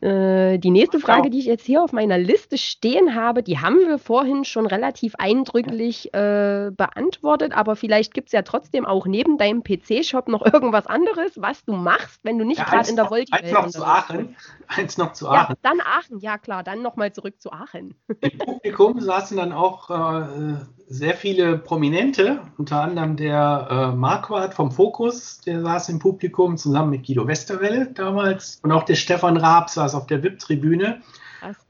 Äh, 0.00 0.58
die 0.58 0.70
nächste 0.70 0.98
Frage, 0.98 1.30
die 1.30 1.38
ich 1.38 1.44
jetzt 1.44 1.64
hier 1.64 1.82
auf 1.82 1.92
meiner 1.92 2.18
Liste 2.18 2.58
stehen 2.58 3.14
habe, 3.14 3.42
die 3.42 3.60
haben 3.60 3.78
wir 3.86 3.98
vorhin 3.98 4.44
schon 4.44 4.66
relativ 4.66 5.14
eindrücklich 5.18 6.12
äh, 6.12 6.70
beantwortet, 6.76 7.52
aber 7.52 7.76
vielleicht 7.76 8.12
gibt 8.12 8.28
es 8.28 8.32
ja 8.32 8.42
trotzdem 8.42 8.84
auch 8.84 9.06
neben 9.06 9.38
deinem 9.38 9.62
PC-Shop 9.62 10.28
noch 10.28 10.44
irgendwas 10.52 10.86
anderes, 10.86 11.32
was 11.36 11.64
du 11.64 11.74
machst, 11.74 12.20
wenn 12.24 12.38
du 12.38 12.44
nicht 12.44 12.58
ja, 12.58 12.64
gerade 12.64 12.90
in 12.90 12.96
der 12.96 13.10
Volti 13.10 13.32
Eins 13.32 13.52
noch 13.52 13.68
zu 13.68 13.84
Aachen. 13.84 14.36
Eins 14.66 14.98
noch 14.98 15.12
zu 15.12 15.28
Aachen. 15.28 15.54
Ja, 15.54 15.56
dann 15.62 15.80
Aachen, 15.80 16.18
ja 16.18 16.38
klar, 16.38 16.64
dann 16.64 16.82
nochmal 16.82 17.12
zurück 17.12 17.40
zu 17.40 17.52
Aachen. 17.52 17.94
Im 18.20 18.38
Publikum 18.38 19.00
saßen 19.00 19.36
dann 19.36 19.52
auch 19.52 19.90
äh, 19.90 20.56
sehr 20.92 21.14
viele 21.14 21.56
Prominente, 21.56 22.42
unter 22.58 22.82
anderem 22.82 23.16
der 23.16 23.68
äh, 23.70 23.96
Marquardt 23.96 24.52
vom 24.52 24.70
Fokus, 24.70 25.40
der 25.40 25.62
saß 25.62 25.88
im 25.88 25.98
Publikum 25.98 26.58
zusammen 26.58 26.90
mit 26.90 27.06
Guido 27.06 27.26
Westerwelle 27.26 27.86
damals 27.86 28.60
und 28.62 28.72
auch 28.72 28.82
der 28.82 28.96
Stefan 28.96 29.38
Raab 29.38 29.70
saß 29.70 29.94
auf 29.94 30.06
der 30.06 30.22
VIP-Tribüne. 30.22 31.00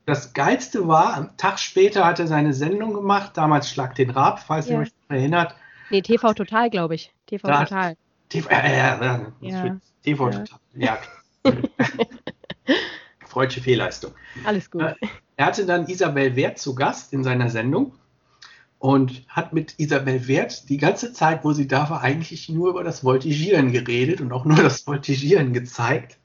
Das 0.06 0.32
Geilste 0.35 0.88
war, 0.88 1.14
am 1.14 1.37
Tag 1.37 1.61
später 1.61 2.04
hat 2.04 2.18
er 2.18 2.26
seine 2.26 2.52
Sendung 2.52 2.92
gemacht, 2.92 3.37
damals 3.37 3.70
Schlag 3.70 3.94
den 3.94 4.11
Raab, 4.11 4.40
falls 4.40 4.68
ja. 4.68 4.74
ihr 4.74 4.80
euch 4.80 4.92
erinnert. 5.08 5.54
Nee, 5.90 6.02
TV 6.02 6.35
Total, 6.35 6.68
glaube 6.68 6.96
ich. 6.96 7.12
TV 7.26 7.46
da, 7.46 7.62
Total. 7.62 7.96
TV, 8.28 8.48
äh, 8.50 8.76
ja, 8.76 9.30
ja, 9.40 9.76
TV 10.02 10.30
Total, 10.30 10.58
ja. 10.74 10.98
Freudsche 13.26 13.61
Fehlleistung. 13.61 14.12
Alles 14.44 14.68
gut. 14.70 14.82
Äh, 14.82 14.94
er 15.37 15.46
hatte 15.46 15.64
dann 15.64 15.87
Isabel 15.87 16.35
Wert 16.35 16.58
zu 16.58 16.74
Gast 16.74 17.12
in 17.12 17.22
seiner 17.22 17.48
Sendung 17.48 17.94
und 18.83 19.23
hat 19.29 19.53
mit 19.53 19.75
Isabel 19.79 20.27
Wert 20.27 20.68
die 20.68 20.77
ganze 20.77 21.12
Zeit, 21.12 21.45
wo 21.45 21.53
sie 21.53 21.68
da 21.68 21.88
war, 21.88 22.01
eigentlich 22.01 22.49
nur 22.49 22.71
über 22.71 22.83
das 22.83 23.05
Voltigieren 23.05 23.71
geredet 23.71 24.21
und 24.21 24.33
auch 24.33 24.45
nur 24.45 24.57
das 24.57 24.81
Voltigieren 24.81 25.53
gezeigt. 25.53 26.18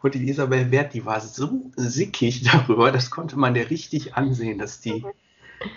Und 0.00 0.14
die 0.14 0.26
Isabel 0.26 0.70
Wert, 0.70 0.94
die 0.94 1.04
war 1.04 1.20
so 1.20 1.70
sickig 1.76 2.44
darüber, 2.50 2.92
das 2.92 3.10
konnte 3.10 3.38
man 3.38 3.52
der 3.52 3.68
richtig 3.68 4.14
ansehen, 4.14 4.58
dass 4.58 4.80
die 4.80 5.04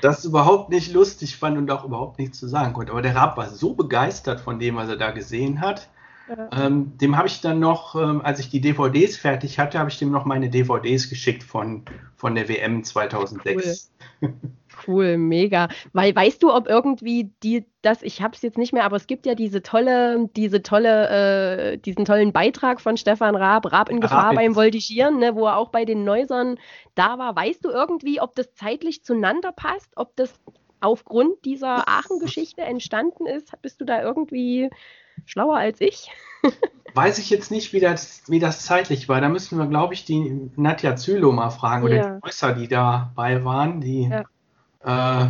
das 0.02 0.24
überhaupt 0.24 0.70
nicht 0.70 0.94
lustig 0.94 1.36
fand 1.36 1.58
und 1.58 1.70
auch 1.70 1.84
überhaupt 1.84 2.18
nichts 2.18 2.40
zu 2.40 2.48
sagen 2.48 2.72
konnte. 2.72 2.94
Aber 2.94 3.02
der 3.02 3.14
Raab 3.14 3.36
war 3.36 3.50
so 3.50 3.74
begeistert 3.74 4.40
von 4.40 4.58
dem, 4.58 4.78
was 4.78 4.88
er 4.88 4.96
da 4.96 5.12
gesehen 5.12 5.60
hat. 5.60 5.90
Ja. 6.30 6.66
Ähm, 6.66 6.98
dem 6.98 7.18
habe 7.18 7.28
ich 7.28 7.42
dann 7.42 7.60
noch, 7.60 7.94
ähm, 7.96 8.22
als 8.22 8.40
ich 8.40 8.50
die 8.50 8.62
DVDs 8.62 9.18
fertig 9.18 9.60
hatte, 9.60 9.80
habe 9.80 9.90
ich 9.90 10.00
dem 10.00 10.12
noch 10.12 10.24
meine 10.24 10.50
DVDs 10.50 11.10
geschickt 11.10 11.44
von, 11.44 11.84
von 12.16 12.36
der 12.36 12.48
WM 12.48 12.86
2006. 12.86 13.92
Cool. 14.22 14.34
Cool, 14.88 15.18
mega. 15.18 15.70
Weil 15.94 16.16
weißt 16.16 16.42
du, 16.42 16.54
ob 16.54 16.68
irgendwie 16.68 17.32
die 17.44 17.66
das, 17.86 18.02
ich 18.02 18.22
habe 18.22 18.36
es 18.36 18.42
jetzt 18.42 18.58
nicht 18.58 18.74
mehr, 18.74 18.84
aber 18.84 18.96
es 18.96 19.06
gibt 19.06 19.26
ja 19.26 19.36
diese 19.36 19.62
tolle, 19.62 20.28
diese 20.36 20.64
tolle, 20.64 21.74
äh, 21.74 21.78
diesen 21.78 22.04
tollen 22.04 22.34
Beitrag 22.34 22.82
von 22.82 22.98
Stefan 22.98 23.36
Raab, 23.36 23.72
Raab 23.72 23.90
in 23.90 24.02
Gefahr 24.02 24.26
Raab 24.26 24.36
beim 24.36 24.56
Voltigieren, 24.56 25.20
ne, 25.20 25.36
wo 25.36 25.46
er 25.46 25.58
auch 25.58 25.70
bei 25.70 25.86
den 25.86 26.04
Neusern 26.04 26.58
da 26.96 27.20
war. 27.20 27.36
Weißt 27.36 27.64
du 27.64 27.70
irgendwie, 27.70 28.20
ob 28.20 28.36
das 28.36 28.54
zeitlich 28.56 29.04
zueinander 29.04 29.52
passt, 29.52 29.92
ob 29.96 30.16
das 30.16 30.34
aufgrund 30.82 31.46
dieser 31.46 31.88
Aachen-Geschichte 31.88 32.62
entstanden 32.62 33.28
ist? 33.28 33.52
Bist 33.62 33.80
du 33.80 33.86
da 33.86 34.02
irgendwie 34.02 34.70
schlauer 35.26 35.58
als 35.58 35.80
ich? 35.80 36.10
Weiß 36.96 37.18
ich 37.20 37.30
jetzt 37.30 37.52
nicht, 37.52 37.74
wie 37.74 37.80
das, 37.80 38.24
wie 38.28 38.40
das 38.40 38.66
zeitlich 38.66 39.10
war. 39.10 39.22
Da 39.22 39.30
müssen 39.30 39.60
wir, 39.60 39.68
glaube 39.68 39.94
ich, 39.94 40.06
die 40.06 40.50
Nadja 40.56 40.96
Zülow 40.96 41.32
mal 41.34 41.50
fragen 41.50 41.84
oder 41.84 41.96
ja. 41.96 42.16
die 42.16 42.24
Äußer, 42.24 42.54
die 42.54 42.68
dabei 42.68 43.44
waren. 43.44 43.82
Die 43.82 44.08
ja 44.08 44.24
äh, 44.86 45.28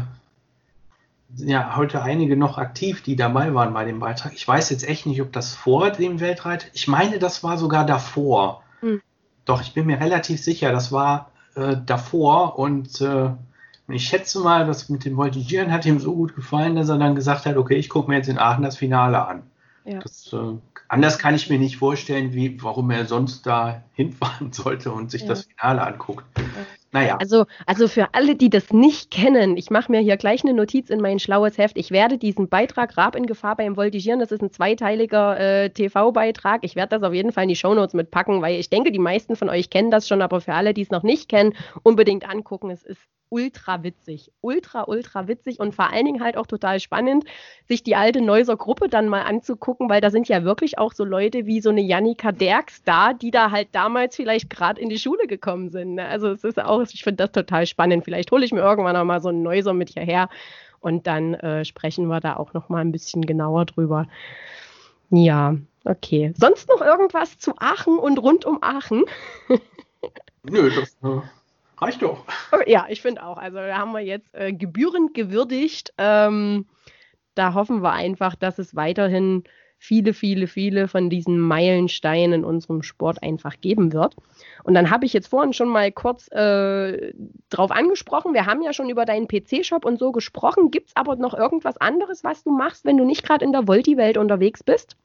ja 1.38 1.76
heute 1.76 2.02
einige 2.02 2.38
noch 2.38 2.58
aktiv, 2.58 3.02
die 3.02 3.16
dabei 3.16 3.54
waren 3.54 3.74
bei 3.74 3.86
dem 3.86 4.00
Beitrag. 4.00 4.34
Ich 4.34 4.48
weiß 4.48 4.70
jetzt 4.70 4.88
echt 4.88 5.06
nicht, 5.06 5.22
ob 5.22 5.32
das 5.34 5.54
vor 5.54 5.92
dem 5.92 6.20
Weltreit, 6.20 6.70
ich 6.74 6.88
meine, 6.88 7.20
das 7.20 7.44
war 7.44 7.58
sogar 7.58 7.86
davor. 7.86 8.64
Hm. 8.82 9.02
Doch, 9.46 9.62
ich 9.62 9.74
bin 9.74 9.86
mir 9.86 10.00
relativ 10.00 10.42
sicher, 10.42 10.72
das 10.72 10.92
war 10.92 11.32
äh, 11.56 11.76
davor 11.86 12.58
und 12.60 13.02
äh, 13.02 13.30
ich 13.88 14.08
schätze 14.08 14.40
mal, 14.40 14.66
das 14.66 14.90
mit 14.90 15.06
dem 15.06 15.16
Voltigieren 15.16 15.72
hat 15.72 15.86
ihm 15.86 16.00
so 16.00 16.16
gut 16.16 16.36
gefallen, 16.36 16.76
dass 16.76 16.90
er 16.90 16.98
dann 16.98 17.16
gesagt 17.16 17.46
hat, 17.46 17.56
okay, 17.56 17.76
ich 17.76 17.90
gucke 17.90 18.10
mir 18.10 18.18
jetzt 18.18 18.30
in 18.30 18.40
Aachen 18.40 18.64
das 18.64 18.78
Finale 18.78 19.28
an. 19.28 19.44
Ja. 19.84 20.00
Das, 20.00 20.34
äh, 20.34 20.58
anders 20.88 21.20
kann 21.20 21.36
ich 21.36 21.50
mir 21.50 21.60
nicht 21.60 21.78
vorstellen, 21.78 22.34
wie, 22.34 22.62
warum 22.64 22.90
er 22.90 23.06
sonst 23.06 23.46
da 23.46 23.84
hinfahren 23.94 24.52
sollte 24.52 24.92
und 24.92 25.12
sich 25.12 25.22
ja. 25.22 25.28
das 25.28 25.46
Finale 25.46 25.86
anguckt. 25.86 26.26
Ja. 26.96 27.02
Naja. 27.02 27.18
Also, 27.18 27.46
also 27.66 27.88
für 27.88 28.14
alle, 28.14 28.36
die 28.36 28.50
das 28.50 28.72
nicht 28.72 29.12
kennen, 29.12 29.58
ich 29.58 29.70
mache 29.70 29.92
mir 29.92 30.00
hier 30.00 30.18
gleich 30.18 30.44
eine 30.44 30.54
Notiz 30.54 30.90
in 30.90 31.02
mein 31.02 31.20
schlaues 31.20 31.58
Heft. 31.58 31.78
Ich 31.78 31.92
werde 31.92 32.18
diesen 32.18 32.48
Beitrag 32.48 32.96
Rab 32.98 33.16
in 33.16 33.26
Gefahr 33.26 33.56
beim 33.58 33.76
Voltigieren, 33.76 34.20
das 34.20 34.32
ist 34.32 34.42
ein 34.42 34.52
zweiteiliger 34.52 35.40
äh, 35.40 35.70
TV-Beitrag. 35.70 36.64
Ich 36.64 36.76
werde 36.76 36.98
das 36.98 37.04
auf 37.04 37.14
jeden 37.14 37.32
Fall 37.32 37.44
in 37.44 37.50
die 37.50 37.56
Shownotes 37.56 37.94
mitpacken, 37.94 38.42
weil 38.42 38.60
ich 38.60 38.70
denke, 38.70 38.92
die 38.92 39.00
meisten 39.00 39.36
von 39.36 39.50
euch 39.50 39.70
kennen 39.70 39.92
das 39.92 40.08
schon, 40.08 40.22
aber 40.22 40.40
für 40.42 40.54
alle, 40.54 40.74
die 40.74 40.84
es 40.84 40.90
noch 40.90 41.04
nicht 41.04 41.30
kennen, 41.30 41.54
unbedingt 41.84 42.28
angucken. 42.30 42.70
Es 42.70 42.84
ist 42.84 43.02
ultra 43.30 43.84
witzig. 43.84 44.32
Ultra, 44.42 44.84
ultra 44.88 45.28
witzig 45.28 45.60
und 45.60 45.76
vor 45.76 45.92
allen 45.92 46.06
Dingen 46.06 46.24
halt 46.24 46.38
auch 46.38 46.48
total 46.48 46.80
spannend, 46.80 47.26
sich 47.68 47.84
die 47.84 47.96
alte 47.96 48.22
Neuser 48.22 48.56
Gruppe 48.56 48.90
dann 48.90 49.10
mal 49.10 49.24
anzugucken, 49.24 49.90
weil 49.90 50.02
da 50.02 50.10
sind 50.10 50.28
ja 50.28 50.44
wirklich 50.44 50.78
auch 50.78 50.94
so 50.94 51.04
Leute 51.04 51.46
wie 51.46 51.62
so 51.62 51.70
eine 51.70 51.82
Jannika 51.82 52.32
Derks 52.32 52.84
da, 52.84 53.14
die 53.14 53.32
da 53.32 53.52
halt 53.52 53.70
damals 53.74 54.16
vielleicht 54.16 54.50
gerade 54.50 54.80
in 54.80 54.90
die 54.90 55.00
Schule 55.00 55.28
gekommen 55.28 55.70
sind. 55.70 55.96
Ne? 55.96 56.06
Also 56.06 56.30
es 56.30 56.44
ist 56.44 56.60
auch, 56.60 56.82
ich 56.82 57.04
finde 57.04 57.24
das 57.24 57.32
total 57.32 57.66
spannend. 57.66 58.06
Vielleicht 58.06 58.32
hole 58.32 58.46
ich 58.46 58.52
mir 58.52 58.62
irgendwann 58.62 58.96
auch 58.96 59.06
mal 59.06 59.22
so 59.22 59.30
einen 59.30 59.44
Neuser 59.44 59.74
mit 59.74 59.90
hierher 59.90 60.30
und 60.80 61.08
dann 61.08 61.34
äh, 61.34 61.66
sprechen 61.66 62.08
wir 62.08 62.20
da 62.20 62.36
auch 62.38 62.54
noch 62.54 62.70
mal 62.70 62.82
ein 62.82 62.92
bisschen 62.92 63.26
genauer 63.26 63.66
drüber. 63.66 64.08
Ja, 65.10 65.56
okay. 65.84 66.34
Sonst 66.38 66.70
noch 66.70 66.82
irgendwas 66.82 67.38
zu 67.40 67.54
Aachen 67.58 67.98
und 67.98 68.20
rund 68.20 68.46
um 68.46 68.62
Aachen? 68.62 69.06
Nö, 70.44 70.70
das 70.70 70.96
äh, 71.04 71.22
Reicht 71.78 72.02
doch. 72.02 72.26
Ja, 72.68 72.86
ich 72.90 73.02
finde 73.02 73.24
auch. 73.24 73.38
Also 73.38 73.58
da 73.58 73.78
haben 73.78 73.92
wir 73.92 74.00
jetzt 74.00 74.34
äh, 74.34 74.54
gebührend 74.54 75.14
gewürdigt. 75.14 75.94
Ähm, 75.98 76.68
da 77.36 77.54
hoffen 77.54 77.84
wir 77.84 77.92
einfach, 77.92 78.36
dass 78.36 78.60
es 78.60 78.76
weiterhin 78.76 79.44
viele, 79.78 80.14
viele, 80.14 80.48
viele 80.48 80.88
von 80.88 81.10
diesen 81.10 81.38
Meilensteinen 81.38 82.42
in 82.42 82.46
unserem 82.46 82.82
Sport 82.82 83.22
einfach 83.22 83.60
geben 83.60 83.94
wird. 83.94 84.16
Und 84.64 84.74
dann 84.74 84.90
habe 84.90 85.06
ich 85.06 85.14
jetzt 85.14 85.28
vorhin 85.28 85.54
schon 85.54 85.70
mal 85.70 85.92
kurz 85.92 86.28
äh, 86.32 87.14
drauf 87.50 87.72
angesprochen. 87.72 88.34
Wir 88.34 88.46
haben 88.46 88.64
ja 88.64 88.74
schon 88.74 88.90
über 88.90 89.06
deinen 89.06 89.28
PC-Shop 89.28 89.86
und 89.86 90.00
so 90.00 90.12
gesprochen. 90.12 90.72
Gibt 90.72 90.88
es 90.88 90.96
aber 90.96 91.18
noch 91.18 91.34
irgendwas 91.34 91.78
anderes, 91.78 92.24
was 92.24 92.44
du 92.44 92.52
machst, 92.52 92.86
wenn 92.86 92.98
du 92.98 93.06
nicht 93.06 93.24
gerade 93.24 93.46
in 93.46 93.52
der 93.52 93.68
Volti-Welt 93.68 94.18
unterwegs 94.18 94.64
bist? 94.64 94.96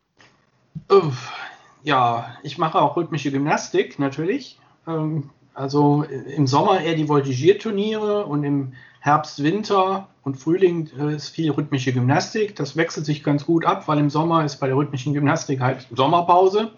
Ja, 1.82 2.36
ich 2.42 2.56
mache 2.58 2.80
auch 2.80 2.96
rhythmische 2.96 3.30
Gymnastik 3.30 3.98
natürlich. 3.98 4.58
Ähm, 4.86 5.30
also 5.60 6.04
im 6.04 6.46
Sommer 6.46 6.80
eher 6.80 6.94
die 6.94 7.08
Voltigierturniere 7.08 8.24
und 8.24 8.44
im 8.44 8.72
Herbst, 9.00 9.42
Winter 9.42 10.08
und 10.24 10.36
Frühling 10.36 10.90
äh, 10.98 11.14
ist 11.14 11.28
viel 11.28 11.50
rhythmische 11.50 11.92
Gymnastik. 11.92 12.56
Das 12.56 12.76
wechselt 12.76 13.06
sich 13.06 13.22
ganz 13.22 13.44
gut 13.44 13.64
ab, 13.64 13.86
weil 13.86 13.98
im 13.98 14.10
Sommer 14.10 14.44
ist 14.44 14.56
bei 14.56 14.66
der 14.66 14.76
rhythmischen 14.76 15.14
Gymnastik 15.14 15.60
halt 15.60 15.86
Sommerpause 15.94 16.72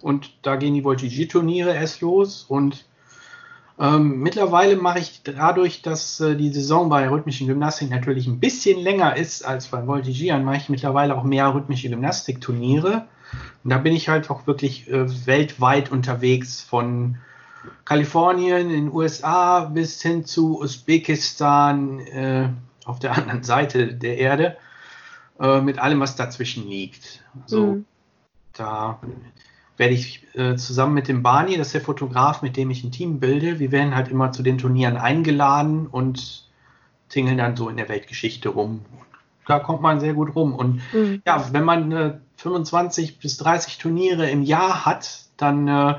und 0.00 0.32
da 0.42 0.56
gehen 0.56 0.74
die 0.74 0.84
Voltigierturniere 0.84 1.74
erst 1.74 2.00
los. 2.00 2.44
Und 2.48 2.84
ähm, 3.78 4.20
mittlerweile 4.20 4.76
mache 4.76 5.00
ich 5.00 5.22
dadurch, 5.24 5.82
dass 5.82 6.20
äh, 6.20 6.36
die 6.36 6.52
Saison 6.52 6.88
bei 6.88 7.08
rhythmischen 7.08 7.46
Gymnastik 7.46 7.90
natürlich 7.90 8.26
ein 8.26 8.40
bisschen 8.40 8.80
länger 8.80 9.16
ist 9.16 9.44
als 9.44 9.68
beim 9.68 9.86
Voltigieren, 9.86 10.44
mache 10.44 10.56
ich 10.56 10.68
mittlerweile 10.68 11.16
auch 11.16 11.24
mehr 11.24 11.54
rhythmische 11.54 11.88
Gymnastikturniere. 11.88 13.06
Und 13.62 13.70
da 13.70 13.78
bin 13.78 13.94
ich 13.94 14.08
halt 14.08 14.30
auch 14.30 14.46
wirklich 14.46 14.88
äh, 14.88 15.26
weltweit 15.26 15.90
unterwegs 15.90 16.62
von 16.62 17.16
Kalifornien 17.84 18.70
in 18.70 18.86
den 18.86 18.92
USA 18.92 19.60
bis 19.64 20.00
hin 20.02 20.24
zu 20.24 20.60
Usbekistan 20.60 22.00
äh, 22.00 22.48
auf 22.84 22.98
der 22.98 23.16
anderen 23.16 23.42
Seite 23.42 23.94
der 23.94 24.18
Erde 24.18 24.56
äh, 25.40 25.60
mit 25.60 25.78
allem, 25.78 26.00
was 26.00 26.16
dazwischen 26.16 26.68
liegt. 26.68 27.22
Also 27.42 27.66
mhm. 27.66 27.84
da 28.52 29.00
werde 29.76 29.94
ich 29.94 30.26
äh, 30.34 30.56
zusammen 30.56 30.94
mit 30.94 31.08
dem 31.08 31.22
Bani, 31.22 31.56
das 31.56 31.68
ist 31.68 31.74
der 31.74 31.80
Fotograf, 31.80 32.42
mit 32.42 32.56
dem 32.56 32.70
ich 32.70 32.84
ein 32.84 32.92
Team 32.92 33.18
bilde, 33.18 33.58
wir 33.58 33.72
werden 33.72 33.94
halt 33.94 34.08
immer 34.08 34.32
zu 34.32 34.42
den 34.42 34.58
Turnieren 34.58 34.96
eingeladen 34.96 35.86
und 35.86 36.48
tingeln 37.08 37.38
dann 37.38 37.56
so 37.56 37.68
in 37.68 37.76
der 37.76 37.88
Weltgeschichte 37.88 38.48
rum. 38.50 38.84
Da 39.46 39.58
kommt 39.58 39.82
man 39.82 40.00
sehr 40.00 40.14
gut 40.14 40.34
rum. 40.34 40.54
Und 40.54 40.80
mhm. 40.92 41.22
ja, 41.26 41.52
wenn 41.52 41.64
man 41.64 42.20
25 42.36 43.10
äh, 43.10 43.12
bis 43.20 43.36
30 43.38 43.78
Turniere 43.78 44.30
im 44.30 44.42
Jahr 44.42 44.86
hat, 44.86 45.24
dann 45.36 45.68
äh, 45.68 45.94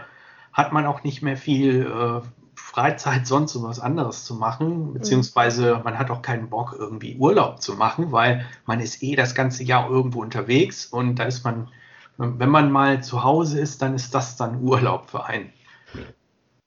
hat 0.56 0.72
man 0.72 0.86
auch 0.86 1.04
nicht 1.04 1.22
mehr 1.22 1.36
viel 1.36 1.86
äh, 1.86 2.22
Freizeit, 2.56 3.28
sonst 3.28 3.52
so 3.52 3.62
was 3.64 3.82
anderes 3.82 4.24
zu 4.24 4.36
machen, 4.36 4.94
beziehungsweise 4.94 5.82
man 5.84 6.00
hat 6.00 6.10
auch 6.10 6.22
keinen 6.22 6.50
Bock, 6.50 6.74
irgendwie 6.80 7.18
Urlaub 7.18 7.62
zu 7.62 7.74
machen, 7.74 8.14
weil 8.14 8.46
man 8.66 8.80
ist 8.80 9.04
eh 9.04 9.16
das 9.18 9.36
ganze 9.36 9.64
Jahr 9.64 9.90
irgendwo 9.90 10.22
unterwegs 10.22 10.86
und 10.86 11.20
da 11.20 11.26
ist 11.26 11.44
man, 11.44 11.68
wenn 12.18 12.50
man 12.50 12.72
mal 12.72 13.04
zu 13.04 13.24
Hause 13.24 13.60
ist, 13.60 13.82
dann 13.82 13.96
ist 13.96 14.16
das 14.16 14.38
dann 14.38 14.62
Urlaub 14.64 15.10
für 15.10 15.26
einen. 15.26 15.52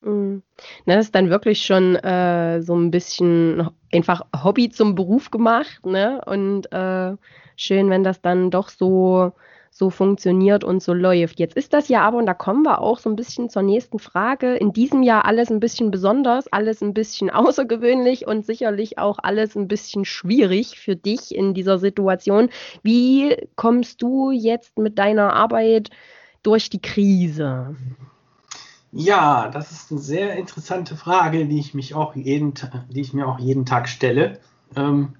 Mhm. 0.03 0.42
Das 0.85 1.07
ist 1.07 1.14
dann 1.14 1.31
wirklich 1.31 1.64
schon 1.64 1.96
äh, 1.96 2.61
so 2.61 2.77
ein 2.77 2.90
bisschen 2.90 3.70
einfach 3.92 4.20
Hobby 4.44 4.68
zum 4.68 4.94
Beruf 4.94 5.31
gemacht, 5.31 5.87
ne? 5.87 6.20
Und 6.27 6.70
äh, 6.72 7.16
schön, 7.57 7.88
wenn 7.88 8.05
das 8.05 8.20
dann 8.20 8.51
doch 8.51 8.68
so 8.68 9.33
so 9.78 9.90
funktioniert 9.90 10.64
und 10.64 10.82
so 10.82 10.92
läuft. 10.92 11.38
Jetzt 11.38 11.56
ist 11.56 11.72
das 11.72 11.88
ja 11.88 12.02
aber, 12.02 12.18
und 12.18 12.26
da 12.26 12.34
kommen 12.34 12.64
wir 12.64 12.80
auch 12.80 12.98
so 12.98 13.08
ein 13.08 13.14
bisschen 13.14 13.48
zur 13.48 13.62
nächsten 13.62 14.00
Frage, 14.00 14.56
in 14.56 14.72
diesem 14.72 15.04
Jahr 15.04 15.24
alles 15.24 15.50
ein 15.50 15.60
bisschen 15.60 15.92
besonders, 15.92 16.52
alles 16.52 16.82
ein 16.82 16.94
bisschen 16.94 17.30
außergewöhnlich 17.38 18.26
und 18.26 18.44
sicherlich 18.44 18.98
auch 18.98 19.18
alles 19.22 19.54
ein 19.54 19.68
bisschen 19.68 20.04
schwierig 20.04 20.80
für 20.80 20.96
dich 20.96 21.32
in 21.32 21.54
dieser 21.54 21.78
Situation. 21.78 22.50
Wie 22.82 23.36
kommst 23.54 24.02
du 24.02 24.32
jetzt 24.32 24.76
mit 24.78 24.98
deiner 24.98 25.32
Arbeit 25.32 25.90
durch 26.42 26.70
die 26.70 26.82
Krise? 26.82 27.76
Ja, 28.90 29.48
das 29.48 29.70
ist 29.70 29.92
eine 29.92 30.00
sehr 30.00 30.34
interessante 30.36 30.96
Frage, 30.96 31.46
die 31.46 31.60
ich 31.60 31.74
mich 31.74 31.94
auch 31.94 32.16
jeden, 32.16 32.54
die 32.90 33.00
ich 33.00 33.12
mir 33.12 33.28
auch 33.28 33.38
jeden 33.38 33.64
Tag 33.64 33.88
stelle. 33.88 34.40
Ähm, 34.74 35.14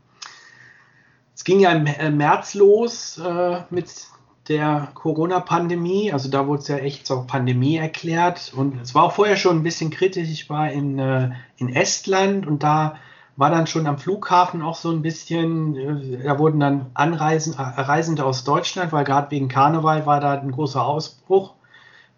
es 1.35 1.45
ging 1.45 1.61
ja 1.61 1.71
im 1.71 2.17
März 2.17 2.55
los 2.55 3.19
äh, 3.19 3.63
mit 3.71 4.09
der 4.49 4.89
Corona-Pandemie. 4.95 6.13
Also 6.13 6.31
da 6.31 6.47
wurde 6.47 6.63
es 6.63 6.69
ja 6.69 6.77
echt 6.77 7.07
zur 7.07 7.27
Pandemie 7.27 7.77
erklärt. 7.77 8.53
Und 8.55 8.81
es 8.81 8.95
war 8.95 9.05
auch 9.05 9.13
vorher 9.13 9.37
schon 9.37 9.59
ein 9.59 9.63
bisschen 9.63 9.91
kritisch. 9.91 10.29
Ich 10.31 10.49
war 10.49 10.71
in, 10.71 10.99
äh, 10.99 11.31
in 11.57 11.75
Estland 11.75 12.47
und 12.47 12.63
da 12.63 12.97
war 13.37 13.51
dann 13.51 13.69
schon 13.69 13.87
am 13.87 13.99
Flughafen 13.99 14.63
auch 14.63 14.75
so 14.75 14.91
ein 14.91 15.03
bisschen, 15.03 15.77
äh, 15.77 16.25
da 16.25 16.39
wurden 16.39 16.59
dann 16.59 16.87
Anreisen, 16.95 17.55
äh, 17.55 17.63
Reisende 17.63 18.25
aus 18.25 18.43
Deutschland, 18.45 18.93
weil 18.93 19.05
gerade 19.05 19.31
wegen 19.31 19.49
Karneval 19.49 20.07
war 20.07 20.21
da 20.21 20.33
ein 20.33 20.51
großer 20.51 20.85
Ausbruch. 20.85 21.55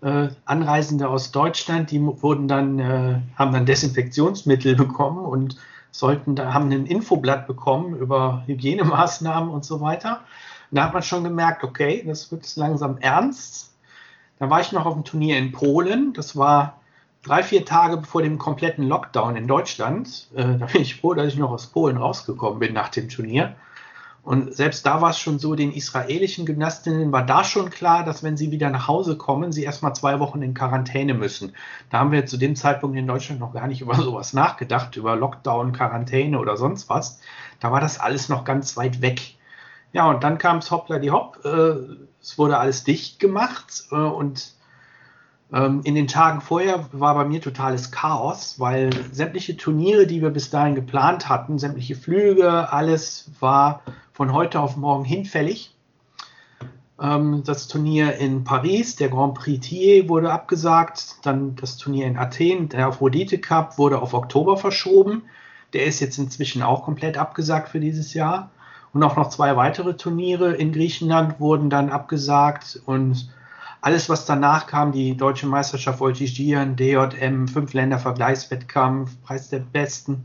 Äh, 0.01 0.29
Anreisende 0.47 1.09
aus 1.09 1.31
Deutschland, 1.31 1.91
die 1.91 2.01
wurden 2.01 2.49
dann, 2.49 2.79
äh, 2.79 3.21
haben 3.37 3.53
dann 3.53 3.67
Desinfektionsmittel 3.67 4.75
bekommen 4.77 5.25
und 5.27 5.57
sollten 5.91 6.37
da, 6.37 6.55
haben 6.55 6.71
ein 6.71 6.87
Infoblatt 6.87 7.47
bekommen 7.47 7.97
über 7.97 8.45
Hygienemaßnahmen 8.47 9.51
und 9.51 9.65
so 9.65 9.81
weiter 9.81 10.21
da 10.71 10.85
hat 10.85 10.93
man 10.93 11.03
schon 11.03 11.25
gemerkt, 11.25 11.65
okay, 11.65 12.03
das 12.07 12.31
wird 12.31 12.57
langsam 12.57 12.99
ernst. 12.99 13.75
Da 14.39 14.49
war 14.51 14.61
ich 14.61 14.73
noch 14.73 14.87
auf 14.87 14.95
dem 14.95 15.05
Turnier 15.05 15.39
in 15.39 15.53
Polen. 15.53 16.13
Das 16.13 16.37
war 16.37 16.81
drei, 17.23 17.43
vier 17.43 17.65
Tage 17.65 18.03
vor 18.03 18.23
dem 18.23 18.39
kompletten 18.39 18.87
Lockdown 18.89 19.37
in 19.37 19.47
Deutschland. 19.47 20.29
Äh, 20.35 20.57
da 20.59 20.67
bin 20.67 20.83
ich 20.83 21.01
froh, 21.01 21.15
dass 21.15 21.29
ich 21.29 21.39
noch 21.39 21.51
aus 21.51 21.67
Polen 21.67 21.97
rausgekommen 21.97 22.59
bin 22.59 22.73
nach 22.73 22.89
dem 22.89 23.09
Turnier. 23.09 23.57
Und 24.23 24.55
selbst 24.55 24.85
da 24.85 25.01
war 25.01 25.11
es 25.11 25.19
schon 25.19 25.39
so, 25.39 25.55
den 25.55 25.73
israelischen 25.73 26.45
Gymnastinnen 26.45 27.11
war 27.11 27.25
da 27.25 27.43
schon 27.43 27.71
klar, 27.71 28.05
dass 28.05 28.23
wenn 28.23 28.37
sie 28.37 28.51
wieder 28.51 28.69
nach 28.69 28.87
Hause 28.87 29.17
kommen, 29.17 29.51
sie 29.51 29.65
erstmal 29.65 29.95
zwei 29.95 30.21
Wochen 30.21 30.43
in 30.43 30.53
Quarantäne 30.53 31.15
müssen. 31.15 31.55
Da 31.89 32.01
haben 32.01 32.13
wir 32.13 32.27
zu 32.27 32.37
dem 32.37 32.55
Zeitpunkt 32.55 32.99
in 32.99 33.07
Deutschland 33.07 33.41
noch 33.41 33.55
gar 33.55 33.67
nicht 33.67 33.81
über 33.81 33.95
sowas 33.95 34.35
nachgedacht, 34.35 34.97
über 34.97 35.17
Lockdown, 35.17 35.73
Quarantäne 35.73 36.39
oder 36.39 36.57
sonst 36.59 36.91
was. 36.91 37.19
Da 37.61 37.73
war 37.73 37.81
das 37.81 37.99
alles 37.99 38.29
noch 38.29 38.45
ganz 38.45 38.77
weit 38.77 39.01
weg. 39.01 39.37
Ja, 39.93 40.09
und 40.09 40.23
dann 40.23 40.39
kam 40.39 40.59
es 40.59 40.71
hoppla 40.71 40.99
die 40.99 41.11
hopp. 41.11 41.45
Äh, 41.45 41.75
es 42.21 42.39
wurde 42.39 42.59
alles 42.59 42.85
dicht 42.85 43.19
gemacht 43.19 43.85
äh, 43.91 43.97
und 43.97 44.55
ähm, 45.53 45.81
in 45.85 45.95
den 45.95 46.07
Tagen 46.07 46.41
vorher 46.41 46.87
war 46.93 47.15
bei 47.15 47.25
mir 47.25 47.41
totales 47.41 47.91
Chaos, 47.91 48.61
weil 48.61 48.91
sämtliche 49.13 49.57
Turniere, 49.57 50.07
die 50.07 50.23
wir 50.23 50.31
bis 50.31 50.51
dahin 50.51 50.75
geplant 50.75 51.29
hatten, 51.29 51.59
sämtliche 51.59 51.97
Flüge, 51.97 52.73
alles 52.73 53.31
war 53.41 53.83
von 54.13 54.33
heute 54.33 54.61
auf 54.61 54.77
morgen 54.77 55.05
hinfällig. 55.05 55.75
Ähm, 57.01 57.43
das 57.45 57.67
Turnier 57.67 58.17
in 58.17 58.45
Paris, 58.45 58.97
der 58.97 59.09
Grand 59.09 59.35
Prix 59.35 59.67
Thiers, 59.67 60.09
wurde 60.09 60.31
abgesagt. 60.31 61.17
Dann 61.23 61.57
das 61.57 61.79
Turnier 61.79 62.07
in 62.07 62.19
Athen, 62.19 62.69
der 62.69 62.87
Aphrodite 62.87 63.39
Cup, 63.39 63.79
wurde 63.79 64.01
auf 64.01 64.15
Oktober 64.15 64.57
verschoben. 64.57 65.23
Der 65.73 65.87
ist 65.87 66.01
jetzt 66.01 66.19
inzwischen 66.19 66.63
auch 66.63 66.85
komplett 66.85 67.17
abgesagt 67.17 67.71
für 67.71 67.81
dieses 67.81 68.15
Jahr. 68.15 68.51
Und 68.93 69.03
auch 69.03 69.17
noch 69.17 69.29
zwei 69.29 69.57
weitere 69.57 69.97
Turniere 69.97 70.55
in 70.55 70.73
Griechenland 70.73 71.39
wurden 71.39 71.71
dann 71.71 71.91
abgesagt. 71.91 72.81
Und 72.87 73.31
alles, 73.81 74.09
was 74.09 74.27
danach 74.27 74.67
kam, 74.67 74.93
die 74.93 75.17
Deutsche 75.17 75.47
Meisterschaft 75.47 76.01
Voltigieren, 76.01 76.77
DJM, 76.77 77.47
Fünf-Länder-Vergleichswettkampf, 77.49 79.23
Preis 79.23 79.49
der 79.49 79.61
Besten, 79.61 80.25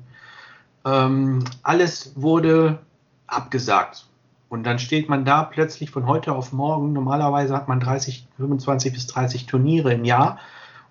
ähm, 0.83 1.43
alles 1.63 2.13
wurde 2.15 2.79
abgesagt. 3.27 4.07
Und 4.49 4.63
dann 4.63 4.79
steht 4.79 5.09
man 5.09 5.25
da 5.25 5.43
plötzlich 5.43 5.89
von 5.89 6.07
heute 6.07 6.33
auf 6.33 6.53
morgen. 6.53 6.93
Normalerweise 6.93 7.55
hat 7.55 7.67
man 7.67 7.79
30, 7.79 8.27
25 8.37 8.93
bis 8.93 9.07
30 9.07 9.45
Turniere 9.47 9.93
im 9.93 10.05
Jahr. 10.05 10.39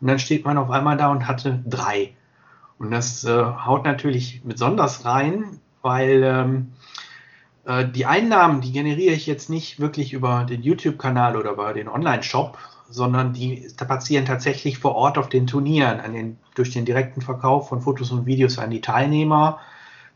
Und 0.00 0.08
dann 0.08 0.18
steht 0.18 0.44
man 0.44 0.58
auf 0.58 0.70
einmal 0.70 0.96
da 0.96 1.08
und 1.08 1.26
hatte 1.26 1.62
drei. 1.66 2.14
Und 2.78 2.90
das 2.90 3.24
äh, 3.24 3.44
haut 3.44 3.84
natürlich 3.84 4.42
besonders 4.44 5.04
rein, 5.04 5.60
weil 5.82 6.22
ähm, 6.24 6.72
äh, 7.66 7.88
die 7.88 8.06
Einnahmen, 8.06 8.60
die 8.60 8.72
generiere 8.72 9.14
ich 9.14 9.26
jetzt 9.26 9.50
nicht 9.50 9.80
wirklich 9.80 10.12
über 10.12 10.44
den 10.44 10.62
YouTube-Kanal 10.62 11.36
oder 11.36 11.52
über 11.52 11.72
den 11.72 11.88
Online-Shop, 11.88 12.58
sondern 12.88 13.32
die 13.32 13.66
passieren 13.76 14.26
tatsächlich 14.26 14.78
vor 14.78 14.94
Ort 14.94 15.18
auf 15.18 15.28
den 15.28 15.46
Turnieren, 15.46 16.00
den, 16.12 16.38
durch 16.54 16.70
den 16.70 16.84
direkten 16.84 17.22
Verkauf 17.22 17.68
von 17.68 17.80
Fotos 17.80 18.10
und 18.12 18.26
Videos 18.26 18.58
an 18.58 18.70
die 18.70 18.80
Teilnehmer, 18.80 19.58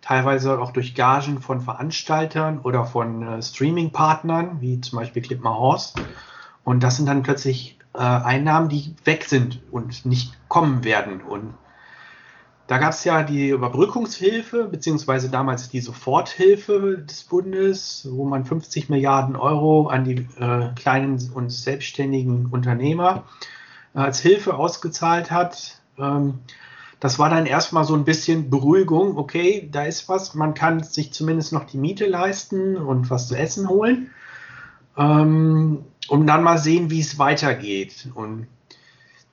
teilweise 0.01 0.61
auch 0.61 0.73
durch 0.73 0.95
Gagen 0.95 1.41
von 1.41 1.61
Veranstaltern 1.61 2.61
oder 2.61 2.85
von 2.85 3.23
äh, 3.23 3.43
Streaming-Partnern, 3.43 4.61
wie 4.61 4.81
zum 4.81 4.99
Beispiel 4.99 5.23
Clipmar 5.23 5.59
Horst. 5.59 5.97
Und 6.65 6.83
das 6.83 6.97
sind 6.97 7.07
dann 7.07 7.23
plötzlich 7.23 7.79
äh, 7.95 7.99
Einnahmen, 7.99 8.69
die 8.69 8.95
weg 9.05 9.25
sind 9.25 9.61
und 9.71 10.05
nicht 10.05 10.35
kommen 10.49 10.85
werden. 10.85 11.23
Und 11.23 11.55
da 12.69 12.77
gab 12.77 12.93
es 12.93 13.03
ja 13.05 13.23
die 13.23 13.49
Überbrückungshilfe, 13.49 14.65
beziehungsweise 14.65 15.31
damals 15.31 15.71
die 15.71 15.81
Soforthilfe 15.81 16.99
des 16.99 17.25
Bundes, 17.25 18.07
wo 18.13 18.27
man 18.27 18.45
50 18.45 18.91
Milliarden 18.91 19.37
Euro 19.37 19.89
an 19.89 20.05
die 20.05 20.27
äh, 20.39 20.69
kleinen 20.77 21.19
und 21.35 21.51
selbstständigen 21.51 22.47
Unternehmer 22.47 23.25
äh, 23.95 24.01
als 24.01 24.21
Hilfe 24.21 24.55
ausgezahlt 24.55 25.31
hat. 25.31 25.81
Ähm, 25.99 26.41
das 27.01 27.19
war 27.19 27.31
dann 27.31 27.47
erstmal 27.47 27.85
so 27.85 27.95
ein 27.95 28.05
bisschen 28.05 28.51
Beruhigung. 28.51 29.17
Okay, 29.17 29.67
da 29.73 29.85
ist 29.85 30.11
was, 30.11 30.35
man 30.35 30.53
kann 30.53 30.83
sich 30.83 31.13
zumindest 31.13 31.55
noch 31.55 31.65
die 31.65 31.79
Miete 31.79 32.05
leisten 32.05 32.77
und 32.77 33.09
was 33.09 33.29
zu 33.29 33.35
essen 33.35 33.71
holen. 33.71 34.11
ähm, 34.99 35.85
um 36.09 36.27
dann 36.27 36.43
mal 36.43 36.59
sehen, 36.59 36.91
wie 36.91 37.01
es 37.01 37.19
weitergeht. 37.19 38.09
Und 38.15 38.47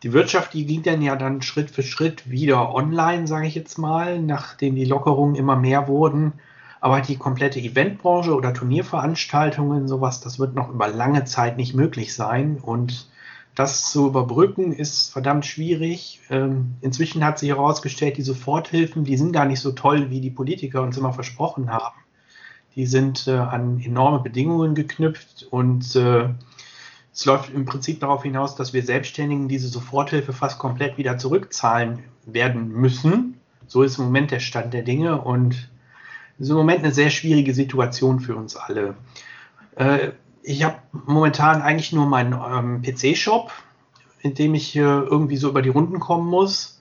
die 0.03 0.13
Wirtschaft, 0.13 0.53
die 0.53 0.65
ging 0.65 0.83
dann 0.83 1.01
ja 1.01 1.15
dann 1.15 1.41
Schritt 1.41 1.71
für 1.71 1.83
Schritt 1.83 2.29
wieder 2.29 2.73
online, 2.73 3.27
sage 3.27 3.47
ich 3.47 3.55
jetzt 3.55 3.77
mal, 3.77 4.21
nachdem 4.21 4.75
die 4.75 4.85
Lockerungen 4.85 5.35
immer 5.35 5.55
mehr 5.55 5.87
wurden. 5.87 6.33
Aber 6.81 7.01
die 7.01 7.17
komplette 7.17 7.59
Eventbranche 7.59 8.35
oder 8.35 8.53
Turnierveranstaltungen, 8.53 9.87
sowas, 9.87 10.21
das 10.21 10.37
wird 10.37 10.53
noch 10.53 10.69
über 10.69 10.87
lange 10.87 11.23
Zeit 11.25 11.57
nicht 11.57 11.73
möglich 11.73 12.13
sein. 12.13 12.59
Und 12.61 13.09
das 13.55 13.89
zu 13.89 14.07
überbrücken 14.07 14.73
ist 14.73 15.11
verdammt 15.11 15.45
schwierig. 15.45 16.21
Ähm, 16.29 16.75
inzwischen 16.81 17.23
hat 17.23 17.39
sich 17.39 17.49
herausgestellt, 17.49 18.17
die 18.17 18.21
Soforthilfen, 18.21 19.05
die 19.05 19.17
sind 19.17 19.31
gar 19.31 19.45
nicht 19.45 19.61
so 19.61 19.71
toll, 19.71 20.11
wie 20.11 20.21
die 20.21 20.29
Politiker 20.29 20.81
uns 20.81 20.97
immer 20.97 21.13
versprochen 21.13 21.71
haben. 21.71 21.95
Die 22.75 22.85
sind 22.85 23.27
äh, 23.27 23.31
an 23.31 23.79
enorme 23.79 24.19
Bedingungen 24.19 24.75
geknüpft 24.75 25.47
und 25.49 25.95
äh, 25.95 26.29
es 27.15 27.23
läuft 27.23 27.53
im 27.53 27.63
Prinzip 27.63 28.01
darauf 28.01 28.23
hinaus, 28.23 28.55
dass 28.55 28.73
wir 28.73 28.83
Selbstständigen 28.83 29.47
diese 29.47 29.69
Soforthilfe 29.69 30.33
fast 30.33 30.59
komplett 30.59 30.97
wieder 30.97 31.17
zurückzahlen 31.17 32.03
werden 32.25 32.67
müssen. 32.67 33.39
So 33.67 33.83
ist 33.83 33.97
im 33.97 34.05
Moment 34.05 34.31
der 34.31 34.41
Stand 34.41 34.73
der 34.73 34.83
Dinge 34.83 35.21
und 35.21 35.69
ist 36.37 36.49
im 36.49 36.57
Moment 36.57 36.79
eine 36.79 36.91
sehr 36.91 37.09
schwierige 37.09 37.53
Situation 37.53 38.19
für 38.19 38.35
uns 38.35 38.57
alle. 38.57 38.95
Äh, 39.77 40.11
ich 40.43 40.65
habe 40.65 40.75
momentan 40.91 41.61
eigentlich 41.61 41.93
nur 41.93 42.05
meinen 42.05 42.33
ähm, 42.33 42.81
PC-Shop, 42.81 43.49
in 44.19 44.33
dem 44.33 44.53
ich 44.53 44.75
äh, 44.75 44.81
irgendwie 44.81 45.37
so 45.37 45.47
über 45.47 45.61
die 45.61 45.69
Runden 45.69 46.01
kommen 46.01 46.29
muss. 46.29 46.74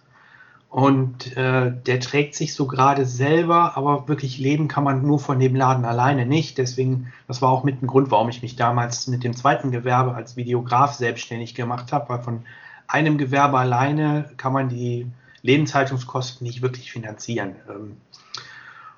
Und 0.74 1.36
äh, 1.36 1.70
der 1.86 2.00
trägt 2.00 2.34
sich 2.34 2.52
so 2.52 2.66
gerade 2.66 3.06
selber, 3.06 3.76
aber 3.76 4.08
wirklich 4.08 4.38
leben 4.38 4.66
kann 4.66 4.82
man 4.82 5.06
nur 5.06 5.20
von 5.20 5.38
dem 5.38 5.54
Laden 5.54 5.84
alleine 5.84 6.26
nicht. 6.26 6.58
Deswegen, 6.58 7.12
das 7.28 7.40
war 7.40 7.50
auch 7.50 7.62
mit 7.62 7.80
ein 7.80 7.86
Grund, 7.86 8.10
warum 8.10 8.28
ich 8.28 8.42
mich 8.42 8.56
damals 8.56 9.06
mit 9.06 9.22
dem 9.22 9.36
zweiten 9.36 9.70
Gewerbe 9.70 10.16
als 10.16 10.36
Videograf 10.36 10.94
selbstständig 10.94 11.54
gemacht 11.54 11.92
habe, 11.92 12.08
weil 12.08 12.22
von 12.22 12.42
einem 12.88 13.18
Gewerbe 13.18 13.56
alleine 13.56 14.32
kann 14.36 14.52
man 14.52 14.68
die 14.68 15.06
Lebenshaltungskosten 15.42 16.44
nicht 16.44 16.60
wirklich 16.60 16.90
finanzieren. 16.90 17.54
Ähm, 17.70 17.96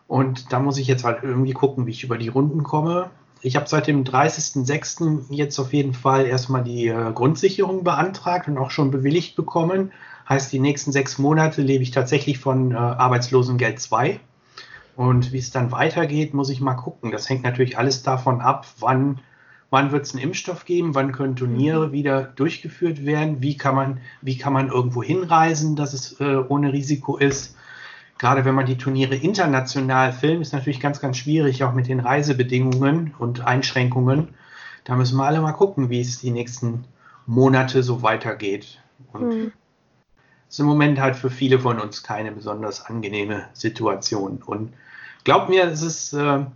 und 0.08 0.54
da 0.54 0.60
muss 0.60 0.78
ich 0.78 0.86
jetzt 0.86 1.04
halt 1.04 1.24
irgendwie 1.24 1.52
gucken, 1.52 1.84
wie 1.84 1.90
ich 1.90 2.04
über 2.04 2.16
die 2.16 2.28
Runden 2.28 2.62
komme. 2.62 3.10
Ich 3.42 3.54
habe 3.54 3.68
seit 3.68 3.86
dem 3.86 4.02
30.06. 4.02 5.26
jetzt 5.28 5.58
auf 5.58 5.74
jeden 5.74 5.92
Fall 5.92 6.24
erstmal 6.24 6.64
die 6.64 6.86
äh, 6.86 7.12
Grundsicherung 7.12 7.84
beantragt 7.84 8.48
und 8.48 8.56
auch 8.56 8.70
schon 8.70 8.90
bewilligt 8.90 9.36
bekommen. 9.36 9.92
Heißt, 10.28 10.52
die 10.52 10.58
nächsten 10.58 10.90
sechs 10.90 11.18
Monate 11.18 11.62
lebe 11.62 11.82
ich 11.84 11.92
tatsächlich 11.92 12.38
von 12.38 12.72
äh, 12.72 12.76
Arbeitslosengeld 12.76 13.78
2. 13.78 14.18
Und 14.96 15.32
wie 15.32 15.38
es 15.38 15.50
dann 15.50 15.70
weitergeht, 15.72 16.34
muss 16.34 16.50
ich 16.50 16.60
mal 16.60 16.74
gucken. 16.74 17.12
Das 17.12 17.28
hängt 17.28 17.44
natürlich 17.44 17.78
alles 17.78 18.02
davon 18.02 18.40
ab, 18.40 18.66
wann, 18.80 19.20
wann 19.70 19.92
wird 19.92 20.06
es 20.06 20.14
einen 20.14 20.24
Impfstoff 20.24 20.64
geben, 20.64 20.94
wann 20.94 21.12
können 21.12 21.36
Turniere 21.36 21.88
mhm. 21.88 21.92
wieder 21.92 22.22
durchgeführt 22.22 23.04
werden, 23.04 23.42
wie 23.42 23.56
kann 23.56 23.74
man, 23.74 24.00
wie 24.22 24.38
kann 24.38 24.52
man 24.52 24.68
irgendwo 24.68 25.02
hinreisen, 25.02 25.76
dass 25.76 25.92
es 25.92 26.18
äh, 26.18 26.42
ohne 26.48 26.72
Risiko 26.72 27.18
ist. 27.18 27.54
Gerade 28.18 28.46
wenn 28.46 28.54
man 28.54 28.64
die 28.64 28.78
Turniere 28.78 29.14
international 29.14 30.12
filmt, 30.12 30.40
ist 30.40 30.54
natürlich 30.54 30.80
ganz, 30.80 31.00
ganz 31.00 31.18
schwierig, 31.18 31.62
auch 31.62 31.74
mit 31.74 31.86
den 31.86 32.00
Reisebedingungen 32.00 33.14
und 33.18 33.46
Einschränkungen. 33.46 34.28
Da 34.84 34.96
müssen 34.96 35.18
wir 35.18 35.24
alle 35.24 35.42
mal 35.42 35.52
gucken, 35.52 35.90
wie 35.90 36.00
es 36.00 36.20
die 36.20 36.30
nächsten 36.30 36.84
Monate 37.26 37.82
so 37.82 38.02
weitergeht. 38.02 38.80
Und 39.12 39.28
mhm 39.28 39.52
ist 40.56 40.60
im 40.60 40.66
Moment 40.66 40.98
halt 40.98 41.16
für 41.16 41.28
viele 41.28 41.58
von 41.58 41.78
uns 41.78 42.02
keine 42.02 42.32
besonders 42.32 42.86
angenehme 42.86 43.44
Situation. 43.52 44.42
Und 44.46 44.72
glaubt 45.22 45.50
mir, 45.50 45.64
es 45.64 45.82
ist, 45.82 46.14
äh, 46.14 46.46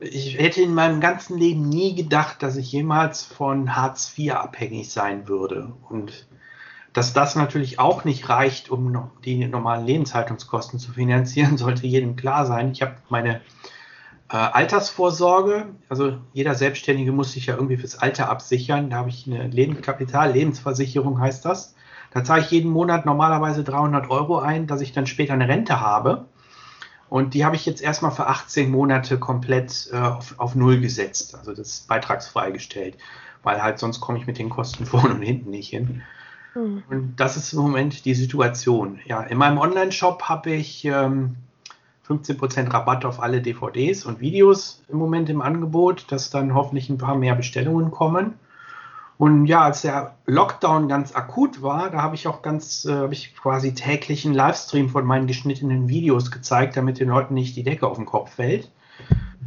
ich 0.00 0.38
hätte 0.38 0.62
in 0.62 0.72
meinem 0.72 1.02
ganzen 1.02 1.36
Leben 1.36 1.68
nie 1.68 1.94
gedacht, 1.94 2.42
dass 2.42 2.56
ich 2.56 2.72
jemals 2.72 3.22
von 3.22 3.76
Hartz 3.76 4.14
IV 4.16 4.32
abhängig 4.32 4.90
sein 4.90 5.28
würde. 5.28 5.74
Und 5.90 6.26
dass 6.94 7.12
das 7.12 7.36
natürlich 7.36 7.78
auch 7.78 8.04
nicht 8.04 8.30
reicht, 8.30 8.70
um 8.70 9.10
die 9.26 9.46
normalen 9.46 9.84
Lebenshaltungskosten 9.84 10.78
zu 10.78 10.92
finanzieren, 10.92 11.58
sollte 11.58 11.86
jedem 11.86 12.16
klar 12.16 12.46
sein. 12.46 12.72
Ich 12.72 12.80
habe 12.80 12.94
meine 13.10 13.42
äh, 14.30 14.36
Altersvorsorge, 14.38 15.66
also 15.90 16.16
jeder 16.32 16.54
Selbstständige 16.54 17.12
muss 17.12 17.32
sich 17.32 17.44
ja 17.44 17.56
irgendwie 17.56 17.76
fürs 17.76 17.98
Alter 17.98 18.30
absichern. 18.30 18.88
Da 18.88 18.96
habe 18.96 19.10
ich 19.10 19.26
eine 19.26 19.48
Lebenskapital, 19.48 20.32
Lebensversicherung 20.32 21.20
heißt 21.20 21.44
das. 21.44 21.74
Da 22.14 22.22
zahle 22.22 22.42
ich 22.42 22.50
jeden 22.52 22.70
Monat 22.70 23.06
normalerweise 23.06 23.64
300 23.64 24.08
Euro 24.08 24.38
ein, 24.38 24.68
dass 24.68 24.80
ich 24.80 24.92
dann 24.92 25.06
später 25.06 25.34
eine 25.34 25.48
Rente 25.48 25.80
habe. 25.80 26.26
Und 27.10 27.34
die 27.34 27.44
habe 27.44 27.56
ich 27.56 27.66
jetzt 27.66 27.82
erstmal 27.82 28.12
für 28.12 28.28
18 28.28 28.70
Monate 28.70 29.18
komplett 29.18 29.88
äh, 29.92 29.96
auf, 29.96 30.34
auf 30.38 30.54
Null 30.54 30.80
gesetzt. 30.80 31.34
Also 31.36 31.50
das 31.52 31.68
ist 31.68 31.88
beitragsfrei 31.88 32.52
gestellt, 32.52 32.96
weil 33.42 33.62
halt 33.62 33.80
sonst 33.80 34.00
komme 34.00 34.18
ich 34.18 34.26
mit 34.26 34.38
den 34.38 34.48
Kosten 34.48 34.86
vorne 34.86 35.14
und 35.14 35.22
hinten 35.22 35.50
nicht 35.50 35.70
hin. 35.70 36.02
Mhm. 36.54 36.84
Und 36.88 37.16
das 37.16 37.36
ist 37.36 37.52
im 37.52 37.60
Moment 37.60 38.04
die 38.04 38.14
Situation. 38.14 39.00
Ja, 39.06 39.22
in 39.22 39.36
meinem 39.36 39.58
Online-Shop 39.58 40.22
habe 40.22 40.52
ich 40.52 40.84
ähm, 40.84 41.36
15% 42.08 42.72
Rabatt 42.72 43.04
auf 43.04 43.20
alle 43.20 43.42
DVDs 43.42 44.04
und 44.04 44.20
Videos 44.20 44.82
im 44.88 44.98
Moment 44.98 45.28
im 45.30 45.42
Angebot, 45.42 46.06
dass 46.12 46.30
dann 46.30 46.54
hoffentlich 46.54 46.88
ein 46.90 46.98
paar 46.98 47.16
mehr 47.16 47.34
Bestellungen 47.34 47.90
kommen. 47.90 48.34
Und 49.16 49.46
ja, 49.46 49.60
als 49.62 49.82
der 49.82 50.16
Lockdown 50.26 50.88
ganz 50.88 51.14
akut 51.14 51.62
war, 51.62 51.90
da 51.90 52.02
habe 52.02 52.16
ich 52.16 52.26
auch 52.26 52.42
ganz, 52.42 52.84
äh, 52.84 52.94
habe 52.94 53.12
ich 53.12 53.36
quasi 53.36 53.74
täglich 53.74 54.24
einen 54.24 54.34
Livestream 54.34 54.88
von 54.88 55.06
meinen 55.06 55.26
geschnittenen 55.26 55.88
Videos 55.88 56.30
gezeigt, 56.30 56.76
damit 56.76 56.98
den 56.98 57.08
Leuten 57.08 57.34
nicht 57.34 57.54
die 57.56 57.62
Decke 57.62 57.86
auf 57.86 57.96
den 57.96 58.06
Kopf 58.06 58.34
fällt. 58.34 58.70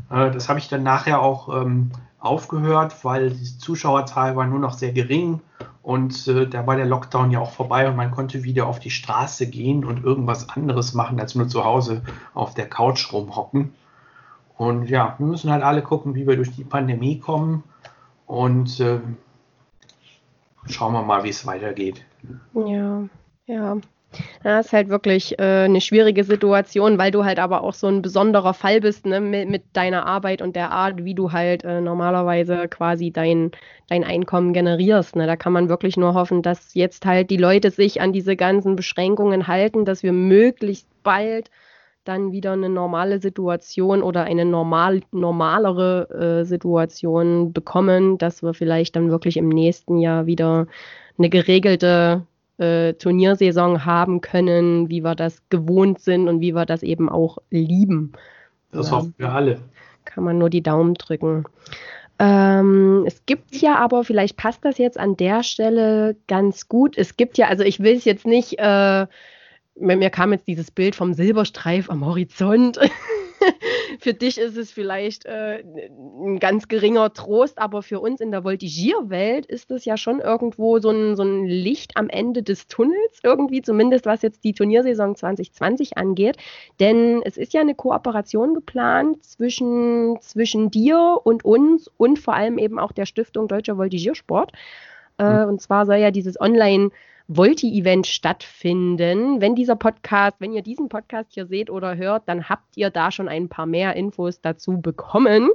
Äh, 0.10 0.32
das 0.32 0.48
habe 0.48 0.60
ich 0.60 0.70
dann 0.70 0.84
nachher 0.84 1.22
auch 1.22 1.62
ähm, 1.62 1.92
aufgehört, 2.20 3.04
weil 3.04 3.32
die 3.32 3.58
Zuschauerzahl 3.58 4.36
war 4.36 4.48
nur 4.48 4.60
noch 4.60 4.74
sehr 4.74 4.94
gering 4.94 5.42
und 5.88 6.28
äh, 6.28 6.48
da 6.48 6.68
war 6.68 6.76
der 6.76 6.86
Lockdown 6.86 7.32
ja 7.32 7.40
auch 7.40 7.52
vorbei 7.52 7.88
und 7.88 7.96
man 7.96 8.12
konnte 8.12 8.44
wieder 8.44 8.68
auf 8.68 8.78
die 8.78 8.90
Straße 8.90 9.48
gehen 9.50 9.86
und 9.86 10.04
irgendwas 10.04 10.50
anderes 10.50 10.94
machen, 10.94 11.18
als 11.18 11.34
nur 11.34 11.48
zu 11.48 11.64
Hause 11.64 12.02
auf 12.34 12.54
der 12.54 12.68
Couch 12.68 13.14
rumhocken. 13.14 13.74
Und 14.58 14.90
ja, 14.90 15.16
wir 15.18 15.26
müssen 15.26 15.50
halt 15.50 15.64
alle 15.64 15.82
gucken, 15.82 16.14
wie 16.14 16.28
wir 16.28 16.36
durch 16.36 16.52
die 16.52 16.66
Pandemie 16.66 17.20
kommen. 17.20 17.64
Und 18.26 18.82
äh, 18.82 19.00
schauen 20.70 20.94
wir 20.94 21.04
mal, 21.04 21.24
wie 21.24 21.30
es 21.30 21.46
weitergeht. 21.46 22.04
Ja, 22.54 23.04
ja. 23.46 23.78
Das 24.44 24.68
ist 24.68 24.74
halt 24.74 24.90
wirklich 24.90 25.38
äh, 25.38 25.66
eine 25.66 25.82
schwierige 25.82 26.24
Situation, 26.24 26.98
weil 26.98 27.12
du 27.12 27.26
halt 27.26 27.40
aber 27.40 27.62
auch 27.62 27.74
so 27.74 27.88
ein 27.88 28.02
besonderer 28.02 28.54
Fall 28.54 28.80
bist 28.80 29.06
ne, 29.06 29.20
mit, 29.20 29.50
mit 29.50 29.64
deiner 29.74 30.06
Arbeit 30.06 30.42
und 30.42 30.56
der 30.56 30.72
Art, 30.72 31.04
wie 31.04 31.14
du 31.14 31.34
halt 31.34 31.64
äh, 31.64 31.82
normalerweise 31.82 32.68
quasi 32.70 33.12
dein, 33.12 33.52
dein 33.90 34.04
Einkommen 34.04 34.54
generierst. 34.54 35.16
Ne. 35.16 35.28
Da 35.28 35.36
kann 35.36 35.54
man 35.54 35.70
wirklich 35.70 35.98
nur 35.98 36.14
hoffen, 36.14 36.42
dass 36.42 36.74
jetzt 36.74 37.06
halt 37.06 37.30
die 37.30 37.38
Leute 37.38 37.70
sich 37.70 38.02
an 38.02 38.14
diese 38.14 38.36
ganzen 38.36 38.76
Beschränkungen 38.76 39.48
halten, 39.48 39.86
dass 39.86 40.04
wir 40.04 40.14
möglichst 40.14 40.88
bald 41.04 41.52
dann 42.08 42.32
wieder 42.32 42.54
eine 42.54 42.70
normale 42.70 43.20
Situation 43.20 44.02
oder 44.02 44.24
eine 44.24 44.46
normal, 44.46 45.02
normalere 45.12 46.42
äh, 46.42 46.46
Situation 46.46 47.54
bekommen, 47.54 48.18
dass 48.18 48.44
wir 48.44 48.54
vielleicht 48.54 48.96
dann 48.96 49.10
wirklich 49.10 49.38
im 49.38 49.50
nächsten 49.50 49.98
Jahr 49.98 50.26
wieder 50.26 50.68
eine 51.18 51.30
geregelte 51.30 52.26
äh, 52.58 52.94
Turniersaison 52.94 53.86
haben 53.86 54.22
können, 54.22 54.90
wie 54.90 55.04
wir 55.04 55.16
das 55.16 55.42
gewohnt 55.50 56.00
sind 56.00 56.28
und 56.28 56.42
wie 56.42 56.54
wir 56.54 56.66
das 56.66 56.84
eben 56.84 57.10
auch 57.10 57.38
lieben. 57.50 58.14
Das 58.72 58.92
hoffen 58.92 59.14
wir 59.18 59.32
alle. 59.32 59.60
Kann 60.06 60.24
man 60.24 60.38
nur 60.38 60.50
die 60.50 60.64
Daumen 60.64 60.94
drücken. 60.94 61.46
Ähm, 62.20 63.04
es 63.06 63.26
gibt 63.26 63.56
ja 63.58 63.76
aber, 63.76 64.04
vielleicht 64.04 64.38
passt 64.38 64.66
das 64.66 64.78
jetzt 64.78 65.00
an 65.00 65.18
der 65.18 65.44
Stelle 65.44 66.16
ganz 66.28 66.68
gut. 66.68 66.98
Es 66.98 67.16
gibt 67.16 67.38
ja, 67.38 67.48
also 67.48 67.64
ich 67.64 67.80
will 67.80 67.96
es 67.96 68.06
jetzt 68.06 68.26
nicht 68.26 68.58
äh, 68.58 69.06
mir 69.80 70.10
kam 70.10 70.32
jetzt 70.32 70.48
dieses 70.48 70.72
Bild 70.72 70.96
vom 70.96 71.14
Silberstreif 71.14 71.90
am 71.90 72.06
Horizont. 72.06 72.80
für 74.00 74.14
dich 74.14 74.38
ist 74.38 74.58
es 74.58 74.72
vielleicht 74.72 75.26
äh, 75.26 75.64
ein 75.64 76.40
ganz 76.40 76.68
geringer 76.68 77.14
Trost, 77.14 77.60
aber 77.60 77.82
für 77.82 78.00
uns 78.00 78.22
in 78.22 78.32
der 78.32 78.44
Voltigierwelt 78.44 79.46
ist 79.46 79.72
es 79.72 79.86
ja 79.86 79.98
schon 79.98 80.20
irgendwo 80.20 80.80
so 80.80 80.90
ein, 80.90 81.16
so 81.16 81.24
ein 81.24 81.46
Licht 81.46 81.96
am 81.96 82.10
Ende 82.10 82.44
des 82.44 82.68
Tunnels, 82.68 83.20
irgendwie, 83.24 83.62
zumindest 83.62 84.06
was 84.06 84.22
jetzt 84.22 84.44
die 84.44 84.54
Turniersaison 84.54 85.16
2020 85.16 85.98
angeht. 85.98 86.38
Denn 86.80 87.22
es 87.24 87.38
ist 87.38 87.54
ja 87.54 87.62
eine 87.62 87.76
Kooperation 87.76 88.54
geplant 88.54 89.24
zwischen, 89.24 90.18
zwischen 90.22 90.72
dir 90.72 91.20
und 91.24 91.46
uns 91.46 91.90
und 91.98 92.20
vor 92.20 92.34
allem 92.34 92.58
eben 92.58 92.80
auch 92.80 92.92
der 92.92 93.06
Stiftung 93.06 93.48
Deutscher 93.48 93.78
Voltigiersport. 93.78 94.52
Äh, 95.18 95.44
mhm. 95.44 95.50
Und 95.50 95.62
zwar 95.62 95.86
soll 95.86 95.98
ja 95.98 96.12
dieses 96.12 96.40
Online- 96.40 96.92
Volti-Event 97.28 98.08
stattfinden. 98.08 99.42
Wenn 99.42 99.56
dieser 99.56 99.76
Podcast, 99.76 100.38
wenn 100.40 100.54
ihr 100.54 100.62
diesen 100.62 100.88
Podcast 100.88 101.34
hier 101.34 101.46
seht 101.46 101.70
oder 101.70 101.98
hört, 101.98 102.24
dann 102.28 102.48
habt 102.48 102.78
ihr 102.78 102.90
da 102.90 103.12
schon 103.12 103.28
ein 103.28 103.50
paar 103.50 103.66
mehr 103.66 103.96
Infos 103.96 104.40
dazu 104.40 104.80
bekommen, 104.82 105.50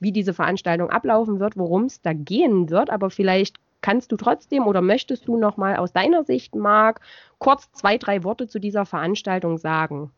wie 0.00 0.12
diese 0.12 0.34
Veranstaltung 0.34 0.90
ablaufen 0.90 1.40
wird, 1.40 1.56
worum 1.56 1.84
es 1.84 2.02
da 2.02 2.12
gehen 2.12 2.68
wird. 2.68 2.90
Aber 2.90 3.10
vielleicht 3.10 3.56
kannst 3.80 4.12
du 4.12 4.16
trotzdem 4.16 4.66
oder 4.66 4.82
möchtest 4.82 5.26
du 5.26 5.36
noch 5.38 5.56
mal 5.56 5.76
aus 5.76 5.92
deiner 5.92 6.24
Sicht, 6.24 6.54
Marc, 6.54 7.00
kurz 7.38 7.72
zwei, 7.72 7.96
drei 7.96 8.22
Worte 8.22 8.46
zu 8.46 8.58
dieser 8.58 8.84
Veranstaltung 8.84 9.56
sagen? 9.56 10.10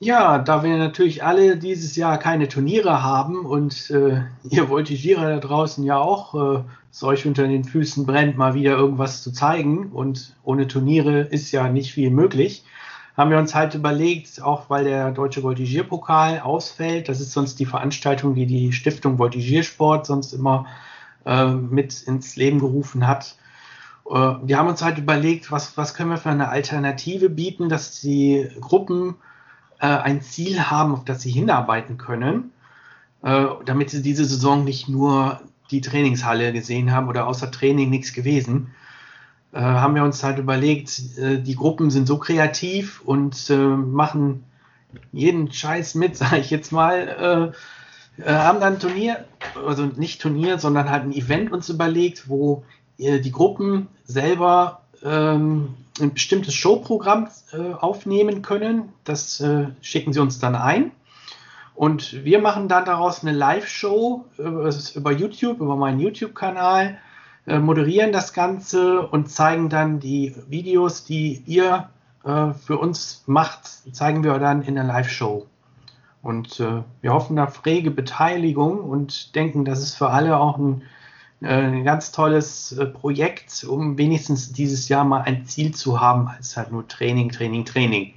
Ja, 0.00 0.38
da 0.38 0.62
wir 0.62 0.76
natürlich 0.76 1.24
alle 1.24 1.56
dieses 1.56 1.96
Jahr 1.96 2.18
keine 2.18 2.48
Turniere 2.48 3.02
haben 3.02 3.46
und 3.46 3.90
äh, 3.90 4.22
ihr 4.50 4.68
Voltigierer 4.68 5.30
da 5.30 5.38
draußen 5.38 5.84
ja 5.84 5.98
auch 5.98 6.58
äh, 6.58 6.64
es 6.92 7.02
euch 7.02 7.26
unter 7.26 7.46
den 7.46 7.64
Füßen 7.64 8.04
brennt, 8.04 8.36
mal 8.36 8.54
wieder 8.54 8.76
irgendwas 8.76 9.22
zu 9.22 9.32
zeigen 9.32 9.92
und 9.92 10.36
ohne 10.42 10.66
Turniere 10.66 11.20
ist 11.20 11.50
ja 11.52 11.68
nicht 11.68 11.92
viel 11.92 12.10
möglich, 12.10 12.64
haben 13.16 13.30
wir 13.30 13.38
uns 13.38 13.54
halt 13.54 13.74
überlegt, 13.74 14.42
auch 14.42 14.68
weil 14.68 14.84
der 14.84 15.12
Deutsche 15.12 15.42
Voltigierpokal 15.42 16.40
ausfällt, 16.40 17.08
das 17.08 17.20
ist 17.20 17.32
sonst 17.32 17.58
die 17.60 17.66
Veranstaltung, 17.66 18.34
die 18.34 18.46
die 18.46 18.72
Stiftung 18.72 19.18
Voltigiersport 19.18 20.06
sonst 20.06 20.32
immer 20.32 20.66
äh, 21.24 21.46
mit 21.52 22.02
ins 22.02 22.36
Leben 22.36 22.58
gerufen 22.58 23.06
hat. 23.06 23.36
Äh, 24.10 24.34
wir 24.42 24.58
haben 24.58 24.68
uns 24.68 24.82
halt 24.82 24.98
überlegt, 24.98 25.52
was, 25.52 25.76
was 25.76 25.94
können 25.94 26.10
wir 26.10 26.18
für 26.18 26.30
eine 26.30 26.48
Alternative 26.48 27.30
bieten, 27.30 27.68
dass 27.68 28.00
die 28.00 28.48
Gruppen 28.60 29.14
äh, 29.84 29.98
ein 29.98 30.22
Ziel 30.22 30.70
haben, 30.70 30.94
auf 30.94 31.04
das 31.04 31.20
sie 31.20 31.30
hinarbeiten 31.30 31.98
können, 31.98 32.52
äh, 33.22 33.44
damit 33.66 33.90
sie 33.90 34.00
diese 34.00 34.24
Saison 34.24 34.64
nicht 34.64 34.88
nur 34.88 35.40
die 35.70 35.82
Trainingshalle 35.82 36.52
gesehen 36.54 36.92
haben 36.92 37.08
oder 37.08 37.26
außer 37.26 37.50
Training 37.50 37.90
nichts 37.90 38.14
gewesen. 38.14 38.70
Äh, 39.52 39.60
haben 39.60 39.94
wir 39.94 40.02
uns 40.02 40.24
halt 40.24 40.38
überlegt, 40.38 41.18
äh, 41.18 41.38
die 41.38 41.54
Gruppen 41.54 41.90
sind 41.90 42.06
so 42.06 42.16
kreativ 42.16 43.02
und 43.04 43.50
äh, 43.50 43.56
machen 43.56 44.44
jeden 45.12 45.52
Scheiß 45.52 45.96
mit, 45.96 46.16
sage 46.22 46.38
ich 46.38 46.50
jetzt 46.50 46.72
mal. 46.72 47.52
haben 48.24 48.60
dann 48.60 48.74
ein 48.74 48.78
Turnier, 48.80 49.24
also 49.66 49.84
nicht 49.84 50.20
Turnier, 50.22 50.58
sondern 50.58 50.88
halt 50.88 51.02
ein 51.02 51.12
Event 51.12 51.52
uns 51.52 51.68
überlegt, 51.68 52.28
wo 52.28 52.64
die 52.96 53.32
Gruppen 53.32 53.88
selber 54.04 54.82
ähm, 55.02 55.74
ein 56.00 56.12
bestimmtes 56.14 56.54
Showprogramm 56.54 57.28
äh, 57.52 57.72
aufnehmen 57.74 58.42
können. 58.42 58.92
Das 59.04 59.40
äh, 59.40 59.68
schicken 59.80 60.12
sie 60.12 60.20
uns 60.20 60.38
dann 60.38 60.54
ein. 60.54 60.90
Und 61.74 62.24
wir 62.24 62.40
machen 62.40 62.68
dann 62.68 62.84
daraus 62.84 63.22
eine 63.22 63.32
Live-Show 63.32 64.24
über, 64.38 64.70
über, 64.94 65.12
YouTube, 65.12 65.60
über 65.60 65.76
meinen 65.76 65.98
YouTube-Kanal, 65.98 66.98
äh, 67.46 67.58
moderieren 67.58 68.12
das 68.12 68.32
Ganze 68.32 69.06
und 69.06 69.28
zeigen 69.28 69.68
dann 69.68 69.98
die 69.98 70.34
Videos, 70.48 71.04
die 71.04 71.42
ihr 71.46 71.88
äh, 72.24 72.52
für 72.52 72.78
uns 72.78 73.24
macht, 73.26 73.66
zeigen 73.92 74.22
wir 74.22 74.38
dann 74.38 74.62
in 74.62 74.76
der 74.76 74.84
Live-Show. 74.84 75.46
Und 76.22 76.58
äh, 76.60 76.82
wir 77.02 77.12
hoffen 77.12 77.38
auf 77.38 77.66
rege 77.66 77.90
Beteiligung 77.90 78.78
und 78.80 79.34
denken, 79.34 79.64
das 79.64 79.82
ist 79.82 79.96
für 79.96 80.10
alle 80.10 80.38
auch 80.38 80.56
ein 80.56 80.80
äh, 80.80 80.84
ein 81.46 81.84
ganz 81.84 82.12
tolles 82.12 82.72
äh, 82.72 82.86
Projekt, 82.86 83.64
um 83.64 83.98
wenigstens 83.98 84.52
dieses 84.52 84.88
Jahr 84.88 85.04
mal 85.04 85.22
ein 85.22 85.44
Ziel 85.46 85.74
zu 85.74 86.00
haben, 86.00 86.28
als 86.28 86.56
halt 86.56 86.72
nur 86.72 86.86
Training, 86.88 87.30
Training, 87.30 87.64
Training. 87.64 88.14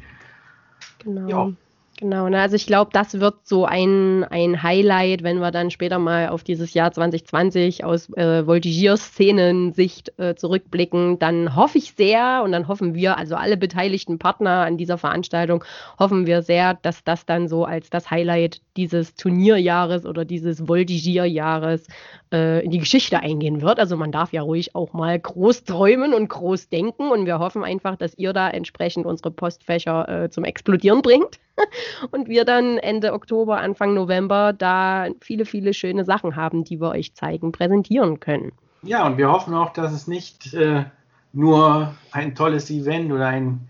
Genau. 0.99 1.27
Ja. 1.27 1.51
Genau, 1.99 2.29
ne? 2.29 2.39
also 2.39 2.55
ich 2.55 2.67
glaube, 2.67 2.91
das 2.93 3.19
wird 3.19 3.47
so 3.47 3.65
ein, 3.65 4.23
ein 4.23 4.61
Highlight, 4.61 5.23
wenn 5.23 5.39
wir 5.39 5.49
dann 5.49 5.71
später 5.71 5.97
mal 5.97 6.29
auf 6.29 6.43
dieses 6.43 6.75
Jahr 6.75 6.91
2020 6.91 7.83
aus 7.83 8.07
äh, 8.13 8.45
Voltigier-Szenen-Sicht 8.45 10.13
äh, 10.19 10.35
zurückblicken. 10.35 11.17
Dann 11.17 11.55
hoffe 11.55 11.79
ich 11.79 11.93
sehr 11.93 12.43
und 12.43 12.51
dann 12.51 12.67
hoffen 12.67 12.93
wir, 12.93 13.17
also 13.17 13.35
alle 13.35 13.57
beteiligten 13.57 14.19
Partner 14.19 14.61
an 14.61 14.77
dieser 14.77 14.99
Veranstaltung, 14.99 15.63
hoffen 15.97 16.27
wir 16.27 16.43
sehr, 16.43 16.75
dass 16.75 17.03
das 17.03 17.25
dann 17.25 17.47
so 17.47 17.65
als 17.65 17.89
das 17.89 18.11
Highlight 18.11 18.61
dieses 18.77 19.15
Turnierjahres 19.15 20.05
oder 20.05 20.23
dieses 20.23 20.67
Voltigierjahres 20.67 21.87
äh, 22.31 22.63
in 22.63 22.71
die 22.71 22.79
Geschichte 22.79 23.19
eingehen 23.19 23.61
wird. 23.61 23.79
Also 23.79 23.97
man 23.97 24.11
darf 24.11 24.33
ja 24.33 24.41
ruhig 24.41 24.75
auch 24.75 24.93
mal 24.93 25.19
groß 25.19 25.63
träumen 25.63 26.13
und 26.13 26.27
groß 26.29 26.69
denken 26.69 27.09
und 27.09 27.25
wir 27.25 27.39
hoffen 27.39 27.63
einfach, 27.63 27.95
dass 27.95 28.17
ihr 28.17 28.33
da 28.33 28.49
entsprechend 28.49 29.05
unsere 29.05 29.31
Postfächer 29.31 30.23
äh, 30.23 30.29
zum 30.29 30.43
Explodieren 30.43 31.01
bringt. 31.01 31.39
und 32.11 32.27
wir 32.27 32.45
dann 32.45 32.77
Ende 32.77 33.13
Oktober, 33.13 33.57
Anfang 33.57 33.93
November 33.93 34.53
da 34.53 35.07
viele, 35.21 35.45
viele 35.45 35.73
schöne 35.73 36.05
Sachen 36.05 36.35
haben, 36.35 36.63
die 36.63 36.79
wir 36.79 36.89
euch 36.89 37.13
zeigen, 37.13 37.51
präsentieren 37.51 38.19
können. 38.19 38.51
Ja, 38.83 39.05
und 39.05 39.17
wir 39.17 39.31
hoffen 39.31 39.53
auch, 39.53 39.73
dass 39.73 39.91
es 39.91 40.07
nicht 40.07 40.53
äh, 40.53 40.85
nur 41.33 41.95
ein 42.11 42.35
tolles 42.35 42.69
Event 42.69 43.11
oder 43.11 43.27
ein 43.27 43.67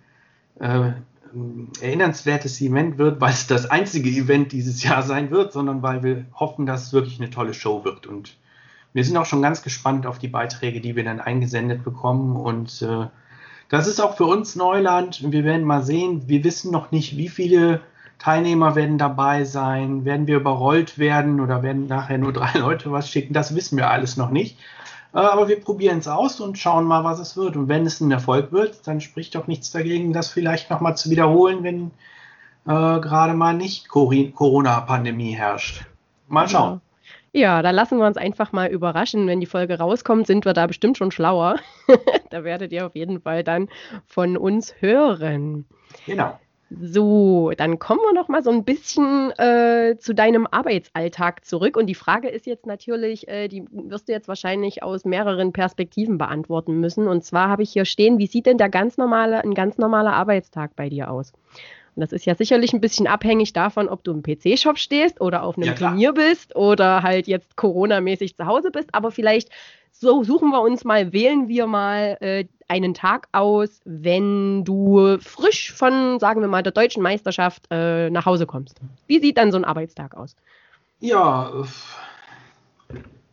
äh, 0.60 0.92
erinnernswertes 1.82 2.62
Event 2.62 2.98
wird, 2.98 3.22
weil 3.22 3.32
es 3.32 3.48
das 3.48 3.70
einzige 3.70 4.10
Event 4.10 4.52
dieses 4.52 4.84
Jahr 4.84 5.04
sein 5.04 5.32
wird, 5.32 5.54
sondern 5.54 5.82
weil 5.82 6.04
wir 6.04 6.26
hoffen, 6.34 6.66
dass 6.66 6.88
es 6.88 6.94
wirklich 6.94 7.20
eine 7.20 7.30
tolle 7.30 7.54
Show 7.54 7.84
wird. 7.84 8.08
Und 8.08 8.38
wir 8.98 9.04
sind 9.04 9.16
auch 9.16 9.28
schon 9.28 9.44
ganz 9.44 9.62
gespannt 9.62 10.08
auf 10.08 10.18
die 10.18 10.28
Beiträge, 10.28 10.82
die 10.82 10.96
wir 10.96 11.04
dann 11.04 11.20
eingesendet 11.20 11.84
bekommen 11.84 12.36
und 12.36 12.82
äh, 12.82 13.06
das 13.70 13.86
ist 13.86 14.00
auch 14.00 14.18
für 14.18 14.26
uns 14.26 14.56
Neuland. 14.56 15.32
Wir 15.32 15.44
werden 15.44 15.68
mal 15.68 15.84
sehen. 15.84 16.24
Wir 16.28 16.44
wissen 16.44 16.72
noch 16.72 16.90
nicht, 16.90 17.16
wie 17.16 17.30
viele 17.30 17.82
Teilnehmer 18.18 18.74
werden 18.74 18.98
dabei 18.98 19.44
sein. 19.44 20.04
Werden 20.04 20.26
wir 20.26 20.38
überrollt 20.38 20.98
werden 20.98 21.40
oder 21.40 21.62
werden 21.62 21.86
nachher 21.86 22.18
nur 22.18 22.34
drei 22.34 22.58
Leute 22.58 22.92
was 22.92 23.08
schicken? 23.08 23.36
Das 23.36 23.54
wissen 23.54 23.78
wir 23.78 23.92
alles 23.92 24.18
noch 24.18 24.32
nicht. 24.32 24.58
Äh, 25.14 25.20
aber 25.20 25.48
wir 25.48 25.62
probieren 25.62 26.00
es 26.00 26.08
aus 26.08 26.40
und 26.40 26.58
schauen 26.58 26.86
mal, 26.86 27.04
was 27.04 27.20
es 27.20 27.38
wird. 27.38 27.56
Und 27.56 27.68
wenn 27.68 27.86
es 27.86 28.02
ein 28.02 28.10
Erfolg 28.10 28.52
wird, 28.52 28.88
dann 28.88 29.00
spricht 29.00 29.36
doch 29.36 29.46
nichts 29.46 29.70
dagegen, 29.70 30.12
das 30.12 30.30
vielleicht 30.30 30.72
nochmal 30.72 30.98
zu 30.98 31.12
wiederholen, 31.12 31.62
wenn 31.62 31.92
äh, 32.66 33.00
gerade 33.00 33.36
mal 33.36 33.54
nicht 33.54 33.90
Corona-Pandemie 33.90 35.34
herrscht. 35.34 35.86
Mal 36.28 36.50
schauen. 36.50 36.74
Ja. 36.74 36.87
Ja, 37.34 37.62
da 37.62 37.72
lassen 37.72 38.00
wir 38.00 38.08
uns 38.08 38.18
einfach 38.18 38.52
mal 38.52 38.70
überraschen. 38.70 39.28
Wenn 39.28 39.40
die 39.40 39.46
Folge 39.46 39.78
rauskommt, 39.78 40.28
sind 40.28 40.46
wir 40.46 40.54
da 40.54 40.68
bestimmt 40.68 40.98
schon 40.98 41.12
schlauer. 41.12 41.58
da 42.30 42.44
werdet 42.44 42.72
ihr 42.72 42.86
auf 42.86 42.96
jeden 42.96 43.22
Fall 43.22 43.44
dann 43.44 43.70
von 44.06 44.38
uns 44.38 44.76
hören. 44.82 45.66
Genau. 46.06 46.40
So, 46.70 47.54
dann 47.56 47.80
kommen 47.80 48.02
wir 48.02 48.14
noch 48.14 48.28
mal 48.28 48.44
so 48.44 48.50
ein 48.50 48.66
bisschen 48.66 49.32
äh, 49.38 49.96
zu 50.00 50.14
deinem 50.14 50.46
Arbeitsalltag 50.52 51.46
zurück. 51.46 51.78
Und 51.78 51.86
die 51.86 51.96
Frage 51.96 52.28
ist 52.28 52.46
jetzt 52.46 52.66
natürlich, 52.66 53.28
äh, 53.30 53.48
die 53.48 53.64
wirst 53.72 54.10
du 54.10 54.12
jetzt 54.12 54.28
wahrscheinlich 54.28 54.84
aus 54.84 55.06
mehreren 55.06 55.54
Perspektiven 55.54 56.18
beantworten 56.18 56.82
müssen. 56.82 57.08
Und 57.08 57.24
zwar 57.24 57.48
habe 57.48 57.64
ich 57.64 57.72
hier 57.72 57.86
stehen, 57.86 58.18
wie 58.18 58.28
sieht 58.28 58.48
denn 58.48 58.58
der 58.58 58.70
ganz 58.70 58.98
normale, 58.98 59.44
ein 59.44 59.54
ganz 59.54 59.78
normaler 59.78 60.14
Arbeitstag 60.14 60.76
bei 60.76 60.90
dir 60.90 61.10
aus? 61.10 61.32
Und 61.98 62.02
das 62.02 62.12
ist 62.12 62.26
ja 62.26 62.36
sicherlich 62.36 62.74
ein 62.74 62.80
bisschen 62.80 63.08
abhängig 63.08 63.54
davon, 63.54 63.90
ob 63.90 64.04
du 64.04 64.12
im 64.12 64.22
PC-Shop 64.22 64.78
stehst 64.78 65.20
oder 65.20 65.42
auf 65.42 65.58
einem 65.58 65.70
ja, 65.70 65.74
Turnier 65.74 66.14
bist 66.14 66.56
oder 66.56 67.02
halt 67.02 67.26
jetzt 67.26 67.56
Corona-mäßig 67.56 68.38
zu 68.38 68.46
Hause 68.46 68.70
bist. 68.70 68.94
Aber 68.94 69.10
vielleicht 69.10 69.50
so 69.92 70.24
suchen 70.24 70.52
wir 70.52 70.62
uns 70.62 70.84
mal, 70.84 71.12
wählen 71.12 71.48
wir 71.48 71.66
mal 71.66 72.18
äh, 72.20 72.46
einen 72.68 72.94
Tag 72.94 73.30
aus, 73.32 73.82
wenn 73.84 74.64
du 74.64 75.18
frisch 75.20 75.74
von, 75.74 76.20
sagen 76.20 76.42
wir 76.42 76.48
mal, 76.48 76.62
der 76.62 76.72
deutschen 76.72 77.02
Meisterschaft 77.02 77.64
äh, 77.72 78.12
nach 78.12 78.28
Hause 78.28 78.46
kommst. 78.46 78.80
Wie 79.08 79.20
sieht 79.20 79.40
dann 79.40 79.52
so 79.52 79.58
ein 79.58 79.66
Arbeitstag 79.66 80.16
aus? 80.16 80.36
Ja, 81.00 81.52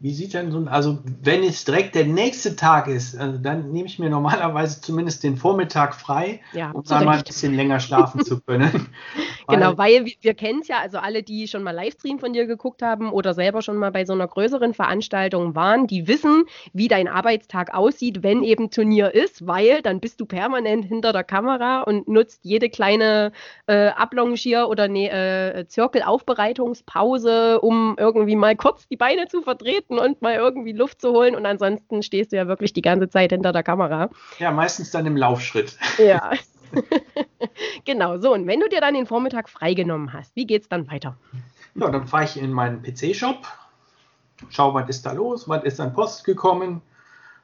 wie 0.05 0.13
sieht 0.13 0.35
denn 0.35 0.53
so 0.53 0.59
ein, 0.59 0.69
also 0.69 0.99
wenn 1.23 1.43
es 1.43 1.65
direkt 1.65 1.95
der 1.95 2.05
nächste 2.05 2.57
Tag 2.57 2.89
ist, 2.89 3.19
also 3.19 3.39
dann 3.39 3.73
nehme 3.73 3.87
ich 3.87 3.99
mir 3.99 4.11
normalerweise 4.11 4.83
zumindest 4.83 5.25
den 5.25 5.39
Vormittag 5.39 5.95
frei, 5.95 6.43
ja, 6.53 6.73
um 6.73 6.85
dann 6.85 7.07
mal 7.07 7.17
ein 7.17 7.25
bisschen 7.25 7.55
länger 7.55 7.81
schlafen 7.81 8.23
zu 8.23 8.39
können. 8.47 8.91
genau, 9.49 9.79
weil 9.79 10.05
wir, 10.05 10.13
wir 10.21 10.35
kennen 10.35 10.61
es 10.61 10.69
ja, 10.69 10.81
also 10.81 10.99
alle, 10.99 11.23
die 11.23 11.49
schon 11.49 11.63
mal 11.63 11.71
Livestream 11.71 12.19
von 12.19 12.35
dir 12.35 12.45
geguckt 12.45 12.83
haben 12.83 13.11
oder 13.11 13.33
selber 13.33 13.63
schon 13.63 13.79
mal 13.79 13.93
bei 13.93 14.05
so 14.05 14.13
einer 14.13 14.29
größeren 14.29 14.75
Veranstaltung 14.75 15.55
waren, 15.55 15.87
die 15.87 16.07
wissen, 16.07 16.45
wie 16.75 16.89
dein 16.89 17.09
Arbeitstag 17.09 17.73
aussieht, 17.73 18.23
wenn 18.23 18.43
eben 18.43 18.71
Turnier 18.71 19.15
ist, 19.15 19.47
weil 19.47 19.81
dann 19.81 20.01
bist 20.01 20.21
du 20.21 20.27
permanent 20.27 20.85
hinter 20.85 21.15
der 21.15 21.25
Kamera 21.25 21.81
und 21.81 22.09
nutzt 22.09 22.41
jede 22.45 22.69
kleine 22.69 23.33
äh, 23.69 23.89
Ablongier- 23.89 24.69
oder 24.69 24.87
ne, 24.87 25.09
äh, 25.09 25.67
Zirkelaufbereitungspause, 25.67 27.59
um 27.63 27.97
irgendwie 27.99 28.37
mal 28.37 28.55
kurz 28.55 28.87
die 28.87 28.99
Beine 28.99 29.29
zu 29.29 29.41
vertreten 29.41 29.94
atmen 29.99 30.13
und 30.13 30.23
mal 30.23 30.35
irgendwie 30.35 30.73
Luft 30.73 31.01
zu 31.01 31.11
holen. 31.11 31.35
Und 31.35 31.47
ansonsten 31.47 32.03
stehst 32.03 32.33
du 32.33 32.37
ja 32.37 32.47
wirklich 32.47 32.73
die 32.73 32.83
ganze 32.83 33.09
Zeit 33.09 33.33
hinter 33.33 33.53
der 33.53 33.63
Kamera. 33.63 34.11
Ja, 34.39 34.51
meistens 34.51 34.91
dann 34.91 35.07
im 35.07 35.17
Laufschritt. 35.17 35.77
Ja. 35.99 36.33
genau, 37.85 38.19
so. 38.19 38.33
Und 38.33 38.47
wenn 38.47 38.61
du 38.61 38.69
dir 38.69 38.81
dann 38.81 38.95
den 38.95 39.07
Vormittag 39.07 39.49
freigenommen 39.49 40.13
hast, 40.13 40.35
wie 40.35 40.47
geht's 40.47 40.69
dann 40.69 40.91
weiter? 40.91 41.17
Ja, 41.75 41.91
dann 41.91 42.07
fahre 42.07 42.25
ich 42.25 42.37
in 42.37 42.53
meinen 42.53 42.83
PC-Shop, 42.83 43.47
schaue, 44.49 44.75
was 44.75 44.89
ist 44.89 45.07
da 45.07 45.13
los, 45.13 45.49
was 45.49 45.65
ist 45.65 45.81
an 45.81 45.93
Post 45.93 46.25
gekommen. 46.25 46.83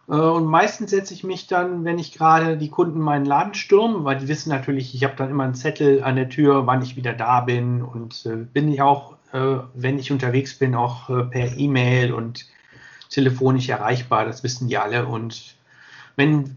Äh, 0.08 0.12
und 0.12 0.46
meistens 0.46 0.90
setze 0.90 1.14
ich 1.14 1.24
mich 1.24 1.46
dann, 1.46 1.84
wenn 1.84 1.98
ich 1.98 2.12
gerade 2.12 2.56
die 2.56 2.70
Kunden 2.70 3.00
meinen 3.00 3.24
Laden 3.24 3.54
stürmen, 3.54 4.04
weil 4.04 4.18
die 4.18 4.28
wissen 4.28 4.50
natürlich, 4.50 4.94
ich 4.94 5.04
habe 5.04 5.16
dann 5.16 5.30
immer 5.30 5.44
einen 5.44 5.54
Zettel 5.54 6.03
an 6.03 6.16
der 6.16 6.28
Tür, 6.28 6.66
wann 6.66 6.82
ich 6.82 6.96
wieder 6.96 7.12
da 7.12 7.40
bin 7.40 7.82
und 7.82 8.26
äh, 8.26 8.36
bin 8.36 8.72
ich 8.72 8.82
auch 8.82 9.16
äh, 9.32 9.59
wenn 9.74 9.98
ich 9.98 10.11
unterwegs 10.11 10.59
bin, 10.59 10.74
auch 10.74 11.09
äh, 11.09 11.24
per 11.24 11.57
E-Mail 11.57 12.12
und 12.12 12.46
telefonisch 13.11 13.68
erreichbar. 13.68 14.24
Das 14.24 14.42
wissen 14.42 14.68
die 14.68 14.78
alle. 14.78 15.07
Und 15.07 15.55
wenn, 16.16 16.57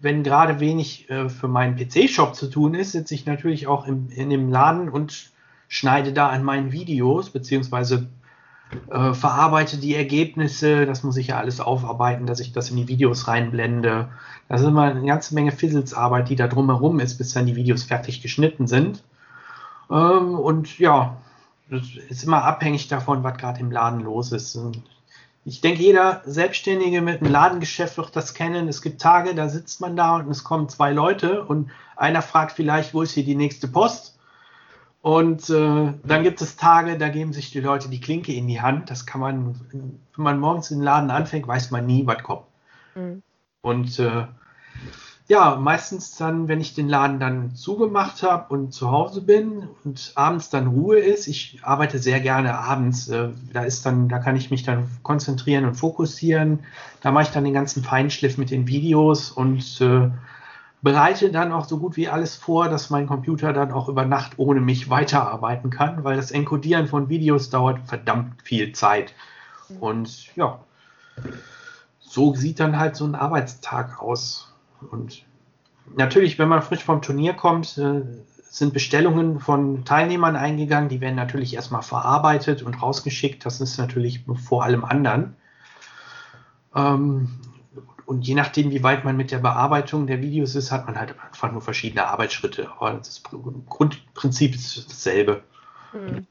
wenn 0.00 0.22
gerade 0.22 0.60
wenig 0.60 1.10
äh, 1.10 1.28
für 1.28 1.48
meinen 1.48 1.76
PC-Shop 1.76 2.34
zu 2.34 2.48
tun 2.48 2.74
ist, 2.74 2.92
sitze 2.92 3.14
ich 3.14 3.26
natürlich 3.26 3.66
auch 3.66 3.86
im, 3.86 4.08
in 4.10 4.30
dem 4.30 4.50
Laden 4.50 4.88
und 4.88 5.30
schneide 5.68 6.12
da 6.12 6.28
an 6.28 6.44
meinen 6.44 6.70
Videos, 6.70 7.30
beziehungsweise 7.30 8.08
äh, 8.90 9.14
verarbeite 9.14 9.78
die 9.78 9.94
Ergebnisse. 9.94 10.86
Das 10.86 11.02
muss 11.02 11.16
ich 11.16 11.28
ja 11.28 11.38
alles 11.38 11.60
aufarbeiten, 11.60 12.26
dass 12.26 12.40
ich 12.40 12.52
das 12.52 12.70
in 12.70 12.76
die 12.76 12.88
Videos 12.88 13.28
reinblende. 13.28 14.08
Das 14.48 14.60
ist 14.60 14.66
immer 14.66 14.84
eine 14.84 15.06
ganze 15.06 15.34
Menge 15.34 15.52
Fizzlesarbeit, 15.52 16.28
die 16.28 16.36
da 16.36 16.48
drumherum 16.48 17.00
ist, 17.00 17.18
bis 17.18 17.32
dann 17.32 17.46
die 17.46 17.56
Videos 17.56 17.84
fertig 17.84 18.22
geschnitten 18.22 18.66
sind. 18.66 19.02
Ähm, 19.90 20.34
und 20.34 20.78
ja, 20.78 21.16
das 21.70 21.82
ist 22.08 22.24
immer 22.24 22.44
abhängig 22.44 22.88
davon, 22.88 23.22
was 23.22 23.38
gerade 23.38 23.60
im 23.60 23.70
Laden 23.70 24.00
los 24.00 24.32
ist. 24.32 24.56
Und 24.56 24.82
ich 25.44 25.60
denke, 25.60 25.82
jeder 25.82 26.22
Selbstständige 26.26 27.00
mit 27.02 27.20
einem 27.20 27.30
Ladengeschäft 27.30 27.96
wird 27.96 28.14
das 28.16 28.34
kennen. 28.34 28.68
Es 28.68 28.82
gibt 28.82 29.00
Tage, 29.00 29.34
da 29.34 29.48
sitzt 29.48 29.80
man 29.80 29.96
da 29.96 30.16
und 30.16 30.30
es 30.30 30.44
kommen 30.44 30.68
zwei 30.68 30.92
Leute 30.92 31.44
und 31.44 31.70
einer 31.96 32.22
fragt 32.22 32.52
vielleicht, 32.52 32.94
wo 32.94 33.02
ist 33.02 33.12
hier 33.12 33.24
die 33.24 33.36
nächste 33.36 33.68
Post? 33.68 34.15
Und 35.06 35.50
äh, 35.50 35.92
dann 36.02 36.24
gibt 36.24 36.40
es 36.40 36.56
Tage, 36.56 36.98
da 36.98 37.08
geben 37.08 37.32
sich 37.32 37.52
die 37.52 37.60
Leute 37.60 37.88
die 37.88 38.00
Klinke 38.00 38.32
in 38.32 38.48
die 38.48 38.60
Hand. 38.60 38.90
Das 38.90 39.06
kann 39.06 39.20
man, 39.20 39.54
wenn 39.70 40.00
man 40.16 40.40
morgens 40.40 40.72
in 40.72 40.78
den 40.78 40.84
Laden 40.84 41.12
anfängt, 41.12 41.46
weiß 41.46 41.70
man 41.70 41.86
nie, 41.86 42.04
was 42.08 42.24
kommt. 42.24 42.42
Mhm. 42.96 43.22
Und 43.60 44.00
äh, 44.00 44.26
ja, 45.28 45.54
meistens 45.54 46.16
dann, 46.16 46.48
wenn 46.48 46.60
ich 46.60 46.74
den 46.74 46.88
Laden 46.88 47.20
dann 47.20 47.54
zugemacht 47.54 48.24
habe 48.24 48.52
und 48.52 48.72
zu 48.72 48.90
Hause 48.90 49.22
bin 49.22 49.68
und 49.84 50.10
abends 50.16 50.50
dann 50.50 50.66
Ruhe 50.66 50.98
ist, 50.98 51.28
ich 51.28 51.60
arbeite 51.62 52.00
sehr 52.00 52.18
gerne 52.18 52.58
abends, 52.58 53.06
äh, 53.06 53.28
da 53.52 53.62
ist 53.62 53.86
dann, 53.86 54.08
da 54.08 54.18
kann 54.18 54.34
ich 54.34 54.50
mich 54.50 54.64
dann 54.64 54.88
konzentrieren 55.04 55.66
und 55.66 55.76
fokussieren. 55.76 56.64
Da 57.00 57.12
mache 57.12 57.26
ich 57.26 57.30
dann 57.30 57.44
den 57.44 57.54
ganzen 57.54 57.84
Feinschliff 57.84 58.38
mit 58.38 58.50
den 58.50 58.66
Videos 58.66 59.30
und 59.30 59.80
äh, 59.80 60.10
bereite 60.86 61.32
dann 61.32 61.50
auch 61.50 61.64
so 61.64 61.78
gut 61.78 61.96
wie 61.96 62.08
alles 62.08 62.36
vor, 62.36 62.68
dass 62.68 62.90
mein 62.90 63.08
Computer 63.08 63.52
dann 63.52 63.72
auch 63.72 63.88
über 63.88 64.04
Nacht 64.04 64.34
ohne 64.36 64.60
mich 64.60 64.88
weiterarbeiten 64.88 65.68
kann, 65.68 66.04
weil 66.04 66.14
das 66.14 66.30
Encodieren 66.30 66.86
von 66.86 67.08
Videos 67.08 67.50
dauert 67.50 67.80
verdammt 67.86 68.40
viel 68.42 68.70
Zeit. 68.70 69.12
Und 69.80 70.32
ja, 70.36 70.60
so 71.98 72.36
sieht 72.36 72.60
dann 72.60 72.78
halt 72.78 72.94
so 72.94 73.04
ein 73.04 73.16
Arbeitstag 73.16 74.00
aus. 74.00 74.54
Und 74.92 75.24
natürlich, 75.96 76.38
wenn 76.38 76.48
man 76.48 76.62
frisch 76.62 76.84
vom 76.84 77.02
Turnier 77.02 77.34
kommt, 77.34 77.76
äh, 77.78 78.02
sind 78.48 78.72
Bestellungen 78.72 79.40
von 79.40 79.84
Teilnehmern 79.84 80.36
eingegangen. 80.36 80.88
Die 80.88 81.00
werden 81.00 81.16
natürlich 81.16 81.54
erstmal 81.54 81.82
verarbeitet 81.82 82.62
und 82.62 82.80
rausgeschickt. 82.80 83.44
Das 83.44 83.60
ist 83.60 83.76
natürlich 83.76 84.24
vor 84.36 84.62
allem 84.62 84.84
anderen. 84.84 85.34
Ähm, 86.76 87.40
und 88.06 88.26
je 88.26 88.34
nachdem, 88.34 88.70
wie 88.70 88.82
weit 88.82 89.04
man 89.04 89.16
mit 89.16 89.32
der 89.32 89.38
Bearbeitung 89.38 90.06
der 90.06 90.22
Videos 90.22 90.54
ist, 90.54 90.70
hat 90.70 90.86
man 90.86 90.98
halt 90.98 91.14
einfach 91.20 91.50
nur 91.52 91.60
verschiedene 91.60 92.06
Arbeitsschritte. 92.06 92.70
Aber 92.78 92.92
das 92.92 93.22
Grundprinzip 93.68 94.54
ist 94.54 94.88
dasselbe. 94.88 95.42
Hm. 95.92 96.26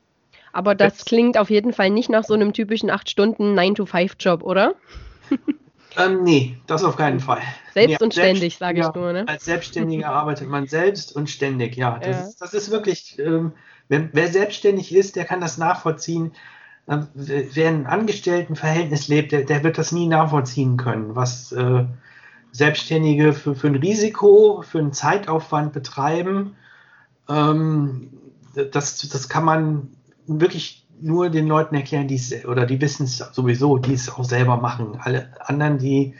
Aber 0.53 0.73
das 0.73 1.03
klingt 1.03 1.37
auf 1.37 1.49
jeden 1.49 1.73
Fall 1.73 1.89
nicht 1.89 2.09
nach 2.09 2.23
so 2.23 2.33
einem 2.33 2.53
typischen 2.53 2.89
8-Stunden 2.89 3.59
9-to-5-Job, 3.59 4.43
oder? 4.43 4.75
Ähm, 5.97 6.23
nee, 6.23 6.57
das 6.67 6.83
auf 6.83 6.97
keinen 6.97 7.19
Fall. 7.19 7.41
Selbst 7.73 7.99
nee, 7.99 8.03
und 8.03 8.13
ständig, 8.13 8.57
sage 8.57 8.81
ich 8.81 8.93
nur. 8.93 9.13
Ne? 9.13 9.25
Als 9.27 9.45
Selbstständiger 9.45 10.09
arbeitet 10.09 10.49
man 10.49 10.67
selbst 10.67 11.15
und 11.15 11.29
ständig, 11.29 11.77
ja. 11.77 11.99
Das, 11.99 12.17
ja. 12.17 12.23
Ist, 12.27 12.41
das 12.41 12.53
ist 12.53 12.71
wirklich, 12.71 13.17
ähm, 13.19 13.53
wer, 13.87 14.09
wer, 14.11 14.27
selbstständig 14.27 14.93
ist, 14.93 15.15
der 15.15 15.25
kann 15.25 15.41
das 15.41 15.57
nachvollziehen. 15.57 16.33
Ähm, 16.87 17.07
wer 17.13 17.69
in 17.69 17.75
einem 17.75 17.87
Angestelltenverhältnis 17.87 19.07
lebt, 19.07 19.31
der, 19.31 19.43
der, 19.43 19.63
wird 19.63 19.77
das 19.77 19.91
nie 19.91 20.07
nachvollziehen 20.07 20.77
können, 20.77 21.15
was 21.15 21.51
äh, 21.51 21.85
Selbstständige 22.51 23.33
für, 23.33 23.55
für 23.55 23.67
ein 23.67 23.75
Risiko, 23.75 24.61
für 24.61 24.79
einen 24.79 24.93
Zeitaufwand 24.93 25.73
betreiben. 25.73 26.55
Ähm, 27.27 28.11
das, 28.71 28.97
das 29.09 29.29
kann 29.29 29.45
man 29.45 29.89
wirklich 30.27 30.85
nur 31.01 31.29
den 31.29 31.47
Leuten 31.47 31.75
erklären, 31.75 32.07
die 32.07 32.15
es, 32.15 32.45
oder 32.45 32.65
die 32.65 32.79
wissen 32.79 33.03
es 33.03 33.17
sowieso, 33.17 33.77
die 33.77 33.93
es 33.93 34.09
auch 34.09 34.23
selber 34.23 34.57
machen. 34.57 34.97
Alle 35.01 35.29
anderen, 35.41 35.79
die, 35.79 36.13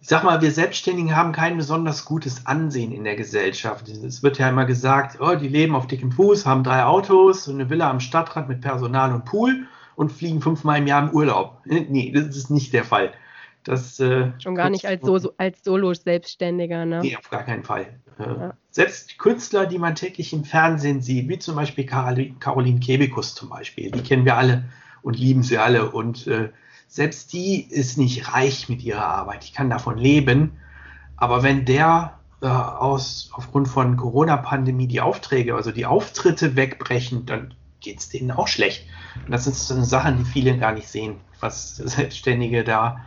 ich 0.00 0.08
sag 0.08 0.24
mal, 0.24 0.40
wir 0.40 0.50
Selbstständigen 0.50 1.14
haben 1.14 1.32
kein 1.32 1.56
besonders 1.56 2.04
gutes 2.06 2.46
Ansehen 2.46 2.92
in 2.92 3.04
der 3.04 3.16
Gesellschaft. 3.16 3.88
Es 3.88 4.22
wird 4.22 4.38
ja 4.38 4.48
immer 4.48 4.64
gesagt, 4.64 5.20
oh, 5.20 5.34
die 5.34 5.48
leben 5.48 5.74
auf 5.74 5.86
dickem 5.86 6.10
Fuß, 6.10 6.46
haben 6.46 6.64
drei 6.64 6.84
Autos 6.84 7.48
eine 7.48 7.68
Villa 7.68 7.90
am 7.90 8.00
Stadtrand 8.00 8.48
mit 8.48 8.62
Personal 8.62 9.12
und 9.12 9.26
Pool 9.26 9.66
und 9.96 10.10
fliegen 10.10 10.40
fünfmal 10.40 10.78
im 10.78 10.86
Jahr 10.86 11.02
im 11.02 11.14
Urlaub. 11.14 11.58
Nee, 11.66 12.12
das 12.12 12.34
ist 12.36 12.50
nicht 12.50 12.72
der 12.72 12.84
Fall. 12.84 13.12
Das, 13.64 14.00
äh, 14.00 14.32
Schon 14.38 14.54
gar 14.54 14.70
nicht 14.70 14.86
als, 14.86 15.04
so, 15.04 15.34
als 15.36 15.62
Solo-Selbstständiger, 15.62 16.86
ne? 16.86 17.00
Nee, 17.00 17.16
auf 17.16 17.28
gar 17.28 17.42
keinen 17.42 17.62
Fall. 17.62 17.86
Äh, 18.18 18.22
ja. 18.22 18.54
Selbst 18.70 19.18
Künstler, 19.18 19.66
die 19.66 19.78
man 19.78 19.94
täglich 19.96 20.32
im 20.32 20.44
Fernsehen 20.44 21.02
sieht, 21.02 21.28
wie 21.28 21.38
zum 21.38 21.56
Beispiel 21.56 21.84
Caroline 21.84 22.80
Kebekus 22.80 23.34
zum 23.34 23.50
Beispiel, 23.50 23.90
die 23.90 24.02
kennen 24.02 24.24
wir 24.24 24.38
alle 24.38 24.64
und 25.02 25.18
lieben 25.18 25.42
sie 25.42 25.58
alle. 25.58 25.90
Und 25.90 26.26
äh, 26.26 26.48
selbst 26.90 27.32
die 27.32 27.62
ist 27.62 27.98
nicht 27.98 28.34
reich 28.34 28.68
mit 28.68 28.82
ihrer 28.82 29.06
Arbeit, 29.06 29.48
die 29.48 29.52
kann 29.52 29.70
davon 29.70 29.96
leben. 29.96 30.58
Aber 31.16 31.44
wenn 31.44 31.64
der 31.64 32.18
äh, 32.42 32.48
aus, 32.48 33.30
aufgrund 33.32 33.68
von 33.68 33.96
Corona-Pandemie 33.96 34.88
die 34.88 35.00
Aufträge, 35.00 35.54
also 35.54 35.70
die 35.70 35.86
Auftritte 35.86 36.56
wegbrechen, 36.56 37.26
dann 37.26 37.54
geht 37.78 38.00
es 38.00 38.08
denen 38.08 38.32
auch 38.32 38.48
schlecht. 38.48 38.86
Und 39.24 39.30
das 39.30 39.44
sind 39.44 39.54
so 39.54 39.80
Sachen, 39.84 40.18
die 40.18 40.24
viele 40.24 40.58
gar 40.58 40.72
nicht 40.72 40.88
sehen, 40.88 41.20
was 41.38 41.76
Selbstständige 41.76 42.64
da 42.64 43.06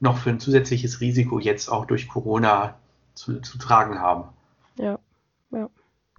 noch 0.00 0.18
für 0.18 0.30
ein 0.30 0.40
zusätzliches 0.40 1.00
Risiko 1.00 1.38
jetzt 1.38 1.68
auch 1.68 1.84
durch 1.84 2.08
Corona 2.08 2.74
zu, 3.14 3.40
zu 3.40 3.56
tragen 3.56 4.00
haben. 4.00 4.24
Ja, 4.78 4.98
ja. 5.52 5.70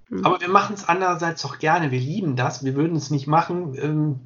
Hm. 0.08 0.26
Aber 0.26 0.39
wir 0.39 0.47
machen 0.47 0.76
es 0.76 0.88
andererseits 0.88 1.43
auch 1.43 1.60
gerne. 1.60 1.91
Wir 1.91 1.99
lieben 1.99 2.38
das. 2.38 2.64
Wir 2.64 2.76
würden 2.76 2.95
es 2.95 3.12
nicht 3.12 3.28
machen. 3.28 3.76
Ähm, 3.76 4.20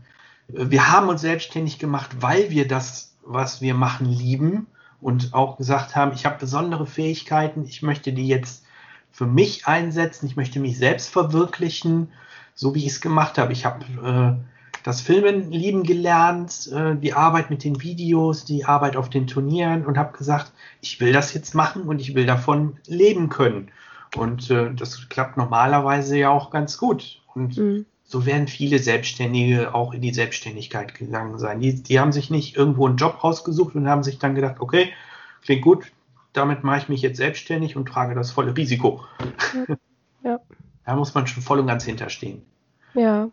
wir 0.47 0.91
haben 0.91 1.09
uns 1.09 1.21
selbstständig 1.21 1.79
gemacht, 1.79 2.17
weil 2.21 2.49
wir 2.49 2.67
das, 2.67 3.15
was 3.23 3.61
wir 3.61 3.73
machen, 3.73 4.07
lieben 4.07 4.67
und 5.01 5.33
auch 5.33 5.57
gesagt 5.57 5.95
haben, 5.95 6.13
ich 6.13 6.25
habe 6.25 6.39
besondere 6.39 6.85
Fähigkeiten. 6.85 7.65
Ich 7.65 7.81
möchte 7.81 8.13
die 8.13 8.27
jetzt 8.27 8.65
für 9.11 9.25
mich 9.25 9.67
einsetzen. 9.67 10.25
Ich 10.27 10.35
möchte 10.35 10.59
mich 10.59 10.77
selbst 10.77 11.09
verwirklichen, 11.09 12.09
so 12.55 12.75
wie 12.75 12.85
ich 12.85 12.93
es 12.93 13.01
gemacht 13.01 13.37
habe. 13.37 13.51
Ich 13.51 13.65
habe 13.65 13.85
äh, 14.03 14.81
das 14.83 15.01
Filmen 15.01 15.51
lieben 15.51 15.83
gelernt, 15.83 16.71
äh, 16.73 16.95
die 16.95 17.13
Arbeit 17.13 17.49
mit 17.49 17.63
den 17.63 17.81
Videos, 17.81 18.45
die 18.45 18.65
Arbeit 18.65 18.95
auf 18.95 19.09
den 19.09 19.27
Turnieren 19.27 19.85
und 19.85 19.97
habe 19.97 20.17
gesagt, 20.17 20.53
ich 20.81 21.01
will 21.01 21.11
das 21.11 21.33
jetzt 21.33 21.55
machen 21.55 21.83
und 21.83 21.99
ich 21.99 22.15
will 22.15 22.25
davon 22.25 22.77
leben 22.87 23.29
können. 23.29 23.69
Und 24.15 24.49
äh, 24.49 24.73
das 24.73 25.09
klappt 25.09 25.35
normalerweise 25.35 26.17
ja 26.17 26.29
auch 26.29 26.51
ganz 26.51 26.77
gut. 26.77 27.21
Und 27.35 27.57
mhm. 27.57 27.85
So 28.07 28.25
werden 28.25 28.47
viele 28.47 28.79
Selbstständige 28.79 29.75
auch 29.75 29.93
in 29.93 30.01
die 30.01 30.13
Selbstständigkeit 30.13 30.95
gegangen 30.95 31.37
sein. 31.37 31.59
Die, 31.59 31.83
die 31.83 31.99
haben 31.99 32.11
sich 32.11 32.29
nicht 32.29 32.55
irgendwo 32.55 32.87
einen 32.87 32.97
Job 32.97 33.23
rausgesucht 33.23 33.75
und 33.75 33.87
haben 33.87 34.03
sich 34.03 34.17
dann 34.17 34.33
gedacht, 34.33 34.55
okay, 34.59 34.91
klingt 35.43 35.61
gut, 35.61 35.91
damit 36.33 36.63
mache 36.63 36.79
ich 36.79 36.89
mich 36.89 37.01
jetzt 37.01 37.17
selbstständig 37.17 37.75
und 37.75 37.87
trage 37.87 38.15
das 38.15 38.31
volle 38.31 38.55
Risiko. 38.55 39.03
Ja. 39.53 39.75
ja. 40.23 40.39
Da 40.85 40.95
muss 40.95 41.13
man 41.13 41.27
schon 41.27 41.43
voll 41.43 41.59
und 41.59 41.67
ganz 41.67 41.83
hinterstehen. 41.83 42.45
Ja, 42.93 43.29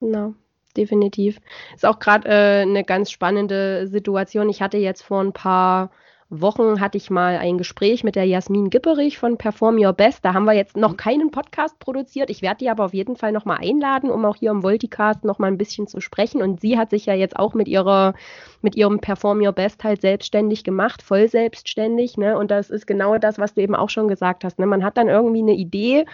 genau 0.00 0.34
definitiv. 0.76 1.40
Ist 1.74 1.86
auch 1.86 1.98
gerade 1.98 2.28
äh, 2.28 2.62
eine 2.62 2.84
ganz 2.84 3.10
spannende 3.10 3.86
Situation. 3.86 4.48
Ich 4.48 4.62
hatte 4.62 4.78
jetzt 4.78 5.02
vor 5.02 5.22
ein 5.22 5.32
paar 5.32 5.90
Wochen 6.30 6.80
hatte 6.80 6.96
ich 6.96 7.10
mal 7.10 7.38
ein 7.38 7.58
Gespräch 7.58 8.04
mit 8.04 8.14
der 8.14 8.24
Jasmin 8.24 8.70
Gipperich 8.70 9.18
von 9.18 9.36
Perform 9.36 9.78
Your 9.78 9.92
Best. 9.92 10.24
Da 10.24 10.32
haben 10.32 10.44
wir 10.44 10.52
jetzt 10.52 10.76
noch 10.76 10.96
keinen 10.96 11.32
Podcast 11.32 11.76
produziert. 11.80 12.30
Ich 12.30 12.40
werde 12.40 12.58
die 12.58 12.70
aber 12.70 12.84
auf 12.84 12.94
jeden 12.94 13.16
Fall 13.16 13.32
noch 13.32 13.44
mal 13.44 13.58
einladen, 13.60 14.10
um 14.10 14.24
auch 14.24 14.36
hier 14.36 14.52
im 14.52 14.62
Volticast 14.62 15.24
noch 15.24 15.40
mal 15.40 15.48
ein 15.48 15.58
bisschen 15.58 15.88
zu 15.88 16.00
sprechen. 16.00 16.40
Und 16.40 16.60
sie 16.60 16.78
hat 16.78 16.90
sich 16.90 17.06
ja 17.06 17.14
jetzt 17.14 17.36
auch 17.36 17.54
mit 17.54 17.66
ihrer, 17.66 18.14
mit 18.62 18.76
ihrem 18.76 19.00
Perform 19.00 19.40
Your 19.44 19.52
Best 19.52 19.82
halt 19.82 20.02
selbstständig 20.02 20.62
gemacht, 20.62 21.02
voll 21.02 21.26
selbstständig. 21.26 22.16
Ne? 22.16 22.38
Und 22.38 22.52
das 22.52 22.70
ist 22.70 22.86
genau 22.86 23.18
das, 23.18 23.40
was 23.40 23.54
du 23.54 23.60
eben 23.60 23.74
auch 23.74 23.90
schon 23.90 24.06
gesagt 24.06 24.44
hast. 24.44 24.60
Ne? 24.60 24.66
Man 24.66 24.84
hat 24.84 24.98
dann 24.98 25.08
irgendwie 25.08 25.42
eine 25.42 25.54
Idee 25.54 26.06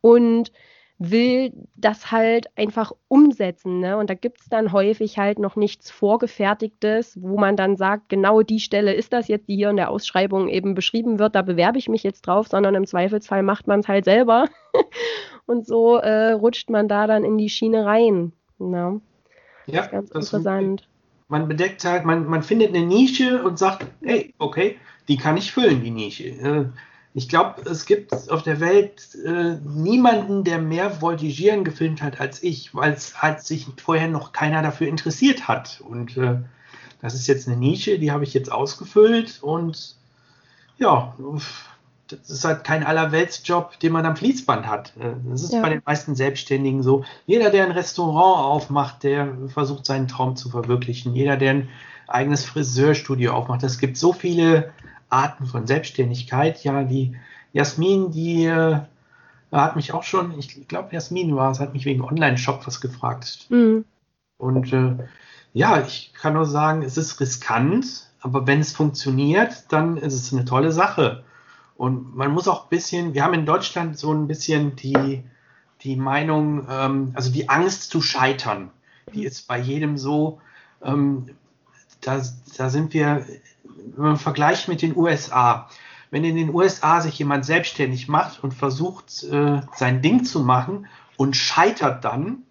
und 0.00 0.52
will 0.98 1.52
das 1.74 2.10
halt 2.10 2.46
einfach 2.56 2.92
umsetzen. 3.08 3.80
Ne? 3.80 3.98
Und 3.98 4.08
da 4.08 4.14
gibt 4.14 4.40
es 4.40 4.48
dann 4.48 4.72
häufig 4.72 5.18
halt 5.18 5.38
noch 5.38 5.54
nichts 5.54 5.90
Vorgefertigtes, 5.90 7.18
wo 7.20 7.36
man 7.38 7.56
dann 7.56 7.76
sagt, 7.76 8.08
genau 8.08 8.42
die 8.42 8.60
Stelle 8.60 8.94
ist 8.94 9.12
das 9.12 9.28
jetzt, 9.28 9.48
die 9.48 9.56
hier 9.56 9.70
in 9.70 9.76
der 9.76 9.90
Ausschreibung 9.90 10.48
eben 10.48 10.74
beschrieben 10.74 11.18
wird, 11.18 11.34
da 11.34 11.42
bewerbe 11.42 11.78
ich 11.78 11.88
mich 11.88 12.02
jetzt 12.02 12.22
drauf, 12.22 12.48
sondern 12.48 12.74
im 12.74 12.86
Zweifelsfall 12.86 13.42
macht 13.42 13.66
man 13.66 13.80
es 13.80 13.88
halt 13.88 14.06
selber. 14.06 14.48
Und 15.46 15.66
so 15.66 15.96
äh, 15.96 16.32
rutscht 16.32 16.70
man 16.70 16.88
da 16.88 17.06
dann 17.06 17.24
in 17.24 17.36
die 17.36 17.50
Schiene 17.50 17.84
rein. 17.84 18.32
Ne? 18.58 19.00
Ja, 19.66 19.76
das 19.76 19.86
ist 19.86 19.92
ganz 19.92 20.10
das 20.10 20.32
interessant. 20.32 20.88
Man 21.28 21.48
bedeckt 21.48 21.84
halt, 21.84 22.04
man, 22.04 22.26
man 22.26 22.42
findet 22.42 22.74
eine 22.74 22.86
Nische 22.86 23.42
und 23.42 23.58
sagt, 23.58 23.86
hey, 24.02 24.32
okay, 24.38 24.76
die 25.08 25.16
kann 25.16 25.36
ich 25.36 25.52
füllen, 25.52 25.82
die 25.82 25.90
Nische. 25.90 26.72
Ich 27.16 27.30
glaube, 27.30 27.62
es 27.62 27.86
gibt 27.86 28.12
auf 28.30 28.42
der 28.42 28.60
Welt 28.60 29.16
äh, 29.24 29.56
niemanden, 29.64 30.44
der 30.44 30.58
mehr 30.58 31.00
Voltigieren 31.00 31.64
gefilmt 31.64 32.02
hat 32.02 32.20
als 32.20 32.42
ich, 32.42 32.74
weil 32.74 32.92
es 32.92 33.22
halt 33.22 33.40
sich 33.40 33.66
vorher 33.82 34.06
noch 34.06 34.32
keiner 34.32 34.60
dafür 34.60 34.86
interessiert 34.86 35.48
hat. 35.48 35.80
Und 35.80 36.18
äh, 36.18 36.36
das 37.00 37.14
ist 37.14 37.26
jetzt 37.26 37.48
eine 37.48 37.56
Nische, 37.56 37.98
die 37.98 38.12
habe 38.12 38.24
ich 38.24 38.34
jetzt 38.34 38.52
ausgefüllt 38.52 39.42
und 39.42 39.96
ja, 40.76 41.14
das 42.08 42.28
ist 42.28 42.44
halt 42.44 42.64
kein 42.64 42.84
Allerweltsjob, 42.84 43.80
den 43.80 43.92
man 43.92 44.04
am 44.04 44.16
Fließband 44.16 44.66
hat. 44.66 44.92
Äh, 44.98 45.14
das 45.30 45.42
ist 45.42 45.54
ja. 45.54 45.62
bei 45.62 45.70
den 45.70 45.80
meisten 45.86 46.16
Selbstständigen 46.16 46.82
so. 46.82 47.06
Jeder, 47.24 47.48
der 47.48 47.64
ein 47.64 47.72
Restaurant 47.72 48.44
aufmacht, 48.44 49.04
der 49.04 49.32
versucht 49.48 49.86
seinen 49.86 50.06
Traum 50.06 50.36
zu 50.36 50.50
verwirklichen. 50.50 51.14
Jeder, 51.14 51.38
der 51.38 51.52
ein 51.52 51.68
eigenes 52.08 52.44
Friseurstudio 52.44 53.32
aufmacht. 53.32 53.62
Es 53.62 53.78
gibt 53.78 53.96
so 53.96 54.12
viele 54.12 54.70
Arten 55.08 55.46
von 55.46 55.66
Selbstständigkeit. 55.66 56.62
Ja, 56.64 56.84
die 56.84 57.16
Jasmin, 57.52 58.10
die 58.10 58.44
äh, 58.44 58.80
hat 59.52 59.76
mich 59.76 59.92
auch 59.92 60.02
schon, 60.02 60.38
ich 60.38 60.68
glaube, 60.68 60.92
Jasmin 60.92 61.34
war 61.34 61.50
es, 61.50 61.60
hat 61.60 61.72
mich 61.72 61.84
wegen 61.84 62.02
Online-Shop 62.02 62.66
was 62.66 62.80
gefragt. 62.80 63.46
Mhm. 63.48 63.84
Und 64.38 64.72
äh, 64.72 64.96
ja, 65.52 65.80
ich 65.80 66.12
kann 66.12 66.34
nur 66.34 66.46
sagen, 66.46 66.82
es 66.82 66.96
ist 66.96 67.18
riskant, 67.20 68.10
aber 68.20 68.46
wenn 68.46 68.60
es 68.60 68.72
funktioniert, 68.72 69.64
dann 69.70 69.96
ist 69.96 70.14
es 70.14 70.32
eine 70.32 70.44
tolle 70.44 70.72
Sache. 70.72 71.24
Und 71.76 72.16
man 72.16 72.32
muss 72.32 72.48
auch 72.48 72.64
ein 72.64 72.68
bisschen, 72.70 73.14
wir 73.14 73.24
haben 73.24 73.34
in 73.34 73.46
Deutschland 73.46 73.98
so 73.98 74.12
ein 74.12 74.26
bisschen 74.26 74.76
die, 74.76 75.22
die 75.82 75.96
Meinung, 75.96 76.66
ähm, 76.70 77.12
also 77.14 77.30
die 77.30 77.48
Angst 77.48 77.90
zu 77.90 78.00
scheitern, 78.00 78.70
die 79.14 79.24
ist 79.24 79.46
bei 79.46 79.58
jedem 79.58 79.96
so, 79.96 80.40
ähm, 80.82 81.30
da, 82.00 82.22
da 82.56 82.70
sind 82.70 82.92
wir, 82.92 83.24
wenn 83.96 84.04
man 84.04 84.16
vergleicht 84.16 84.68
mit 84.68 84.82
den 84.82 84.96
USA, 84.96 85.68
wenn 86.10 86.24
in 86.24 86.36
den 86.36 86.54
USA 86.54 87.00
sich 87.00 87.18
jemand 87.18 87.44
selbstständig 87.44 88.08
macht 88.08 88.42
und 88.42 88.54
versucht, 88.54 89.24
äh, 89.24 89.60
sein 89.74 90.02
Ding 90.02 90.24
zu 90.24 90.40
machen 90.40 90.86
und 91.16 91.36
scheitert 91.36 92.04
dann, 92.04 92.42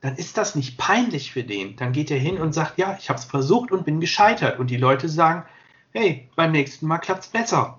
dann 0.00 0.16
ist 0.16 0.38
das 0.38 0.54
nicht 0.54 0.78
peinlich 0.78 1.32
für 1.32 1.44
den. 1.44 1.76
Dann 1.76 1.92
geht 1.92 2.10
er 2.10 2.18
hin 2.18 2.38
und 2.38 2.54
sagt, 2.54 2.78
ja, 2.78 2.96
ich 2.98 3.10
habe 3.10 3.18
es 3.18 3.24
versucht 3.24 3.70
und 3.70 3.84
bin 3.84 4.00
gescheitert. 4.00 4.58
Und 4.58 4.70
die 4.70 4.78
Leute 4.78 5.08
sagen, 5.08 5.44
hey, 5.92 6.28
beim 6.36 6.52
nächsten 6.52 6.86
Mal 6.86 6.98
klappt 6.98 7.24
es 7.24 7.28
besser. 7.28 7.78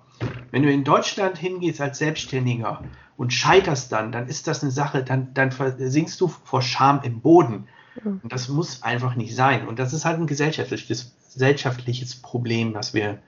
Wenn 0.50 0.62
du 0.62 0.70
in 0.70 0.84
Deutschland 0.84 1.36
hingehst 1.36 1.80
als 1.80 1.98
Selbstständiger 1.98 2.84
und 3.16 3.32
scheiterst 3.32 3.90
dann, 3.90 4.12
dann 4.12 4.28
ist 4.28 4.46
das 4.46 4.62
eine 4.62 4.70
Sache, 4.70 5.02
dann, 5.02 5.34
dann 5.34 5.50
versinkst 5.50 6.20
du 6.20 6.28
vor 6.28 6.62
Scham 6.62 7.00
im 7.02 7.20
Boden. 7.20 7.66
Und 8.04 8.32
das 8.32 8.48
muss 8.48 8.82
einfach 8.82 9.16
nicht 9.16 9.34
sein. 9.34 9.66
Und 9.66 9.78
das 9.78 9.92
ist 9.92 10.04
halt 10.04 10.18
ein 10.18 10.26
gesellschaftliches, 10.26 11.14
gesellschaftliches 11.32 12.20
Problem, 12.20 12.74
was 12.74 12.94
wir 12.94 13.18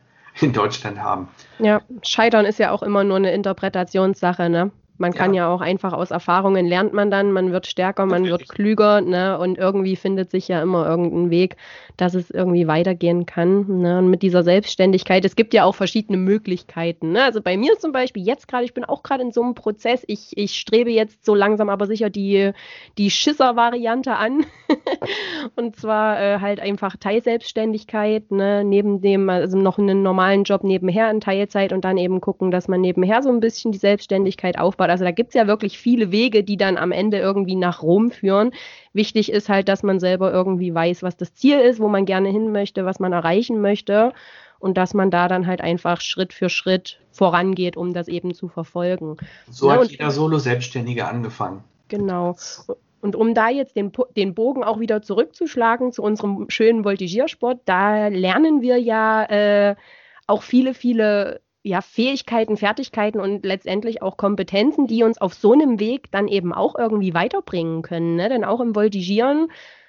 in 0.40 0.52
Deutschland 0.52 0.98
haben. 0.98 1.28
Ja, 1.58 1.80
Scheitern 2.02 2.44
ist 2.44 2.58
ja 2.58 2.70
auch 2.70 2.82
immer 2.82 3.04
nur 3.04 3.16
eine 3.16 3.32
Interpretationssache, 3.32 4.48
ne? 4.48 4.70
Man 4.96 5.12
kann 5.12 5.34
ja. 5.34 5.44
ja. 5.44 5.54
auch 5.54 5.60
einfach 5.60 5.92
aus 5.92 6.10
Erfahrungen 6.10 6.66
lernt 6.66 6.92
man 6.92 7.10
dann, 7.10 7.32
man 7.32 7.52
wird 7.52 7.66
stärker, 7.66 8.06
man 8.06 8.24
wird 8.24 8.48
klüger, 8.48 9.00
ne? 9.00 9.38
Und 9.38 9.58
irgendwie 9.58 9.96
findet 9.96 10.30
sich 10.30 10.48
ja 10.48 10.62
immer 10.62 10.86
irgendein 10.86 11.30
Weg, 11.30 11.56
dass 11.96 12.14
es 12.14 12.30
irgendwie 12.30 12.66
weitergehen 12.66 13.26
kann. 13.26 13.80
Ne? 13.80 13.98
Und 13.98 14.10
mit 14.10 14.22
dieser 14.22 14.42
Selbstständigkeit, 14.42 15.24
es 15.24 15.36
gibt 15.36 15.54
ja 15.54 15.64
auch 15.64 15.74
verschiedene 15.74 16.18
Möglichkeiten. 16.18 17.12
Ne? 17.12 17.22
Also 17.22 17.40
bei 17.40 17.56
mir 17.56 17.78
zum 17.78 17.92
Beispiel 17.92 18.24
jetzt 18.24 18.48
gerade, 18.48 18.64
ich 18.64 18.74
bin 18.74 18.84
auch 18.84 19.02
gerade 19.02 19.22
in 19.22 19.32
so 19.32 19.42
einem 19.42 19.54
Prozess, 19.54 20.02
ich, 20.06 20.36
ich 20.36 20.58
strebe 20.58 20.90
jetzt 20.90 21.24
so 21.24 21.34
langsam 21.34 21.68
aber 21.68 21.86
sicher 21.86 22.10
die, 22.10 22.52
die 22.98 23.10
Schisser-Variante 23.10 24.16
an. 24.16 24.44
und 25.56 25.76
zwar 25.76 26.20
äh, 26.20 26.40
halt 26.40 26.60
einfach 26.60 26.96
Teilselbstständigkeit, 26.96 28.30
ne? 28.30 28.64
neben 28.64 29.00
dem, 29.00 29.28
also 29.30 29.56
noch 29.56 29.78
einen 29.78 30.02
normalen 30.02 30.44
Job 30.44 30.64
nebenher 30.64 31.10
in 31.10 31.20
Teilzeit 31.20 31.72
und 31.72 31.84
dann 31.84 31.96
eben 31.96 32.20
gucken, 32.20 32.50
dass 32.50 32.68
man 32.68 32.80
nebenher 32.80 33.22
so 33.22 33.28
ein 33.28 33.40
bisschen 33.40 33.72
die 33.72 33.78
Selbstständigkeit 33.78 34.58
aufbaut 34.58 34.83
aufbaut. 34.84 34.90
Also 34.90 35.04
da 35.04 35.10
gibt 35.10 35.30
es 35.30 35.34
ja 35.34 35.46
wirklich 35.46 35.78
viele 35.78 36.12
Wege, 36.12 36.44
die 36.44 36.56
dann 36.56 36.76
am 36.76 36.92
Ende 36.92 37.18
irgendwie 37.18 37.56
nach 37.56 37.82
Rom 37.82 38.10
führen. 38.10 38.52
Wichtig 38.92 39.30
ist 39.30 39.48
halt, 39.48 39.68
dass 39.68 39.82
man 39.82 40.00
selber 40.00 40.32
irgendwie 40.32 40.74
weiß, 40.74 41.02
was 41.02 41.16
das 41.16 41.34
Ziel 41.34 41.58
ist, 41.58 41.80
wo 41.80 41.88
man 41.88 42.04
gerne 42.04 42.28
hin 42.28 42.52
möchte, 42.52 42.84
was 42.84 43.00
man 43.00 43.12
erreichen 43.12 43.60
möchte 43.60 44.12
und 44.58 44.76
dass 44.76 44.94
man 44.94 45.10
da 45.10 45.28
dann 45.28 45.46
halt 45.46 45.60
einfach 45.60 46.00
Schritt 46.00 46.32
für 46.32 46.48
Schritt 46.48 47.00
vorangeht, 47.10 47.76
um 47.76 47.92
das 47.92 48.08
eben 48.08 48.34
zu 48.34 48.48
verfolgen. 48.48 49.16
So 49.50 49.70
ja, 49.70 49.80
hat 49.80 49.90
jeder 49.90 50.10
Solo-Selbstständige 50.10 51.06
angefangen. 51.06 51.64
Genau. 51.88 52.36
Und 53.00 53.16
um 53.16 53.34
da 53.34 53.50
jetzt 53.50 53.76
den, 53.76 53.92
den 54.16 54.34
Bogen 54.34 54.64
auch 54.64 54.80
wieder 54.80 55.02
zurückzuschlagen 55.02 55.92
zu 55.92 56.02
unserem 56.02 56.48
schönen 56.48 56.84
Voltigiersport, 56.84 57.60
da 57.66 58.08
lernen 58.08 58.62
wir 58.62 58.78
ja 58.78 59.24
äh, 59.24 59.76
auch 60.26 60.42
viele, 60.42 60.72
viele 60.72 61.42
ja, 61.64 61.80
Fähigkeiten, 61.80 62.58
Fertigkeiten 62.58 63.20
und 63.20 63.44
letztendlich 63.44 64.02
auch 64.02 64.18
Kompetenzen, 64.18 64.86
die 64.86 65.02
uns 65.02 65.18
auf 65.18 65.32
so 65.32 65.54
einem 65.54 65.80
Weg 65.80 66.10
dann 66.10 66.28
eben 66.28 66.52
auch 66.52 66.74
irgendwie 66.78 67.14
weiterbringen 67.14 67.80
können. 67.80 68.16
Ne? 68.16 68.28
Denn 68.28 68.44
auch 68.44 68.60
im 68.60 68.74
Voltigieren 68.74 69.48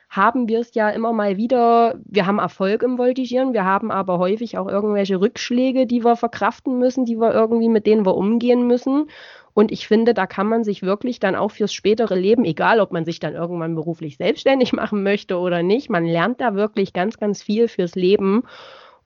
haben 0.10 0.48
wir 0.48 0.62
es 0.62 0.74
ja 0.74 0.90
immer 0.90 1.12
mal 1.12 1.36
wieder, 1.36 2.00
wir 2.06 2.26
haben 2.26 2.40
Erfolg 2.40 2.82
im 2.82 2.98
Voltigieren, 2.98 3.52
wir 3.52 3.66
haben 3.66 3.92
aber 3.92 4.20
häufig 4.20 4.58
auch 4.58 4.70
irgendwelche 4.70 5.20
Rückschläge, 5.20 5.86
die 5.86 6.06
wir 6.06 6.16
verkraften 6.16 6.80
müssen, 6.80 7.04
die 7.04 7.18
wir 7.20 7.34
irgendwie, 7.34 7.68
mit 7.68 7.86
denen 7.86 8.06
wir 8.06 8.16
umgehen 8.16 8.68
müssen. 8.68 9.10
Und 9.54 9.74
ich 9.74 9.86
finde, 9.86 10.14
da 10.14 10.28
kann 10.28 10.48
man 10.48 10.64
sich 10.64 10.82
wirklich 10.82 11.20
dann 11.20 11.36
auch 11.36 11.52
fürs 11.52 11.74
spätere 11.74 12.16
Leben, 12.16 12.46
egal 12.46 12.80
ob 12.80 12.94
man 12.94 13.04
sich 13.04 13.20
dann 13.20 13.34
irgendwann 13.34 13.76
beruflich 13.76 14.16
selbstständig 14.16 14.72
machen 14.74 15.04
möchte 15.04 15.38
oder 15.38 15.62
nicht, 15.62 15.90
man 15.90 16.06
lernt 16.06 16.40
da 16.40 16.56
wirklich 16.56 16.94
ganz, 16.94 17.20
ganz 17.20 17.44
viel 17.44 17.68
fürs 17.68 17.96
Leben. 17.96 18.44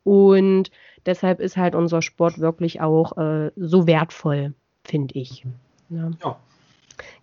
Und 0.04 0.70
Deshalb 1.06 1.40
ist 1.40 1.58
halt 1.58 1.76
unser 1.76 2.02
Sport 2.02 2.40
wirklich 2.40 2.82
auch 2.82 3.18
äh, 3.18 3.52
so 3.56 3.88
wertvoll, 3.88 4.54
finde 4.84 5.16
ich. 5.16 5.46
Ja. 5.90 6.12
ja. 6.24 6.38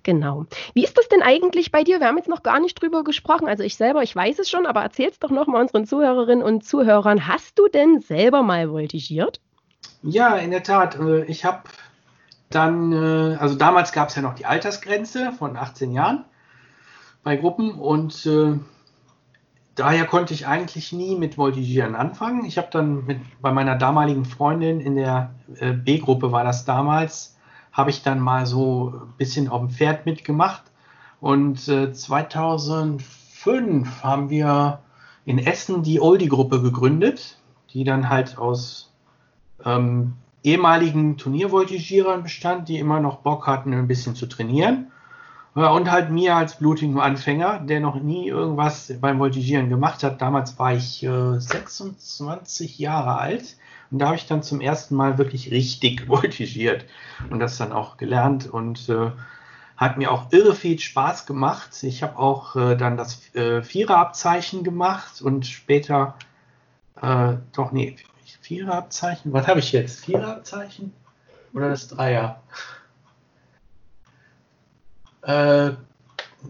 Genau. 0.02 0.46
Wie 0.74 0.84
ist 0.84 0.96
das 0.96 1.08
denn 1.08 1.22
eigentlich 1.22 1.72
bei 1.72 1.84
dir? 1.84 2.00
Wir 2.00 2.06
haben 2.06 2.16
jetzt 2.16 2.28
noch 2.28 2.42
gar 2.42 2.60
nicht 2.60 2.80
drüber 2.80 3.04
gesprochen. 3.04 3.48
Also 3.48 3.62
ich 3.62 3.76
selber, 3.76 4.02
ich 4.02 4.14
weiß 4.14 4.38
es 4.38 4.48
schon, 4.48 4.66
aber 4.66 4.82
erzähl 4.82 5.08
es 5.08 5.18
doch 5.18 5.30
noch 5.30 5.46
mal 5.46 5.60
unseren 5.60 5.86
Zuhörerinnen 5.86 6.44
und 6.44 6.64
Zuhörern. 6.64 7.26
Hast 7.26 7.58
du 7.58 7.68
denn 7.68 8.00
selber 8.00 8.42
mal 8.42 8.70
voltigiert? 8.70 9.40
Ja, 10.02 10.36
in 10.36 10.50
der 10.50 10.62
Tat. 10.62 10.98
Äh, 10.98 11.24
ich 11.24 11.44
habe 11.44 11.62
dann, 12.50 12.92
äh, 12.92 13.36
also 13.36 13.56
damals 13.56 13.92
gab 13.92 14.08
es 14.08 14.14
ja 14.14 14.22
noch 14.22 14.34
die 14.34 14.46
Altersgrenze 14.46 15.32
von 15.32 15.56
18 15.56 15.92
Jahren 15.92 16.24
bei 17.22 17.36
Gruppen 17.36 17.72
und 17.72 18.24
äh, 18.26 18.58
daher 19.76 20.06
konnte 20.06 20.34
ich 20.34 20.48
eigentlich 20.48 20.92
nie 20.92 21.14
mit 21.14 21.38
Voltigieren 21.38 21.94
anfangen. 21.94 22.44
Ich 22.44 22.58
habe 22.58 22.68
dann 22.72 23.06
mit, 23.06 23.20
bei 23.40 23.52
meiner 23.52 23.76
damaligen 23.76 24.24
Freundin 24.24 24.80
in 24.80 24.96
der 24.96 25.30
äh, 25.60 25.72
B-Gruppe 25.72 26.32
war 26.32 26.42
das 26.42 26.64
damals, 26.64 27.36
habe 27.70 27.90
ich 27.90 28.02
dann 28.02 28.18
mal 28.18 28.46
so 28.46 28.94
ein 28.94 29.12
bisschen 29.18 29.48
auf 29.48 29.60
dem 29.60 29.70
Pferd 29.70 30.06
mitgemacht. 30.06 30.62
Und 31.20 31.68
äh, 31.68 31.92
2005 31.92 34.02
haben 34.02 34.30
wir 34.30 34.80
in 35.24 35.38
Essen 35.38 35.82
die 35.82 36.00
Oldie-Gruppe 36.00 36.62
gegründet, 36.62 37.38
die 37.72 37.84
dann 37.84 38.08
halt 38.08 38.38
aus 38.38 38.92
ähm, 39.64 40.14
ehemaligen 40.42 41.18
Turniervoltigierern 41.18 42.22
bestand, 42.22 42.68
die 42.68 42.78
immer 42.78 43.00
noch 43.00 43.18
Bock 43.18 43.46
hatten, 43.46 43.74
ein 43.74 43.88
bisschen 43.88 44.14
zu 44.14 44.26
trainieren. 44.26 44.90
Und 45.56 45.90
halt 45.90 46.10
mir 46.10 46.36
als 46.36 46.56
blutigen 46.56 47.00
Anfänger, 47.00 47.60
der 47.60 47.80
noch 47.80 47.94
nie 47.94 48.28
irgendwas 48.28 48.92
beim 49.00 49.18
Voltigieren 49.18 49.70
gemacht 49.70 50.02
hat. 50.02 50.20
Damals 50.20 50.58
war 50.58 50.74
ich 50.74 51.02
äh, 51.02 51.40
26 51.40 52.78
Jahre 52.78 53.16
alt 53.16 53.56
und 53.90 53.98
da 53.98 54.08
habe 54.08 54.16
ich 54.16 54.26
dann 54.26 54.42
zum 54.42 54.60
ersten 54.60 54.96
Mal 54.96 55.16
wirklich 55.16 55.50
richtig 55.50 56.06
voltigiert 56.08 56.84
und 57.30 57.40
das 57.40 57.56
dann 57.56 57.72
auch 57.72 57.96
gelernt 57.96 58.46
und 58.46 58.90
äh, 58.90 59.12
hat 59.78 59.96
mir 59.96 60.10
auch 60.10 60.30
irre 60.30 60.54
viel 60.54 60.78
Spaß 60.78 61.24
gemacht. 61.24 61.82
Ich 61.82 62.02
habe 62.02 62.18
auch 62.18 62.54
äh, 62.56 62.76
dann 62.76 62.98
das 62.98 63.34
äh, 63.34 63.62
Viererabzeichen 63.62 64.62
gemacht 64.62 65.22
und 65.22 65.46
später, 65.46 66.16
äh, 67.00 67.32
doch 67.54 67.72
nee, 67.72 67.96
Viererabzeichen, 68.42 69.32
was 69.32 69.48
habe 69.48 69.60
ich 69.60 69.72
jetzt? 69.72 70.04
Viererabzeichen 70.04 70.92
oder 71.54 71.70
das 71.70 71.88
Dreier? 71.88 72.42
Äh, 75.26 75.72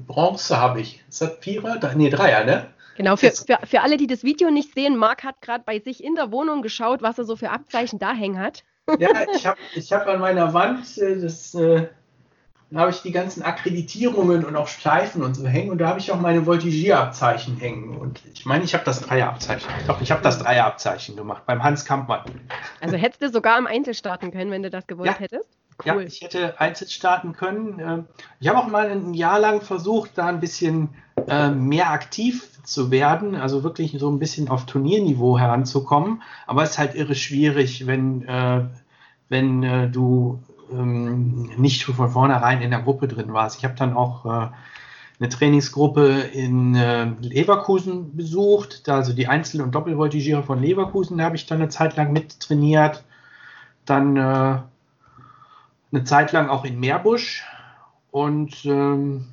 Bronze 0.07 0.59
habe 0.59 0.81
ich. 0.81 1.03
Ist 1.09 1.23
das 1.23 1.39
Vierer? 1.41 1.79
Nee, 1.95 2.11
Dreier, 2.11 2.45
ne? 2.45 2.67
Genau, 2.97 3.17
für, 3.17 3.31
für, 3.31 3.59
für 3.65 3.83
alle, 3.83 3.97
die 3.97 4.07
das 4.07 4.23
Video 4.23 4.51
nicht 4.51 4.75
sehen, 4.75 4.97
Marc 4.97 5.25
hat 5.25 5.41
gerade 5.43 5.65
bei 5.67 5.81
sich 5.81 6.03
in 6.03 6.15
der 6.15 6.33
Wohnung 6.33 6.63
geschaut, 6.63 7.03
was 7.03 7.19
er 7.19 7.25
so 7.25 7.37
für 7.37 7.51
Abzeichen 7.51 7.99
da 7.99 8.13
hängen 8.13 8.39
hat. 8.39 8.65
Ja, 8.99 9.11
ich 9.35 9.47
habe 9.47 9.59
ich 9.75 9.93
hab 9.93 10.07
an 10.07 10.21
meiner 10.21 10.55
Wand, 10.55 10.97
äh, 10.99 11.21
das, 11.21 11.55
äh, 11.55 11.89
da 12.71 12.81
habe 12.81 12.91
ich 12.91 13.03
die 13.03 13.13
ganzen 13.13 13.43
Akkreditierungen 13.43 14.45
und 14.45 14.57
auch 14.57 14.67
Schleifen 14.67 15.23
und 15.23 15.35
so 15.35 15.47
hängen 15.47 15.71
und 15.71 15.79
da 15.79 15.89
habe 15.89 16.01
ich 16.01 16.11
auch 16.11 16.21
meine 16.21 16.47
Voltigierabzeichen 16.47 17.57
hängen. 17.59 17.97
Und 17.97 18.21
ich 18.33 18.45
meine, 18.45 18.65
ich 18.65 18.75
habe 18.75 18.85
das 18.85 19.01
Dreierabzeichen. 19.03 19.69
Doch, 19.87 20.01
ich 20.01 20.11
habe 20.11 20.23
das 20.23 20.39
Dreierabzeichen 20.39 21.17
gemacht 21.17 21.45
beim 21.47 21.63
Hans 21.63 21.85
Kampmann. 21.85 22.23
Also 22.81 22.97
hättest 22.97 23.23
du 23.23 23.29
sogar 23.31 23.59
im 23.59 23.67
Einzel 23.67 23.95
starten 23.95 24.33
können, 24.33 24.51
wenn 24.51 24.63
du 24.63 24.71
das 24.71 24.87
gewollt 24.87 25.11
ja. 25.11 25.19
hättest? 25.19 25.56
Cool. 25.85 25.87
Ja, 25.87 26.01
ich 26.01 26.23
hätte 26.23 26.59
Einzel 26.59 26.89
starten 26.89 27.33
können. 27.35 27.79
Ähm, 27.81 28.05
ich 28.41 28.49
habe 28.49 28.59
auch 28.59 28.69
mal 28.69 28.89
ein 28.89 29.13
Jahr 29.13 29.39
lang 29.39 29.61
versucht, 29.61 30.13
da 30.15 30.27
ein 30.27 30.41
bisschen 30.41 30.91
äh, 31.29 31.51
mehr 31.51 31.91
aktiv 31.91 32.49
zu 32.65 32.91
werden, 32.91 33.35
also 33.37 33.63
wirklich 33.63 33.97
so 33.99 34.11
ein 34.11 34.19
bisschen 34.19 34.49
auf 34.49 34.67
Turnierniveau 34.67 35.39
heranzukommen. 35.39 36.23
Aber 36.47 36.63
es 36.63 36.71
ist 36.71 36.79
halt 36.79 36.95
irre 36.95 37.15
schwierig, 37.15 37.87
wenn, 37.87 38.23
äh, 38.23 38.65
wenn 39.29 39.63
äh, 39.63 39.91
du 39.91 40.41
ähm, 40.73 41.51
nicht 41.59 41.85
von 41.85 42.11
vornherein 42.11 42.63
in 42.63 42.71
der 42.71 42.83
Gruppe 42.83 43.07
drin 43.07 43.33
warst. 43.33 43.59
Ich 43.59 43.65
habe 43.65 43.75
dann 43.75 43.95
auch 43.95 44.25
eine 44.25 45.29
Trainingsgruppe 45.29 46.09
in 46.33 46.75
Leverkusen 47.21 48.17
besucht, 48.17 48.89
da 48.89 48.97
also 48.97 49.13
die 49.13 49.29
Einzel- 49.29 49.63
und 49.63 49.75
Doppelvoltigiere 49.75 50.43
von 50.43 50.61
Leverkusen, 50.61 51.19
da 51.19 51.25
habe 51.25 51.37
ich 51.37 51.47
dann 51.47 51.59
eine 51.59 51.69
Zeit 51.69 51.97
lang 51.97 52.13
mit 52.13 52.41
trainiert. 52.41 53.05
Dann 53.85 54.67
eine 55.97 56.05
Zeit 56.05 56.33
lang 56.33 56.51
auch 56.51 56.65
in 56.65 56.79
Meerbusch 56.79 57.45
und 58.11 58.65
ähm, 58.67 59.29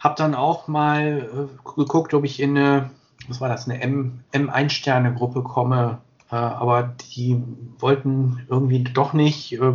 habe 0.00 0.14
dann 0.16 0.34
auch 0.34 0.66
mal 0.66 1.48
äh, 1.64 1.70
geguckt, 1.76 2.12
ob 2.12 2.24
ich 2.24 2.40
in 2.40 2.58
eine, 2.58 2.90
was 3.28 3.40
war 3.40 3.48
das, 3.48 3.68
eine 3.68 3.80
M, 3.80 4.24
M1-Sterne-Gruppe 4.32 5.42
komme. 5.42 5.98
Äh, 6.30 6.36
aber 6.36 6.94
die 7.14 7.40
wollten 7.78 8.46
irgendwie 8.48 8.82
doch 8.82 9.12
nicht. 9.12 9.52
Äh, 9.52 9.72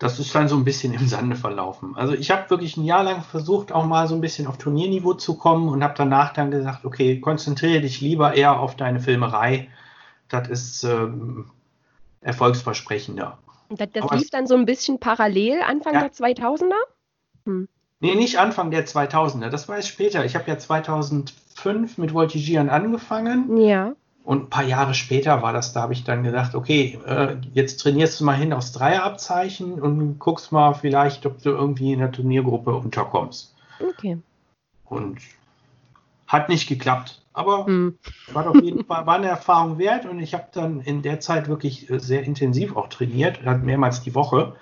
das 0.00 0.18
ist 0.18 0.34
dann 0.34 0.48
so 0.48 0.56
ein 0.56 0.64
bisschen 0.64 0.92
im 0.92 1.06
Sande 1.06 1.36
verlaufen. 1.36 1.96
Also 1.96 2.14
ich 2.14 2.32
habe 2.32 2.50
wirklich 2.50 2.76
ein 2.76 2.84
Jahr 2.84 3.04
lang 3.04 3.22
versucht, 3.22 3.70
auch 3.70 3.86
mal 3.86 4.08
so 4.08 4.16
ein 4.16 4.20
bisschen 4.20 4.48
auf 4.48 4.58
Turnierniveau 4.58 5.14
zu 5.14 5.36
kommen 5.36 5.68
und 5.68 5.84
habe 5.84 5.94
danach 5.96 6.32
dann 6.32 6.50
gesagt, 6.50 6.84
okay, 6.84 7.20
konzentriere 7.20 7.80
dich 7.80 8.00
lieber 8.00 8.34
eher 8.34 8.58
auf 8.58 8.74
deine 8.74 8.98
Filmerei. 8.98 9.68
Das 10.28 10.48
ist 10.48 10.82
ähm, 10.82 11.50
erfolgsversprechender. 12.20 13.38
Das, 13.70 13.88
das 13.92 14.10
lief 14.12 14.30
dann 14.30 14.46
so 14.46 14.54
ein 14.54 14.66
bisschen 14.66 14.98
parallel 15.00 15.62
Anfang 15.62 15.94
ja. 15.94 16.00
der 16.00 16.12
2000er? 16.12 16.72
Hm. 17.46 17.68
Nee, 18.00 18.14
nicht 18.14 18.38
Anfang 18.38 18.70
der 18.70 18.86
2000er, 18.86 19.48
das 19.48 19.68
war 19.68 19.78
es 19.78 19.88
später. 19.88 20.24
Ich 20.24 20.34
habe 20.34 20.50
ja 20.50 20.58
2005 20.58 21.98
mit 21.98 22.12
Voltigieren 22.12 22.68
angefangen. 22.68 23.56
Ja. 23.56 23.94
Und 24.24 24.44
ein 24.44 24.50
paar 24.50 24.64
Jahre 24.64 24.94
später 24.94 25.42
war 25.42 25.52
das, 25.52 25.74
da 25.74 25.82
habe 25.82 25.92
ich 25.92 26.04
dann 26.04 26.22
gedacht, 26.22 26.54
okay, 26.54 26.98
äh, 27.06 27.36
jetzt 27.52 27.80
trainierst 27.80 28.20
du 28.20 28.24
mal 28.24 28.36
hin 28.36 28.54
aufs 28.54 28.72
Dreierabzeichen 28.72 29.80
und 29.80 30.18
guckst 30.18 30.50
mal 30.50 30.72
vielleicht, 30.72 31.26
ob 31.26 31.42
du 31.42 31.50
irgendwie 31.50 31.92
in 31.92 31.98
der 31.98 32.10
Turniergruppe 32.10 32.74
unterkommst. 32.74 33.54
Okay. 33.80 34.18
Und 34.84 35.18
hat 36.26 36.48
nicht 36.48 36.68
geklappt, 36.68 37.22
aber 37.34 37.66
hm. 37.66 37.98
war 38.32 38.48
auf 38.48 38.62
jeden 38.62 38.84
Fall 38.86 39.06
war 39.06 39.16
eine 39.16 39.28
Erfahrung 39.28 39.78
wert 39.78 40.06
und 40.06 40.20
ich 40.20 40.32
habe 40.32 40.46
dann 40.52 40.80
in 40.80 41.02
der 41.02 41.20
Zeit 41.20 41.48
wirklich 41.48 41.90
äh, 41.90 41.98
sehr 41.98 42.22
intensiv 42.22 42.76
auch 42.76 42.88
trainiert, 42.88 43.40
mehrmals 43.62 44.00
die 44.00 44.14
Woche. 44.14 44.54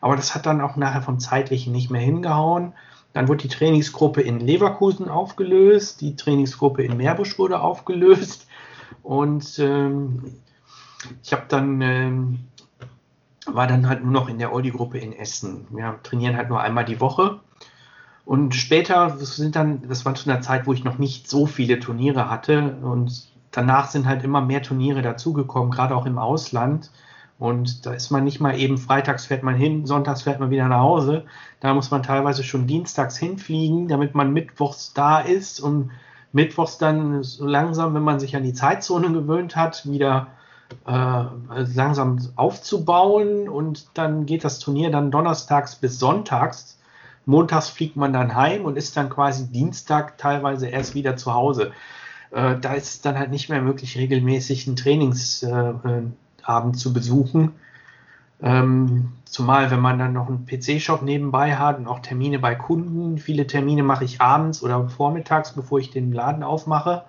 Aber 0.00 0.16
das 0.16 0.34
hat 0.34 0.46
dann 0.46 0.60
auch 0.60 0.76
nachher 0.76 1.02
vom 1.02 1.20
zeitlichen 1.20 1.72
nicht 1.72 1.90
mehr 1.90 2.00
hingehauen. 2.00 2.74
Dann 3.12 3.28
wurde 3.28 3.42
die 3.42 3.48
Trainingsgruppe 3.48 4.22
in 4.22 4.40
Leverkusen 4.40 5.08
aufgelöst, 5.08 6.00
die 6.00 6.16
Trainingsgruppe 6.16 6.82
in 6.82 6.96
Meerbusch 6.96 7.38
wurde 7.38 7.60
aufgelöst 7.60 8.48
und 9.02 9.58
ähm, 9.58 10.40
ich 11.22 11.32
habe 11.32 11.44
dann, 11.48 11.80
ähm, 11.82 12.38
war 13.46 13.66
dann 13.66 13.88
halt 13.88 14.02
nur 14.02 14.12
noch 14.12 14.28
in 14.28 14.38
der 14.38 14.52
Oldie-Gruppe 14.52 14.98
in 14.98 15.12
Essen. 15.12 15.66
Wir 15.70 16.00
trainieren 16.02 16.36
halt 16.36 16.48
nur 16.48 16.60
einmal 16.60 16.86
die 16.86 17.00
Woche. 17.00 17.40
Und 18.24 18.54
später 18.54 19.16
sind 19.18 19.54
dann, 19.54 19.86
das 19.88 20.04
war 20.04 20.14
zu 20.14 20.30
einer 20.30 20.40
Zeit, 20.40 20.66
wo 20.66 20.72
ich 20.72 20.84
noch 20.84 20.98
nicht 20.98 21.28
so 21.28 21.46
viele 21.46 21.78
Turniere 21.78 22.30
hatte. 22.30 22.76
Und 22.82 23.28
danach 23.50 23.88
sind 23.88 24.06
halt 24.06 24.24
immer 24.24 24.40
mehr 24.40 24.62
Turniere 24.62 25.02
dazugekommen, 25.02 25.70
gerade 25.70 25.94
auch 25.94 26.06
im 26.06 26.18
Ausland. 26.18 26.90
Und 27.38 27.84
da 27.84 27.92
ist 27.92 28.10
man 28.10 28.24
nicht 28.24 28.40
mal 28.40 28.58
eben, 28.58 28.78
freitags 28.78 29.26
fährt 29.26 29.42
man 29.42 29.56
hin, 29.56 29.86
sonntags 29.86 30.22
fährt 30.22 30.40
man 30.40 30.50
wieder 30.50 30.68
nach 30.68 30.80
Hause. 30.80 31.24
Da 31.60 31.74
muss 31.74 31.90
man 31.90 32.02
teilweise 32.02 32.44
schon 32.44 32.66
dienstags 32.66 33.16
hinfliegen, 33.18 33.88
damit 33.88 34.14
man 34.14 34.32
mittwochs 34.32 34.94
da 34.94 35.18
ist 35.20 35.60
und 35.60 35.90
mittwochs 36.32 36.78
dann 36.78 37.22
so 37.22 37.46
langsam, 37.46 37.94
wenn 37.94 38.02
man 38.02 38.20
sich 38.20 38.36
an 38.36 38.42
die 38.42 38.54
Zeitzone 38.54 39.10
gewöhnt 39.12 39.56
hat, 39.56 39.88
wieder 39.88 40.28
äh, 40.86 41.24
langsam 41.74 42.18
aufzubauen 42.36 43.48
und 43.48 43.88
dann 43.94 44.26
geht 44.26 44.44
das 44.44 44.58
Turnier 44.58 44.90
dann 44.90 45.10
donnerstags 45.10 45.76
bis 45.76 45.98
sonntags. 45.98 46.78
Montags 47.26 47.68
fliegt 47.68 47.96
man 47.96 48.12
dann 48.12 48.34
heim 48.34 48.64
und 48.64 48.76
ist 48.76 48.96
dann 48.96 49.08
quasi 49.08 49.46
Dienstag 49.50 50.18
teilweise 50.18 50.68
erst 50.68 50.94
wieder 50.94 51.16
zu 51.16 51.34
Hause. 51.34 51.72
Äh, 52.30 52.58
da 52.60 52.74
ist 52.74 52.86
es 52.86 53.00
dann 53.00 53.18
halt 53.18 53.30
nicht 53.30 53.48
mehr 53.48 53.62
möglich, 53.62 53.96
regelmäßig 53.96 54.66
einen 54.66 54.76
Trainingsabend 54.76 56.14
äh, 56.46 56.78
zu 56.78 56.92
besuchen. 56.92 57.52
Ähm, 58.42 59.12
zumal, 59.24 59.70
wenn 59.70 59.80
man 59.80 59.98
dann 59.98 60.12
noch 60.12 60.28
einen 60.28 60.46
PC-Shop 60.46 61.02
nebenbei 61.02 61.56
hat 61.56 61.78
und 61.78 61.86
auch 61.86 62.00
Termine 62.00 62.38
bei 62.38 62.54
Kunden. 62.54 63.18
Viele 63.18 63.46
Termine 63.46 63.82
mache 63.82 64.04
ich 64.04 64.20
abends 64.20 64.62
oder 64.62 64.88
vormittags, 64.88 65.52
bevor 65.52 65.78
ich 65.78 65.90
den 65.90 66.12
Laden 66.12 66.42
aufmache. 66.42 67.04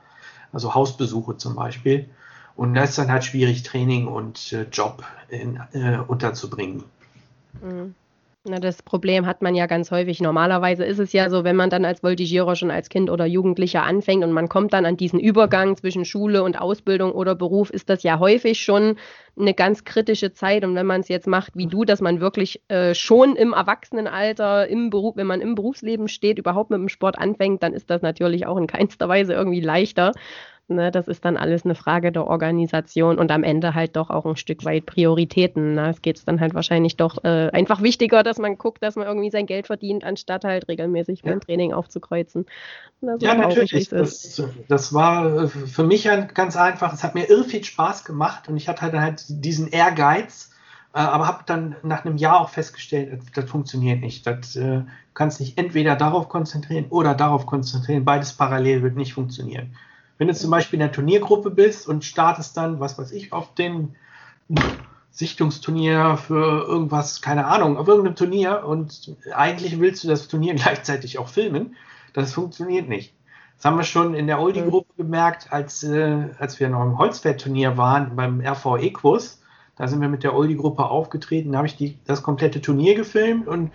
Also 0.54 0.74
Hausbesuche 0.76 1.38
zum 1.38 1.56
Beispiel. 1.56 2.10
Und 2.56 2.74
da 2.74 2.84
ist 2.84 2.98
dann 2.98 3.12
halt 3.12 3.26
schwierig, 3.26 3.64
Training 3.64 4.08
und 4.08 4.54
äh, 4.54 4.64
Job 4.72 5.04
in, 5.28 5.60
äh, 5.74 5.98
unterzubringen. 6.08 6.84
Mhm. 7.62 7.96
Na, 8.48 8.60
das 8.60 8.84
Problem 8.84 9.26
hat 9.26 9.42
man 9.42 9.56
ja 9.56 9.66
ganz 9.66 9.90
häufig. 9.90 10.22
Normalerweise 10.22 10.86
ist 10.86 11.00
es 11.00 11.14
ja 11.14 11.32
so, 11.32 11.44
wenn 11.44 11.56
man 11.56 11.72
dann 11.72 11.84
als 11.84 12.04
Voltigierer 12.04 12.56
schon 12.56 12.70
als 12.70 12.90
Kind 12.90 13.10
oder 13.10 13.26
Jugendlicher 13.26 13.82
anfängt 13.82 14.24
und 14.24 14.34
man 14.34 14.50
kommt 14.50 14.72
dann 14.74 14.86
an 14.86 14.98
diesen 14.98 15.20
Übergang 15.20 15.76
zwischen 15.78 16.06
Schule 16.06 16.44
und 16.44 16.62
Ausbildung 16.62 17.12
oder 17.14 17.34
Beruf, 17.34 17.72
ist 17.72 17.90
das 17.90 18.04
ja 18.04 18.20
häufig 18.20 18.62
schon 18.62 18.98
eine 19.36 19.56
ganz 19.56 19.84
kritische 19.84 20.32
Zeit. 20.32 20.64
Und 20.64 20.76
wenn 20.76 20.86
man 20.86 21.02
es 21.02 21.08
jetzt 21.08 21.26
macht 21.26 21.56
wie 21.56 21.66
du, 21.66 21.86
dass 21.86 22.02
man 22.02 22.20
wirklich 22.20 22.62
äh, 22.68 22.94
schon 22.94 23.36
im 23.36 23.54
Erwachsenenalter, 23.54 24.68
im 24.68 24.92
Beruf, 24.92 25.16
wenn 25.16 25.26
man 25.26 25.42
im 25.42 25.56
Berufsleben 25.56 26.08
steht, 26.08 26.38
überhaupt 26.38 26.70
mit 26.70 26.80
dem 26.80 26.90
Sport 26.90 27.18
anfängt, 27.18 27.64
dann 27.64 27.74
ist 27.74 27.90
das 27.90 28.04
natürlich 28.04 28.46
auch 28.46 28.58
in 28.58 28.68
keinster 28.68 29.10
Weise 29.10 29.34
irgendwie 29.34 29.62
leichter. 29.62 30.12
Ne, 30.68 30.90
das 30.90 31.08
ist 31.08 31.24
dann 31.24 31.38
alles 31.38 31.64
eine 31.64 31.76
Frage 31.76 32.12
der 32.12 32.26
Organisation 32.26 33.20
und 33.20 33.30
am 33.30 33.44
Ende 33.44 33.76
halt 33.76 33.96
doch 33.96 34.10
auch 34.10 34.26
ein 34.26 34.36
Stück 34.36 34.66
weit 34.66 34.88
Prioritäten. 34.88 35.76
Ne? 35.76 35.92
Es 35.92 36.02
geht 36.02 36.28
dann 36.28 36.40
halt 36.40 36.56
wahrscheinlich 36.56 36.98
doch 36.98 37.24
äh, 37.24 37.52
einfach 37.52 37.84
wichtiger, 37.84 38.24
dass 38.24 38.40
man 38.40 38.58
guckt, 38.58 38.82
dass 38.82 38.96
man 38.96 39.06
irgendwie 39.06 39.30
sein 39.30 39.46
Geld 39.46 39.68
verdient, 39.68 40.04
anstatt 40.04 40.44
halt 40.44 40.68
regelmäßig 40.68 41.22
ja. 41.24 41.30
beim 41.30 41.40
Training 41.40 41.72
aufzukreuzen. 41.72 42.48
ja, 43.20 43.36
natürlich. 43.36 43.90
Das, 43.90 44.42
das, 44.68 44.92
war 44.92 45.44
äh, 45.44 45.48
für 45.48 45.84
mich 45.84 46.10
ganz 46.34 46.58
einfach. 46.58 46.94
Es 46.94 47.04
hat 47.04 47.14
mir 47.14 47.30
irre 47.30 47.44
viel 47.44 47.64
Spaß 47.64 48.04
gemacht 48.04 48.50
und 48.50 48.58
ich 48.58 48.68
hatte 48.68 48.82
halt, 48.82 48.96
halt 48.96 49.24
diesen 49.28 49.68
Ehrgeiz, 49.68 50.50
äh, 50.96 50.98
aber 50.98 51.28
habe 51.28 51.44
dann 51.46 51.76
nach 51.84 52.06
einem 52.06 52.18
Jahr 52.18 52.42
auch 52.42 52.50
festgestellt, 52.50 53.14
das, 53.14 53.32
das 53.36 53.52
funktioniert 53.52 54.02
nicht. 54.02 54.26
Das 54.26 54.56
äh, 54.56 54.82
kannst 55.14 55.40
dich 55.40 55.60
entweder 55.60 55.96
darauf 55.96 56.28
konzentrieren 56.28 56.88
oder 56.90 57.14
darauf 57.14 57.46
konzentrieren. 57.46 58.04
Beides 58.04 58.34
parallel 58.34 58.82
wird 58.82 58.96
nicht 58.96 59.14
funktionieren. 59.14 59.76
Wenn 60.18 60.28
du 60.28 60.34
zum 60.34 60.52
Beispiel 60.52 60.78
in 60.78 60.86
der 60.86 60.92
Turniergruppe 60.92 61.52
bist 61.52 61.88
und 61.88 62.06
startest 62.06 62.56
dann, 62.58 62.80
was 62.80 62.98
weiß 62.98 63.12
ich, 63.12 63.34
auf 63.34 63.54
den 63.54 63.96
Sichtungsturnier 65.12 66.18
für 66.18 66.66
irgendwas, 66.68 67.22
keine 67.22 67.46
Ahnung, 67.46 67.78
auf 67.78 67.88
irgendeinem 67.88 68.16
Turnier 68.16 68.64
und 68.66 69.16
eigentlich 69.34 69.80
willst 69.80 70.04
du 70.04 70.08
das 70.08 70.28
Turnier 70.28 70.56
gleichzeitig 70.56 71.20
auch 71.20 71.30
filmen, 71.30 71.76
das 72.14 72.34
funktioniert 72.34 72.90
nicht. 72.90 73.14
Das 73.56 73.66
haben 73.66 73.78
wir 73.78 73.84
schon 73.84 74.14
in 74.14 74.28
der 74.28 74.42
Oldie-Gruppe 74.42 74.94
gemerkt, 74.98 75.54
als, 75.54 75.84
äh, 75.84 76.28
als 76.38 76.60
wir 76.60 76.68
noch 76.70 76.84
im 76.84 76.98
Holzpferd-Turnier 76.98 77.78
waren, 77.78 78.16
beim 78.18 78.42
RV 78.42 78.78
Equus. 78.78 79.42
Da 79.78 79.88
sind 79.88 80.02
wir 80.02 80.10
mit 80.10 80.24
der 80.24 80.34
Oldie-Gruppe 80.34 80.86
aufgetreten, 80.86 81.54
da 81.54 81.60
habe 81.60 81.68
ich 81.68 81.78
die, 81.78 81.98
das 82.06 82.22
komplette 82.22 82.62
Turnier 82.62 82.96
gefilmt 82.96 83.48
und 83.48 83.72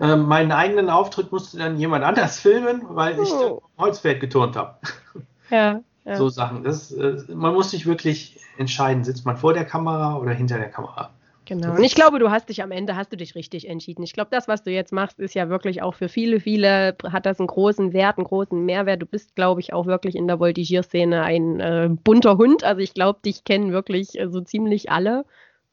äh, 0.00 0.16
meinen 0.16 0.50
eigenen 0.50 0.90
Auftritt 0.90 1.30
musste 1.30 1.58
dann 1.58 1.76
jemand 1.76 2.04
anders 2.04 2.40
filmen, 2.40 2.82
weil 2.88 3.20
ich 3.20 3.32
oh. 3.32 3.62
Holzpferd 3.78 4.20
geturnt 4.20 4.56
habe. 4.56 4.76
Ja, 5.50 5.82
ja. 6.04 6.16
So 6.16 6.28
Sachen. 6.28 6.64
Das, 6.64 6.92
äh, 6.92 7.18
man 7.28 7.54
muss 7.54 7.70
sich 7.70 7.86
wirklich 7.86 8.38
entscheiden, 8.56 9.04
sitzt 9.04 9.26
man 9.26 9.36
vor 9.36 9.52
der 9.54 9.64
Kamera 9.64 10.16
oder 10.16 10.32
hinter 10.32 10.58
der 10.58 10.70
Kamera. 10.70 11.10
Genau. 11.50 11.72
Und 11.72 11.82
ich 11.82 11.96
glaube, 11.96 12.20
du 12.20 12.30
hast 12.30 12.48
dich 12.48 12.62
am 12.62 12.70
Ende, 12.70 12.94
hast 12.94 13.12
du 13.12 13.16
dich 13.16 13.34
richtig 13.34 13.68
entschieden. 13.68 14.04
Ich 14.04 14.12
glaube, 14.12 14.28
das, 14.30 14.46
was 14.46 14.62
du 14.62 14.70
jetzt 14.70 14.92
machst, 14.92 15.18
ist 15.18 15.34
ja 15.34 15.48
wirklich 15.48 15.82
auch 15.82 15.94
für 15.94 16.08
viele, 16.08 16.38
viele, 16.38 16.96
hat 17.10 17.26
das 17.26 17.40
einen 17.40 17.48
großen 17.48 17.92
Wert, 17.92 18.18
einen 18.18 18.26
großen 18.26 18.64
Mehrwert. 18.64 19.02
Du 19.02 19.06
bist, 19.06 19.34
glaube 19.34 19.60
ich, 19.60 19.72
auch 19.72 19.86
wirklich 19.86 20.14
in 20.14 20.28
der 20.28 20.38
Voltigierszene 20.38 21.22
ein 21.22 21.58
äh, 21.58 21.88
bunter 21.90 22.38
Hund. 22.38 22.62
Also 22.62 22.80
ich 22.82 22.94
glaube, 22.94 23.18
dich 23.24 23.42
kennen 23.42 23.72
wirklich 23.72 24.16
äh, 24.18 24.28
so 24.28 24.40
ziemlich 24.40 24.92
alle 24.92 25.24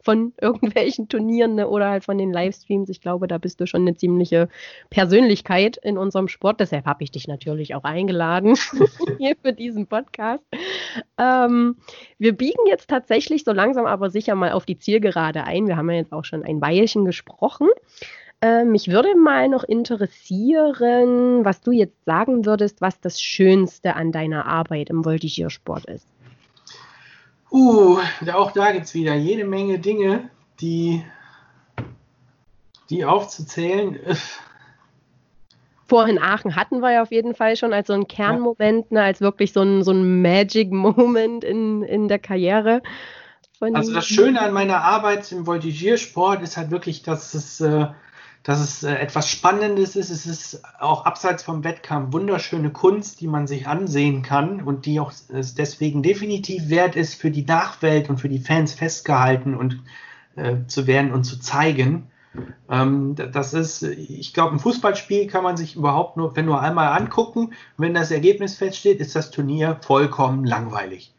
von 0.02 0.34
irgendwelchen 0.42 1.10
Turnieren 1.10 1.56
ne, 1.56 1.68
oder 1.68 1.90
halt 1.90 2.04
von 2.04 2.18
den 2.18 2.32
Livestreams. 2.32 2.90
Ich 2.90 3.02
glaube, 3.02 3.28
da 3.28 3.38
bist 3.38 3.60
du 3.60 3.68
schon 3.68 3.82
eine 3.82 3.96
ziemliche 3.96 4.50
Persönlichkeit 4.90 5.78
in 5.78 5.98
unserem 5.98 6.28
Sport. 6.28 6.60
Deshalb 6.60 6.86
habe 6.86 7.04
ich 7.04 7.12
dich 7.12 7.28
natürlich 7.28 7.76
auch 7.76 7.84
eingeladen 7.84 8.56
hier 9.18 9.36
für 9.42 9.54
diesen 9.54 9.88
Podcast. 9.88 10.44
Ähm, 11.18 11.78
wir 12.18 12.36
biegen 12.36 12.66
jetzt 12.68 12.90
tatsächlich 12.90 13.44
so 13.44 13.52
langsam 13.52 13.86
aber 13.86 14.10
sicher 14.10 14.36
mal 14.36 14.52
auf 14.52 14.66
die 14.66 14.78
Zielgerade 14.78 15.44
ein. 15.44 15.68
Wir 15.68 15.78
haben 15.78 15.90
ja 15.90 15.98
jetzt 15.98 16.14
auch 16.14 16.26
schon 16.26 16.44
ein 16.44 16.62
Weilchen 16.62 17.06
gesprochen. 17.06 17.68
Äh, 18.40 18.66
mich 18.66 18.90
würde 18.90 19.16
mal 19.16 19.50
noch 19.50 19.64
interessieren, 19.64 21.44
was 21.44 21.62
du 21.62 21.72
jetzt 21.72 22.06
sagen 22.06 22.46
würdest, 22.46 22.82
was 22.82 23.00
das 23.00 23.20
Schönste 23.20 23.96
an 23.96 24.12
deiner 24.12 24.46
Arbeit 24.46 24.90
im 24.90 25.06
Voltigiersport 25.06 25.86
ist. 25.86 26.08
Uh, 27.52 28.00
auch 28.34 28.52
da 28.52 28.72
gibt 28.72 28.86
es 28.86 28.94
wieder 28.94 29.16
jede 29.16 29.46
Menge 29.46 29.80
Dinge, 29.80 30.30
die, 30.60 31.04
die 32.90 33.06
aufzuzählen. 33.06 34.00
Vorhin 35.88 36.20
Aachen 36.20 36.58
hatten 36.58 36.80
wir 36.82 36.92
ja 36.92 37.02
auf 37.02 37.12
jeden 37.12 37.34
Fall 37.34 37.56
schon 37.56 37.72
als 37.72 37.88
so 37.88 37.94
ein 37.94 38.08
Kernmoment, 38.08 38.92
ne, 38.92 39.04
als 39.04 39.22
wirklich 39.22 39.54
so 39.54 39.62
ein, 39.62 39.84
so 39.84 39.92
ein 39.92 40.22
Magic 40.22 40.72
Moment 40.72 41.46
in, 41.46 41.84
in 41.84 42.10
der 42.10 42.20
Karriere. 42.20 42.82
also 43.62 43.94
das 43.94 44.06
Schöne 44.06 44.42
an 44.42 44.52
meiner 44.52 44.82
Arbeit 44.82 45.32
im 45.32 45.48
Voltigiersport 45.48 46.42
ist 46.42 46.58
halt 46.58 46.72
wirklich, 46.72 47.04
dass 47.04 47.34
es 47.34 47.62
äh, 47.62 47.88
dass 48.48 48.62
es 48.62 48.82
äh, 48.82 48.96
etwas 48.96 49.30
Spannendes 49.30 49.98
ist. 49.98 50.10
Es 50.10 50.26
ist 50.26 50.62
auch 50.80 51.04
abseits 51.04 51.44
vom 51.44 51.66
Wettkampf 51.66 52.14
wunderschöne 52.14 52.70
Kunst, 52.70 53.20
die 53.20 53.28
man 53.28 53.46
sich 53.46 53.68
ansehen 53.68 54.22
kann 54.22 54.62
und 54.62 54.86
die 54.86 55.02
auch 55.02 55.12
deswegen 55.30 56.02
definitiv 56.02 56.70
wert 56.70 56.96
ist, 56.96 57.16
für 57.16 57.30
die 57.30 57.44
Nachwelt 57.44 58.10
und 58.10 58.22
für 58.22 58.30
die 58.30 58.40
Fans 58.40 58.74
festgehalten 58.74 59.54
und 59.54 59.84
äh, 60.38 60.66
zu 60.68 60.88
werden 60.88 61.12
und 61.12 61.26
zu 61.26 61.42
zeigen. 61.42 62.10
Ähm, 62.70 63.16
das 63.16 63.54
ist, 63.54 63.84
ich 63.84 64.34
glaube, 64.34 64.56
ein 64.56 64.60
Fußballspiel 64.60 65.28
kann 65.28 65.44
man 65.44 65.58
sich 65.58 65.76
überhaupt 65.76 66.16
nur, 66.16 66.34
wenn 66.38 66.46
nur 66.46 66.62
einmal 66.62 66.98
angucken. 66.98 67.52
Wenn 67.76 67.94
das 67.94 68.12
Ergebnis 68.12 68.56
feststeht, 68.56 69.02
ist 69.02 69.14
das 69.14 69.30
Turnier 69.30 69.78
vollkommen 69.82 70.46
langweilig. 70.46 71.14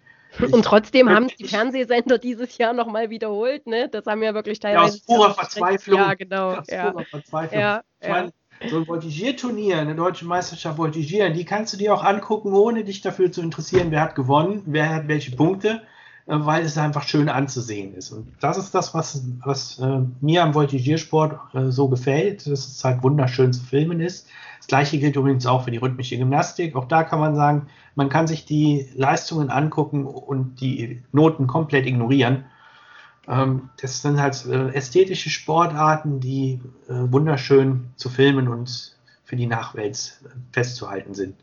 Und 0.51 0.65
trotzdem 0.65 1.11
haben 1.11 1.27
es 1.27 1.37
die 1.37 1.49
Fernsehsender 1.49 2.19
dieses 2.19 2.59
Jahr 2.59 2.73
nochmal 2.73 3.11
wiederholt, 3.11 3.67
ne? 3.67 3.89
Das 3.89 4.07
haben 4.07 4.23
ja 4.23 4.35
wirklich 4.35 4.61
teilweise. 4.61 4.99
Ja, 4.99 5.01
aus 5.01 5.01
purer 5.01 5.35
Verzweiflung. 5.35 5.99
Ja, 5.99 6.15
genau. 6.15 6.53
Aus 6.53 6.67
ja. 6.69 6.91
purer 6.91 7.05
Verzweiflung. 7.05 7.61
Ja, 7.61 7.83
ich 8.01 8.09
meine, 8.09 8.33
so 8.67 8.79
ein 8.79 8.89
Voltigierturnier, 8.89 9.79
eine 9.79 9.95
deutsche 9.95 10.25
Meisterschaft 10.25 10.79
Voltigieren, 10.79 11.35
die 11.35 11.45
kannst 11.45 11.73
du 11.73 11.77
dir 11.77 11.95
auch 11.95 12.03
angucken, 12.03 12.53
ohne 12.53 12.85
dich 12.85 13.01
dafür 13.01 13.31
zu 13.31 13.41
interessieren, 13.41 13.91
wer 13.91 14.01
hat 14.01 14.15
gewonnen, 14.15 14.63
wer 14.67 14.95
hat 14.95 15.09
welche 15.09 15.37
Punkte, 15.37 15.83
äh, 16.27 16.35
weil 16.39 16.65
es 16.65 16.77
einfach 16.77 17.05
schön 17.05 17.29
anzusehen 17.29 17.95
ist. 17.95 18.11
Und 18.11 18.33
das 18.41 18.59
ist 18.59 18.75
das, 18.75 18.95
was, 18.95 19.23
was 19.45 19.79
äh, 19.79 20.01
mir 20.21 20.43
am 20.43 20.55
Voltigiersport 20.55 21.55
äh, 21.55 21.71
so 21.71 21.89
gefällt, 21.89 22.47
dass 22.47 22.67
es 22.67 22.85
halt 22.85 23.03
wunderschön 23.03 23.53
zu 23.53 23.63
filmen 23.63 24.01
ist. 24.01 24.29
Gleiche 24.69 24.99
gilt 24.99 25.17
übrigens 25.17 25.47
auch 25.47 25.65
für 25.65 25.71
die 25.71 25.79
rhythmische 25.79 26.19
Gymnastik. 26.19 26.77
Auch 26.77 26.85
da 26.85 27.03
kann 27.03 27.19
man 27.19 27.35
sagen, 27.35 27.69
man 27.95 28.11
kann 28.11 28.27
sich 28.27 28.45
die 28.45 28.87
Leistungen 28.95 29.51
angucken 29.51 30.07
und 30.07 30.61
die 30.61 31.03
Noten 31.11 31.47
komplett 31.47 31.87
ignorieren. 31.87 32.45
Ähm, 33.27 33.71
das 33.81 34.03
sind 34.03 34.21
halt 34.21 34.45
äh, 34.47 34.69
ästhetische 34.75 35.31
Sportarten, 35.31 36.21
die 36.21 36.61
äh, 36.89 36.93
wunderschön 37.11 37.89
zu 37.97 38.11
filmen 38.11 38.47
und 38.47 38.97
für 39.25 39.37
die 39.37 39.47
Nachwelt 39.47 40.21
festzuhalten 40.53 41.15
sind. 41.15 41.35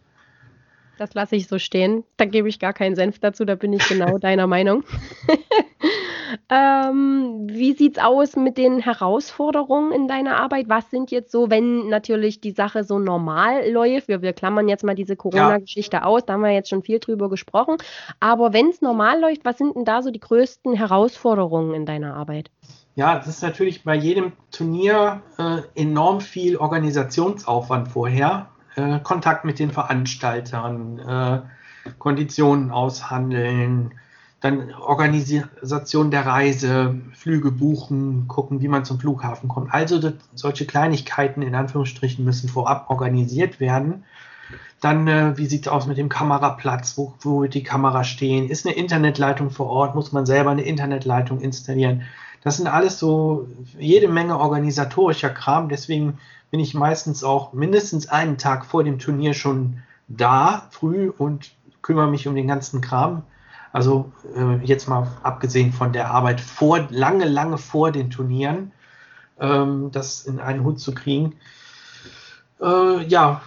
Das 0.98 1.14
lasse 1.14 1.36
ich 1.36 1.48
so 1.48 1.60
stehen. 1.60 2.04
Da 2.18 2.26
gebe 2.26 2.48
ich 2.48 2.60
gar 2.60 2.74
keinen 2.74 2.96
Senf 2.96 3.20
dazu, 3.20 3.44
da 3.44 3.56
bin 3.56 3.74
ich 3.74 3.88
genau 3.88 4.18
deiner 4.20 4.48
Meinung. 4.48 4.84
ähm, 6.50 7.48
wie 7.50 7.74
sieht 7.74 7.98
es 7.98 8.04
aus 8.04 8.36
mit 8.36 8.58
den 8.58 8.80
Herausforderungen 8.80 9.92
in 9.92 10.08
deiner 10.08 10.38
Arbeit? 10.38 10.70
Was 10.70 10.90
sind 10.90 11.12
jetzt 11.12 11.32
so, 11.32 11.50
wenn 11.50 11.90
natürlich 11.90 12.42
die 12.42 12.52
Sache 12.52 12.84
so 12.84 13.00
normal 13.00 13.70
läuft? 13.70 14.08
Wir, 14.08 14.22
wir 14.22 14.34
klammern 14.34 14.68
jetzt 14.68 14.84
mal 14.84 14.96
diese 14.96 15.16
Corona-Geschichte 15.16 15.98
ja. 15.98 16.04
aus, 16.04 16.26
da 16.26 16.34
haben 16.34 16.42
wir 16.42 16.52
jetzt 16.52 16.70
schon 16.70 16.84
viel 16.84 17.00
drüber 17.00 17.30
gesprochen. 17.30 17.78
Aber 18.20 18.54
wenn 18.54 18.70
es 18.70 18.82
normal 18.82 19.20
läuft, 19.20 19.46
was 19.46 19.58
sind 19.58 19.76
denn 19.76 19.86
da 19.86 20.02
so 20.02 20.12
die 20.12 20.20
größten 20.20 20.74
Herausforderungen 20.74 21.74
in 21.74 21.86
deiner 21.86 22.16
Arbeit? 22.16 22.52
Ja, 22.96 23.18
es 23.20 23.28
ist 23.28 23.44
natürlich 23.44 23.84
bei 23.84 23.96
jedem 23.96 24.32
Turnier 24.52 25.22
äh, 25.38 25.62
enorm 25.76 26.22
viel 26.22 26.58
Organisationsaufwand 26.58 27.90
vorher. 27.90 28.50
Äh, 28.76 29.00
Kontakt 29.00 29.46
mit 29.46 29.60
den 29.60 29.72
Veranstaltern, 29.72 31.00
äh, 31.00 31.42
Konditionen 32.00 32.72
aushandeln, 32.72 33.94
dann 34.42 34.74
Organisation 34.74 36.12
der 36.12 36.26
Reise, 36.26 36.96
Flüge 37.14 37.52
buchen, 37.52 38.28
gucken, 38.28 38.62
wie 38.62 38.68
man 38.68 38.86
zum 38.86 39.00
Flughafen 39.00 39.50
kommt. 39.50 39.74
Also 39.74 40.00
das, 40.00 40.14
solche 40.36 40.66
Kleinigkeiten 40.66 41.42
in 41.42 41.56
Anführungsstrichen 41.56 42.24
müssen 42.24 42.50
vorab 42.50 42.90
organisiert 42.90 43.60
werden. 43.60 44.04
Dann, 44.82 45.08
äh, 45.08 45.38
wie 45.38 45.48
sieht 45.48 45.66
es 45.66 45.68
aus 45.68 45.88
mit 45.88 45.98
dem 45.98 46.10
Kameraplatz? 46.10 46.98
Wo, 46.98 47.14
wo 47.22 47.42
wird 47.42 47.54
die 47.56 47.64
Kamera 47.64 48.04
stehen? 48.04 48.50
Ist 48.50 48.68
eine 48.68 48.76
Internetleitung 48.76 49.50
vor 49.50 49.68
Ort? 49.68 49.96
Muss 49.96 50.12
man 50.12 50.26
selber 50.26 50.52
eine 50.52 50.64
Internetleitung 50.64 51.40
installieren? 51.40 52.04
Das 52.44 52.58
sind 52.58 52.68
alles 52.68 53.00
so 53.00 53.48
jede 53.80 54.08
Menge 54.08 54.38
organisatorischer 54.38 55.32
Kram. 55.32 55.70
Deswegen 55.70 56.20
bin 56.52 56.60
ich 56.60 56.76
meistens 56.76 57.24
auch 57.24 57.54
mindestens 57.54 58.08
einen 58.08 58.38
Tag 58.38 58.66
vor 58.66 58.84
dem 58.84 59.00
Turnier 59.00 59.34
schon 59.34 59.80
da, 60.08 60.68
früh 60.70 61.10
und 61.10 61.52
kümmere 61.82 62.08
mich 62.08 62.28
um 62.28 62.36
den 62.36 62.48
ganzen 62.48 62.82
Kram. 62.82 63.24
Also 63.76 64.10
äh, 64.34 64.64
jetzt 64.64 64.88
mal 64.88 65.06
abgesehen 65.22 65.74
von 65.74 65.92
der 65.92 66.10
Arbeit 66.10 66.40
vor, 66.40 66.88
lange, 66.92 67.26
lange 67.26 67.58
vor 67.58 67.92
den 67.92 68.10
Turnieren, 68.10 68.72
ähm, 69.38 69.92
das 69.92 70.24
in 70.24 70.40
einen 70.40 70.64
Hut 70.64 70.80
zu 70.80 70.94
kriegen. 70.94 71.36
Äh, 72.62 73.04
ja, 73.04 73.42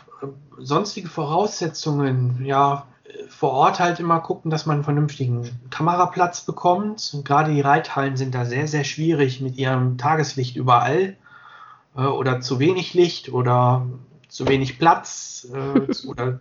sonstige 0.59 1.09
Voraussetzungen, 1.09 2.45
ja, 2.45 2.85
vor 3.31 3.53
Ort 3.53 3.81
halt 3.81 4.01
immer 4.01 4.21
gucken, 4.21 4.51
dass 4.51 4.67
man 4.67 4.75
einen 4.75 4.85
vernünftigen 4.85 5.49
Kameraplatz 5.71 6.43
bekommt. 6.43 7.11
Und 7.15 7.25
gerade 7.25 7.55
die 7.55 7.63
Reithallen 7.63 8.19
sind 8.19 8.35
da 8.35 8.45
sehr, 8.45 8.69
sehr 8.69 8.85
schwierig 8.85 9.41
mit 9.41 9.57
ihrem 9.57 9.97
Tageslicht 9.97 10.57
überall 10.57 11.17
äh, 11.97 12.03
oder 12.03 12.43
zu 12.43 12.59
wenig 12.59 12.93
Licht 12.93 13.33
oder 13.33 13.87
zu 14.29 14.47
wenig 14.47 14.79
Platz 14.79 15.49
äh, 15.55 16.07
oder 16.07 16.41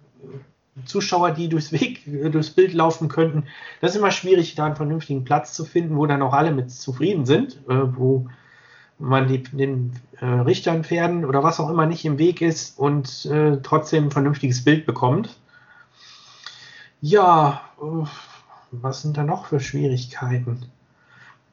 Zuschauer, 0.85 1.31
die 1.31 1.49
durchs 1.49 1.71
Weg, 1.71 2.03
durchs 2.05 2.51
Bild 2.51 2.73
laufen 2.73 3.07
könnten. 3.09 3.45
Das 3.81 3.91
ist 3.91 3.97
immer 3.97 4.11
schwierig, 4.11 4.55
da 4.55 4.65
einen 4.65 4.75
vernünftigen 4.75 5.23
Platz 5.23 5.53
zu 5.53 5.65
finden, 5.65 5.97
wo 5.97 6.05
dann 6.05 6.21
auch 6.21 6.33
alle 6.33 6.51
mit 6.51 6.71
zufrieden 6.71 7.25
sind, 7.25 7.57
äh, 7.67 7.97
wo 7.97 8.27
man 8.99 9.27
die, 9.27 9.43
den 9.43 9.93
äh, 10.19 10.25
Richtern, 10.25 10.83
Pferden 10.83 11.25
oder 11.25 11.43
was 11.43 11.59
auch 11.59 11.69
immer 11.69 11.85
nicht 11.85 12.05
im 12.05 12.17
Weg 12.17 12.41
ist 12.41 12.77
und 12.79 13.25
äh, 13.25 13.57
trotzdem 13.61 14.05
ein 14.05 14.11
vernünftiges 14.11 14.63
Bild 14.63 14.85
bekommt. 14.85 15.37
Ja, 17.01 17.61
äh, 17.81 18.05
was 18.71 19.01
sind 19.01 19.17
da 19.17 19.23
noch 19.23 19.45
für 19.47 19.59
Schwierigkeiten? 19.59 20.65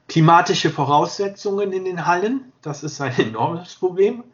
Klimatische 0.08 0.70
Voraussetzungen 0.70 1.72
in 1.72 1.84
den 1.84 2.06
Hallen, 2.06 2.52
das 2.62 2.82
ist 2.82 3.00
ein 3.00 3.14
enormes 3.18 3.74
Problem 3.74 4.24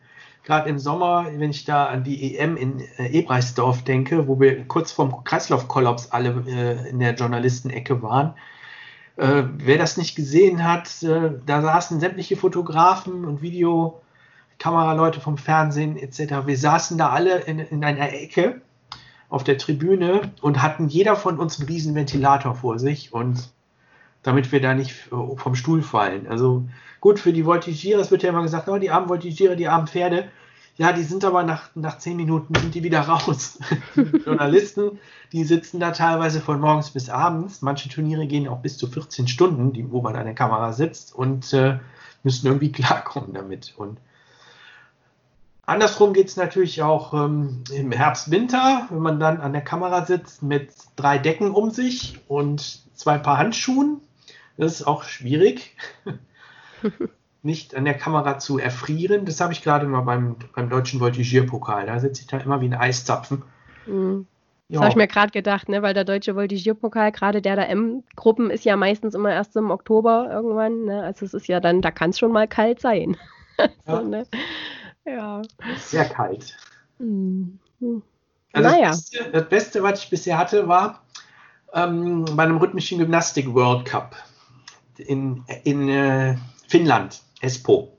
gerade 0.45 0.69
im 0.69 0.79
Sommer, 0.79 1.27
wenn 1.37 1.51
ich 1.51 1.65
da 1.65 1.87
an 1.87 2.05
die 2.05 2.37
EM 2.37 2.57
in 2.57 2.81
äh, 2.99 3.07
Ebreisdorf 3.09 3.83
denke, 3.85 4.27
wo 4.27 4.41
wir 4.41 4.65
kurz 4.67 4.93
vorm 4.93 5.25
Kreislaufkollaps 5.25 6.13
alle 6.13 6.45
äh, 6.47 6.89
in 6.89 6.99
der 6.99 7.15
Journalistenecke 7.15 8.03
waren. 8.03 8.35
Äh, 9.17 9.45
wer 9.59 9.79
das 9.79 9.97
nicht 9.97 10.17
gesehen 10.17 10.65
hat, 10.65 11.03
äh, 11.03 11.33
da 11.45 11.63
saßen 11.63 12.01
sämtliche 12.01 12.37
Fotografen 12.37 13.25
und 13.25 13.43
Videokameraleute 13.43 15.21
vom 15.21 15.37
Fernsehen 15.37 15.97
etc. 15.97 16.47
Wir 16.47 16.57
saßen 16.57 16.97
da 16.97 17.11
alle 17.11 17.41
in, 17.41 17.59
in 17.59 17.85
einer 17.85 18.13
Ecke 18.13 18.63
auf 19.29 19.45
der 19.45 19.59
Tribüne 19.59 20.33
und 20.41 20.63
hatten 20.63 20.89
jeder 20.89 21.17
von 21.17 21.39
uns 21.39 21.61
einen 21.61 21.69
riesen 21.69 21.95
Ventilator 21.95 22.55
vor 22.55 22.79
sich 22.79 23.13
und 23.13 23.51
damit 24.23 24.53
wir 24.53 24.61
da 24.61 24.75
nicht 24.75 25.09
äh, 25.13 25.37
vom 25.37 25.55
Stuhl 25.55 25.83
fallen. 25.83 26.27
Also 26.27 26.65
Gut, 27.01 27.19
für 27.19 27.33
die 27.33 27.47
Voltigierer, 27.47 28.01
es 28.01 28.11
wird 28.11 28.23
ja 28.23 28.29
immer 28.29 28.43
gesagt, 28.43 28.69
oh, 28.69 28.79
die 28.79 28.91
armen 28.91 29.09
Voltigierer, 29.09 29.57
die 29.57 29.69
armen 29.69 29.87
Pferde. 29.87 30.29
Ja, 30.77 30.93
die 30.93 31.03
sind 31.03 31.25
aber 31.25 31.43
nach, 31.43 31.71
nach 31.75 31.99
zehn 31.99 32.17
Minuten 32.17 32.55
sind 32.55 32.75
die 32.75 32.83
wieder 32.83 33.01
raus. 33.01 33.59
Die 33.97 34.03
Journalisten, 34.25 34.99
die 35.33 35.45
sitzen 35.45 35.81
da 35.81 35.91
teilweise 35.93 36.41
von 36.41 36.61
morgens 36.61 36.91
bis 36.91 37.09
abends. 37.09 37.63
Manche 37.63 37.89
Turniere 37.89 38.27
gehen 38.27 38.49
auch 38.49 38.61
bis 38.61 38.77
zu 38.77 38.87
14 38.87 39.29
Stunden, 39.29 39.73
die, 39.73 39.91
wo 39.91 40.01
man 40.03 40.17
an 40.17 40.27
der 40.27 40.35
Kamera 40.35 40.73
sitzt 40.73 41.15
und 41.15 41.53
äh, 41.53 41.79
müssen 42.23 42.47
irgendwie 42.47 42.73
klarkommen 42.73 43.33
damit. 43.33 43.75
Und 43.77 43.99
andersrum 45.65 46.13
geht 46.13 46.29
es 46.29 46.37
natürlich 46.37 46.83
auch 46.83 47.15
ähm, 47.15 47.65
im 47.73 47.93
Herbst, 47.93 48.31
Winter, 48.31 48.87
wenn 48.91 49.03
man 49.03 49.21
dann 49.21 49.41
an 49.41 49.53
der 49.53 49.65
Kamera 49.65 50.05
sitzt 50.05 50.43
mit 50.43 50.71
drei 50.97 51.17
Decken 51.19 51.51
um 51.51 51.71
sich 51.71 52.21
und 52.29 52.83
zwei 52.95 53.17
Paar 53.17 53.39
Handschuhen. 53.39 54.01
Das 54.61 54.73
ist 54.73 54.87
auch 54.87 55.05
schwierig. 55.05 55.77
nicht 57.43 57.75
an 57.75 57.87
der 57.87 57.95
Kamera 57.95 58.39
zu 58.39 58.59
erfrieren. 58.59 59.25
Das 59.25 59.41
habe 59.41 59.53
ich 59.53 59.63
gerade 59.63 59.87
mal 59.87 60.03
beim, 60.03 60.37
beim 60.55 60.69
deutschen 60.69 61.01
Voltigierpokal. 61.01 61.87
Da 61.87 61.99
sitze 61.99 62.23
ich 62.23 62.27
da 62.27 62.39
immer 62.39 62.61
wie 62.61 62.67
ein 62.67 62.75
Eiszapfen. 62.75 63.43
Mhm. 63.87 64.27
Das 64.69 64.83
habe 64.83 64.91
ich 64.91 64.97
mir 64.97 65.09
gerade 65.09 65.33
gedacht, 65.33 65.69
ne? 65.69 65.83
weil 65.83 65.95
der 65.95 66.05
deutsche 66.05 66.37
Voltigierpokal, 66.37 67.11
gerade 67.11 67.43
der 67.43 67.57
der 67.57 67.71
M-Gruppen, 67.71 68.51
ist 68.51 68.65
ja 68.65 68.77
meistens 68.77 69.15
immer 69.15 69.33
erst 69.33 69.57
im 69.57 69.71
Oktober 69.71 70.29
irgendwann. 70.31 70.85
Ne? 70.85 71.03
Also 71.03 71.25
es 71.25 71.35
ist 71.35 71.49
ja 71.49 71.59
dann, 71.59 71.81
da 71.83 71.91
kann 71.91 72.11
es 72.11 72.19
schon 72.19 72.33
mal 72.33 72.47
kalt 72.47 72.81
sein. 72.81 73.17
Ja. 73.87 74.01
so, 74.01 74.09
ne? 74.09 74.27
ja. 75.05 75.43
Sehr 75.77 76.07
kalt. 76.07 76.57
Mhm. 76.99 77.59
Also 78.55 78.71
naja. 78.71 78.89
das, 78.89 79.11
Beste, 79.11 79.31
das 79.33 79.49
Beste, 79.51 79.83
was 79.83 80.03
ich 80.03 80.09
bisher 80.09 80.39
hatte, 80.39 80.67
war 80.67 81.03
ähm, 81.75 82.25
bei 82.37 82.45
einem 82.45 82.57
rhythmischen 82.57 82.97
Gymnastik 82.99 83.53
World 83.53 83.85
Cup 83.85 84.17
in, 85.01 85.45
in 85.65 85.89
äh, 85.89 86.37
Finnland, 86.69 87.23
Espoo. 87.41 87.97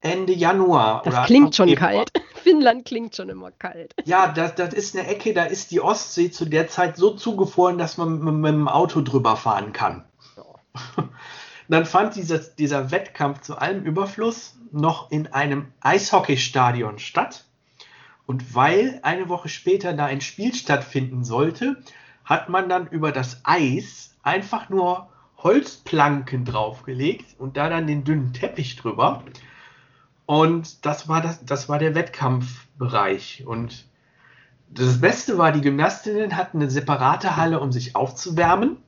Ende 0.00 0.32
Januar. 0.32 1.02
Das 1.04 1.26
klingt 1.26 1.54
schon 1.54 1.68
Februar. 1.68 1.90
kalt. 1.90 2.12
Finnland 2.42 2.84
klingt 2.84 3.16
schon 3.16 3.28
immer 3.28 3.50
kalt. 3.50 3.92
Ja, 4.04 4.28
das, 4.28 4.54
das 4.54 4.72
ist 4.72 4.96
eine 4.96 5.08
Ecke, 5.08 5.34
da 5.34 5.44
ist 5.44 5.70
die 5.72 5.80
Ostsee 5.80 6.30
zu 6.30 6.44
der 6.44 6.68
Zeit 6.68 6.96
so 6.96 7.10
zugefroren, 7.10 7.78
dass 7.78 7.98
man 7.98 8.20
mit, 8.20 8.34
mit 8.34 8.52
dem 8.52 8.68
Auto 8.68 9.00
drüber 9.00 9.36
fahren 9.36 9.72
kann. 9.72 10.04
Oh. 10.36 11.02
Dann 11.68 11.84
fand 11.84 12.14
dieser, 12.14 12.38
dieser 12.38 12.92
Wettkampf 12.92 13.40
zu 13.40 13.58
allem 13.58 13.82
Überfluss 13.82 14.56
noch 14.70 15.10
in 15.10 15.26
einem 15.32 15.72
Eishockeystadion 15.80 16.98
statt. 16.98 17.44
Und 18.26 18.54
weil 18.54 19.00
eine 19.02 19.28
Woche 19.28 19.48
später 19.48 19.92
da 19.92 20.06
ein 20.06 20.20
Spiel 20.20 20.54
stattfinden 20.54 21.24
sollte, 21.24 21.82
hat 22.24 22.48
man 22.48 22.68
dann 22.68 22.88
über 22.88 23.12
das 23.12 23.40
Eis 23.44 24.14
einfach 24.22 24.68
nur 24.68 25.08
Holzplanken 25.38 26.44
draufgelegt 26.44 27.38
und 27.38 27.56
da 27.56 27.68
dann 27.68 27.86
den 27.86 28.04
dünnen 28.04 28.32
Teppich 28.32 28.76
drüber. 28.76 29.22
Und 30.26 30.84
das 30.84 31.08
war, 31.08 31.20
das, 31.20 31.44
das 31.44 31.68
war 31.68 31.78
der 31.78 31.94
Wettkampfbereich. 31.94 33.44
Und 33.46 33.86
das 34.68 35.00
Beste 35.00 35.38
war, 35.38 35.52
die 35.52 35.60
Gymnastinnen 35.60 36.36
hatten 36.36 36.58
eine 36.58 36.70
separate 36.70 37.36
Halle, 37.36 37.60
um 37.60 37.70
sich 37.70 37.94
aufzuwärmen. 37.94 38.78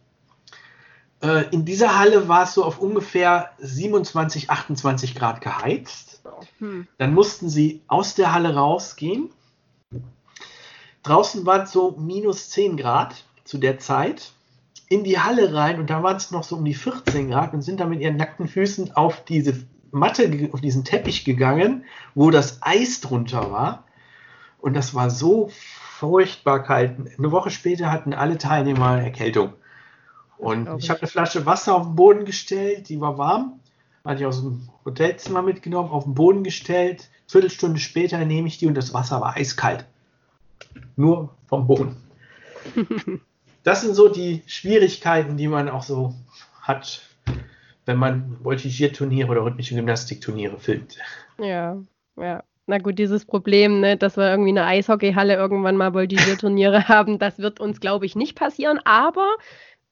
Äh, 1.22 1.44
in 1.50 1.64
dieser 1.64 1.98
Halle 1.98 2.28
war 2.28 2.44
es 2.44 2.54
so 2.54 2.64
auf 2.64 2.80
ungefähr 2.80 3.52
27, 3.58 4.50
28 4.50 5.14
Grad 5.14 5.40
geheizt. 5.40 6.22
Hm. 6.58 6.86
Dann 6.98 7.14
mussten 7.14 7.48
sie 7.48 7.82
aus 7.86 8.14
der 8.14 8.32
Halle 8.32 8.54
rausgehen. 8.54 9.30
Draußen 11.02 11.46
waren 11.46 11.62
es 11.62 11.72
so 11.72 11.92
minus 11.98 12.50
10 12.50 12.76
Grad 12.76 13.24
zu 13.44 13.58
der 13.58 13.78
Zeit. 13.78 14.32
In 14.88 15.04
die 15.04 15.18
Halle 15.18 15.54
rein 15.54 15.80
und 15.80 15.90
da 15.90 16.02
waren 16.02 16.16
es 16.16 16.30
noch 16.30 16.44
so 16.44 16.56
um 16.56 16.64
die 16.64 16.74
14 16.74 17.30
Grad 17.30 17.52
und 17.52 17.62
sind 17.62 17.80
da 17.80 17.86
mit 17.86 18.00
ihren 18.00 18.16
nackten 18.16 18.48
Füßen 18.48 18.96
auf 18.96 19.24
diese 19.24 19.66
Matte, 19.90 20.50
auf 20.52 20.60
diesen 20.60 20.84
Teppich 20.84 21.24
gegangen, 21.24 21.84
wo 22.14 22.30
das 22.30 22.58
Eis 22.62 23.00
drunter 23.00 23.50
war. 23.50 23.84
Und 24.58 24.74
das 24.74 24.94
war 24.94 25.10
so 25.10 25.50
furchtbar 25.50 26.62
kalt. 26.62 26.96
Eine 27.18 27.32
Woche 27.32 27.50
später 27.50 27.90
hatten 27.90 28.12
alle 28.12 28.38
Teilnehmer 28.38 29.00
Erkältung. 29.00 29.52
Und 30.36 30.68
ich, 30.78 30.84
ich 30.84 30.90
habe 30.90 31.00
eine 31.00 31.08
Flasche 31.08 31.46
Wasser 31.46 31.74
auf 31.74 31.86
den 31.86 31.96
Boden 31.96 32.24
gestellt, 32.24 32.88
die 32.88 33.00
war 33.00 33.18
warm. 33.18 33.60
Hatte 34.04 34.20
ich 34.20 34.26
aus 34.26 34.40
dem 34.40 34.68
Hotelzimmer 34.84 35.42
mitgenommen, 35.42 35.90
auf 35.90 36.04
den 36.04 36.14
Boden 36.14 36.44
gestellt. 36.44 37.10
Viertelstunde 37.26 37.78
später 37.78 38.24
nehme 38.24 38.48
ich 38.48 38.58
die 38.58 38.66
und 38.66 38.74
das 38.74 38.94
Wasser 38.94 39.20
war 39.20 39.36
eiskalt. 39.36 39.84
Nur 40.96 41.34
vom 41.46 41.66
Boden. 41.66 41.96
das 43.68 43.82
sind 43.82 43.94
so 43.94 44.08
die 44.08 44.42
Schwierigkeiten, 44.46 45.36
die 45.36 45.46
man 45.46 45.68
auch 45.68 45.82
so 45.82 46.14
hat, 46.62 47.02
wenn 47.84 47.98
man 47.98 48.38
Voltigierturniere 48.42 49.28
oder 49.28 49.44
rhythmische 49.44 49.74
Gymnastikturniere 49.74 50.58
filmt. 50.58 50.96
Ja, 51.38 51.76
ja. 52.16 52.42
Na 52.66 52.78
gut, 52.78 52.98
dieses 52.98 53.26
Problem, 53.26 53.80
ne, 53.80 53.98
dass 53.98 54.16
wir 54.16 54.30
irgendwie 54.30 54.50
eine 54.50 54.64
Eishockeyhalle 54.64 55.34
irgendwann 55.34 55.76
mal 55.76 55.92
Voltigierturniere 55.92 56.88
haben, 56.88 57.18
das 57.18 57.38
wird 57.38 57.60
uns, 57.60 57.78
glaube 57.80 58.06
ich, 58.06 58.16
nicht 58.16 58.36
passieren. 58.36 58.80
Aber 58.84 59.36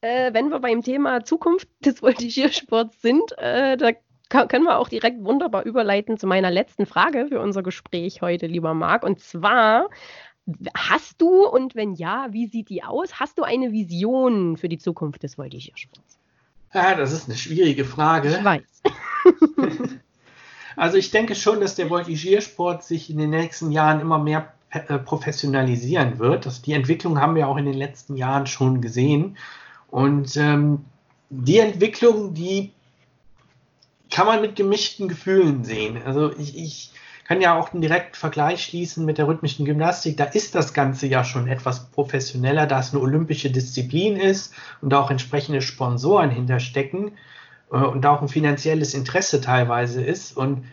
äh, 0.01 0.33
wenn 0.33 0.49
wir 0.49 0.59
beim 0.59 0.81
Thema 0.81 1.23
Zukunft 1.23 1.67
des 1.85 2.01
Voltigiersports 2.01 2.99
sind, 3.01 3.31
äh, 3.37 3.77
da 3.77 3.91
können 4.29 4.65
wir 4.65 4.79
auch 4.79 4.89
direkt 4.89 5.23
wunderbar 5.23 5.63
überleiten 5.65 6.17
zu 6.17 6.27
meiner 6.27 6.51
letzten 6.51 6.85
Frage 6.85 7.27
für 7.27 7.39
unser 7.39 7.63
Gespräch 7.63 8.21
heute, 8.21 8.47
lieber 8.47 8.73
Marc. 8.73 9.03
Und 9.03 9.19
zwar 9.19 9.89
Hast 10.75 11.21
du 11.21 11.45
und 11.45 11.75
wenn 11.75 11.93
ja, 11.93 12.27
wie 12.31 12.47
sieht 12.47 12.69
die 12.69 12.83
aus? 12.83 13.19
Hast 13.19 13.37
du 13.37 13.43
eine 13.43 13.71
Vision 13.71 14.57
für 14.57 14.69
die 14.69 14.77
Zukunft 14.77 15.23
des 15.23 15.37
Voltigiersports? 15.37 16.17
Ja, 16.73 16.95
das 16.95 17.11
ist 17.11 17.27
eine 17.27 17.37
schwierige 17.37 17.85
Frage. 17.85 18.29
Ich 18.29 18.43
weiß. 18.43 18.81
also 20.77 20.97
ich 20.97 21.11
denke 21.11 21.35
schon, 21.35 21.59
dass 21.59 21.75
der 21.75 21.89
Voltigiersport 21.89 22.83
sich 22.83 23.09
in 23.09 23.17
den 23.17 23.31
nächsten 23.31 23.71
Jahren 23.71 23.99
immer 23.99 24.19
mehr 24.19 24.53
äh, 24.69 24.99
professionalisieren 24.99 26.19
wird. 26.19 26.45
Das, 26.45 26.61
die 26.61 26.73
Entwicklung 26.73 27.19
haben 27.19 27.35
wir 27.35 27.47
auch 27.47 27.57
in 27.57 27.65
den 27.65 27.73
letzten 27.73 28.15
Jahren 28.15 28.47
schon 28.47 28.81
gesehen. 28.81 29.37
Und 29.89 30.37
ähm, 30.37 30.85
die 31.29 31.59
Entwicklung, 31.59 32.33
die 32.33 32.71
kann 34.09 34.27
man 34.27 34.41
mit 34.41 34.55
gemischten 34.55 35.07
Gefühlen 35.07 35.63
sehen. 35.63 36.01
Also 36.03 36.31
ich, 36.37 36.57
ich 36.57 36.91
kann 37.27 37.41
ja 37.41 37.59
auch 37.59 37.73
einen 37.73 37.81
direkten 37.81 38.15
Vergleich 38.15 38.63
schließen 38.63 39.03
mit 39.05 39.17
der 39.17 39.27
rhythmischen 39.27 39.65
Gymnastik. 39.65 40.15
Da 40.15 40.23
ist 40.23 40.55
das 40.55 40.73
Ganze 40.73 41.07
ja 41.07 41.25
schon 41.25 41.47
etwas 41.47 41.89
professioneller, 41.89 42.67
da 42.67 42.79
es 42.79 42.93
eine 42.93 43.01
olympische 43.01 43.51
Disziplin 43.51 44.15
ist 44.15 44.53
und 44.81 44.93
auch 44.93 45.11
entsprechende 45.11 45.61
Sponsoren 45.61 46.29
hinterstecken 46.29 47.11
äh, 47.71 47.75
und 47.77 48.05
auch 48.05 48.21
ein 48.21 48.29
finanzielles 48.29 48.93
Interesse 48.93 49.41
teilweise 49.41 50.01
ist. 50.01 50.37
Und 50.37 50.63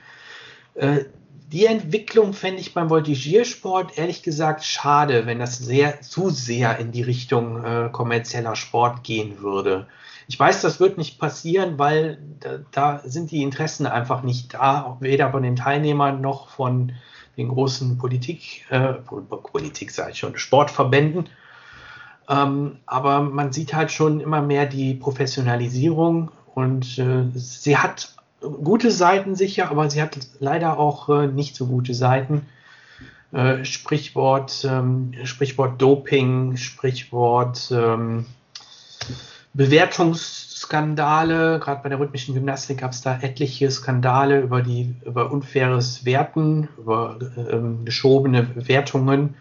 äh, 0.75 1.07
die 1.53 1.67
Entwicklung 1.67 2.33
fände 2.33 2.61
ich 2.61 2.75
beim 2.75 2.91
Voltigiersport 2.91 3.99
ehrlich 3.99 4.23
gesagt 4.23 4.65
schade, 4.65 5.27
wenn 5.27 5.39
das 5.39 5.59
sehr 5.59 6.01
zu 6.01 6.31
sehr 6.31 6.79
in 6.79 6.91
die 6.91 7.03
Richtung 7.03 7.63
äh, 7.63 7.89
kommerzieller 7.93 8.57
Sport 8.57 9.05
gehen 9.05 9.41
würde. 9.41 9.87
Ich 10.27 10.41
weiß, 10.41 10.63
das 10.63 10.81
wird 10.81 10.97
nicht 10.97 11.19
passieren, 11.19 11.79
weil 11.79 12.19
da, 12.41 12.59
da, 12.71 13.03
sind 13.05 13.31
die 13.31 13.43
Interessen 13.43 13.87
einfach 13.87 14.23
nicht 14.23 14.55
da, 14.55 14.97
weder 15.01 15.31
von 15.33 15.43
den 15.43 15.57
Teilnehmern 15.57 16.23
noch 16.23 16.49
von 16.49 16.93
den 17.37 17.49
großen 17.49 17.99
Politik, 17.99 18.65
äh, 18.71 18.95
Politik 18.95 19.91
sage 19.91 20.13
ich 20.13 20.19
schon, 20.19 20.39
Sportverbänden. 20.39 21.29
Ähm, 22.29 22.79
aber 22.87 23.21
man 23.21 23.53
sieht 23.53 23.75
halt 23.75 23.93
schon 23.93 24.21
immer 24.21 24.41
mehr 24.41 24.65
die 24.65 24.95
Professionalisierung 24.95 26.31
und 26.55 26.99
äh, 26.99 27.27
sie 27.35 27.77
hat 27.77 28.15
gute 28.63 28.91
Seiten 28.91 29.35
sicher, 29.35 29.71
aber 29.71 29.89
sie 29.91 30.03
hat 30.03 30.19
leider 30.41 30.79
auch 30.79 31.09
äh, 31.09 31.27
nicht 31.27 31.57
so 31.57 31.67
gute 31.67 31.95
Seiten. 31.95 32.43
Äh, 33.33 33.65
Sprichwort, 33.65 34.65
ähm, 34.69 35.15
Sprichwort 35.25 35.83
Doping, 35.83 36.57
Sprichwort 36.57 37.73
ähm, 37.75 38.27
Bewertungsskandale, 39.55 41.61
gerade 41.61 41.83
bei 41.83 41.89
der 41.89 42.01
rhythmischen 42.01 42.35
Gymnastik 42.35 42.79
gab 42.79 42.93
es 42.93 43.03
da 43.03 43.19
etliche 43.21 43.71
Skandale 43.71 44.41
über 44.41 44.63
die 44.63 44.95
über 45.05 45.31
unfaires 45.31 46.05
Werten, 46.05 46.69
über 46.79 47.19
ähm, 47.51 47.85
geschobene 47.85 48.69
Wertungen. 48.69 49.37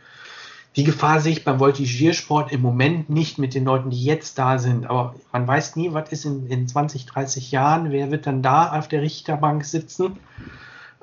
Die 0.76 0.84
Gefahr 0.84 1.20
sehe 1.20 1.34
ich 1.34 1.44
beim 1.44 1.60
Voltigiersport 1.60 2.52
im 2.52 2.62
Moment 2.62 3.10
nicht 3.10 3.38
mit 3.38 3.54
den 3.54 3.66
Leuten, 3.66 3.92
die 3.92 4.04
jetzt 4.04 4.40
da 4.40 4.58
sind. 4.58 4.90
Aber 4.90 5.14
man 5.32 5.48
weiß 5.48 5.76
nie, 5.76 5.94
was 5.94 6.12
ist 6.12 6.26
in, 6.26 6.48
in 6.48 6.68
20, 6.68 7.06
30 7.06 7.52
Jahren, 7.52 7.92
wer 7.92 8.10
wird 8.10 8.26
dann 8.26 8.42
da 8.42 8.72
auf 8.72 8.88
der 8.88 9.02
Richterbank 9.02 9.66
sitzen, 9.66 10.18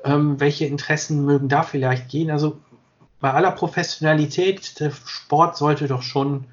ähm, 0.05 0.41
welche 0.41 0.67
Interessen 0.67 1.25
mögen 1.25 1.49
da 1.49 1.63
vielleicht 1.63 2.09
gehen. 2.09 2.33
Also 2.33 2.59
bei 3.21 3.33
aller 3.33 3.53
Professionalität, 3.53 4.81
der 4.81 4.91
Sport 4.91 5.57
sollte 5.57 5.87
doch 5.87 6.03
schon 6.03 6.47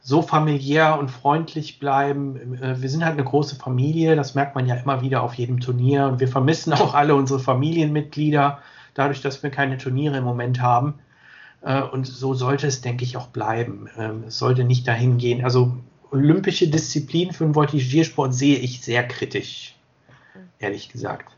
so 0.00 0.20
familiär 0.22 0.98
und 0.98 1.10
freundlich 1.10 1.80
bleiben. 1.80 2.60
Äh, 2.62 2.80
wir 2.80 2.88
sind 2.88 3.04
halt 3.04 3.14
eine 3.14 3.24
große 3.24 3.56
Familie, 3.56 4.14
das 4.14 4.36
merkt 4.36 4.54
man 4.54 4.66
ja 4.66 4.76
immer 4.76 5.00
wieder 5.00 5.22
auf 5.22 5.34
jedem 5.34 5.58
Turnier. 5.58 6.06
Und 6.06 6.20
wir 6.20 6.28
vermissen 6.28 6.72
auch 6.72 6.94
alle 6.94 7.16
unsere 7.16 7.40
Familienmitglieder, 7.40 8.58
dadurch, 8.94 9.20
dass 9.20 9.42
wir 9.42 9.50
keine 9.50 9.78
Turniere 9.78 10.18
im 10.18 10.24
Moment 10.24 10.60
haben. 10.60 10.94
Äh, 11.62 11.82
und 11.82 12.06
so 12.06 12.34
sollte 12.34 12.66
es, 12.66 12.80
denke 12.80 13.04
ich, 13.04 13.16
auch 13.16 13.28
bleiben. 13.28 13.88
Ähm, 13.96 14.24
es 14.26 14.38
sollte 14.38 14.64
nicht 14.64 14.86
dahin 14.86 15.18
gehen. 15.18 15.44
Also 15.44 15.72
olympische 16.10 16.68
Disziplin 16.68 17.32
für 17.32 17.44
den 17.44 17.54
Voltigiersport 17.54 18.34
sehe 18.34 18.58
ich 18.58 18.82
sehr 18.82 19.06
kritisch, 19.06 19.74
ehrlich 20.58 20.90
gesagt. 20.90 21.34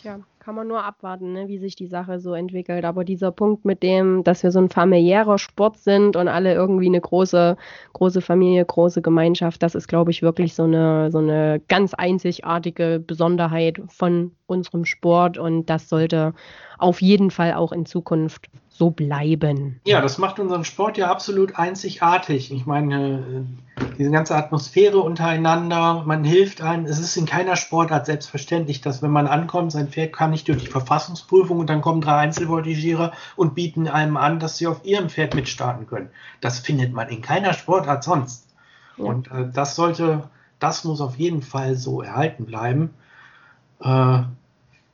Tja, 0.00 0.18
kann 0.40 0.56
man 0.56 0.66
nur 0.66 0.82
abwarten, 0.82 1.32
ne, 1.32 1.46
wie 1.46 1.58
sich 1.58 1.76
die 1.76 1.86
Sache 1.86 2.18
so 2.18 2.34
entwickelt. 2.34 2.84
Aber 2.84 3.04
dieser 3.04 3.30
Punkt 3.30 3.64
mit 3.64 3.84
dem, 3.84 4.24
dass 4.24 4.42
wir 4.42 4.50
so 4.50 4.58
ein 4.58 4.68
familiärer 4.68 5.38
Sport 5.38 5.78
sind 5.78 6.16
und 6.16 6.26
alle 6.26 6.52
irgendwie 6.52 6.86
eine 6.86 7.00
große, 7.00 7.56
große 7.92 8.20
Familie, 8.20 8.64
große 8.64 9.02
Gemeinschaft, 9.02 9.62
das 9.62 9.76
ist, 9.76 9.86
glaube 9.86 10.10
ich, 10.10 10.22
wirklich 10.22 10.54
so 10.54 10.64
eine, 10.64 11.12
so 11.12 11.18
eine 11.18 11.62
ganz 11.68 11.94
einzigartige 11.94 13.00
Besonderheit 13.06 13.80
von 13.86 14.32
unserem 14.46 14.84
Sport 14.84 15.38
und 15.38 15.70
das 15.70 15.88
sollte 15.88 16.34
auf 16.78 17.00
jeden 17.00 17.30
Fall 17.30 17.54
auch 17.54 17.70
in 17.70 17.86
Zukunft 17.86 18.50
so 18.82 18.90
bleiben. 18.90 19.80
Ja, 19.86 20.00
das 20.00 20.18
macht 20.18 20.40
unseren 20.40 20.64
Sport 20.64 20.98
ja 20.98 21.08
absolut 21.08 21.56
einzigartig. 21.56 22.50
Ich 22.50 22.66
meine, 22.66 23.46
diese 23.96 24.10
ganze 24.10 24.34
Atmosphäre 24.34 24.98
untereinander, 24.98 26.02
man 26.04 26.24
hilft 26.24 26.62
einem. 26.62 26.86
Es 26.86 26.98
ist 26.98 27.16
in 27.16 27.24
keiner 27.24 27.54
Sportart 27.54 28.06
selbstverständlich, 28.06 28.80
dass 28.80 29.00
wenn 29.00 29.12
man 29.12 29.28
ankommt, 29.28 29.70
sein 29.70 29.86
Pferd 29.86 30.12
kann 30.12 30.32
nicht 30.32 30.48
durch 30.48 30.58
die 30.58 30.66
Verfassungsprüfung 30.66 31.60
und 31.60 31.70
dann 31.70 31.80
kommen 31.80 32.00
drei 32.00 32.16
Einzelvoltigierer 32.16 33.12
und 33.36 33.54
bieten 33.54 33.86
einem 33.86 34.16
an, 34.16 34.40
dass 34.40 34.58
sie 34.58 34.66
auf 34.66 34.84
ihrem 34.84 35.08
Pferd 35.08 35.36
mitstarten 35.36 35.86
können. 35.86 36.10
Das 36.40 36.58
findet 36.58 36.92
man 36.92 37.08
in 37.08 37.22
keiner 37.22 37.52
Sportart 37.52 38.02
sonst. 38.02 38.48
Ja. 38.96 39.04
Und 39.04 39.30
äh, 39.30 39.48
das 39.52 39.76
sollte, 39.76 40.28
das 40.58 40.82
muss 40.82 41.00
auf 41.00 41.14
jeden 41.14 41.42
Fall 41.42 41.76
so 41.76 42.02
erhalten 42.02 42.46
bleiben. 42.46 42.90
Äh, 43.80 44.22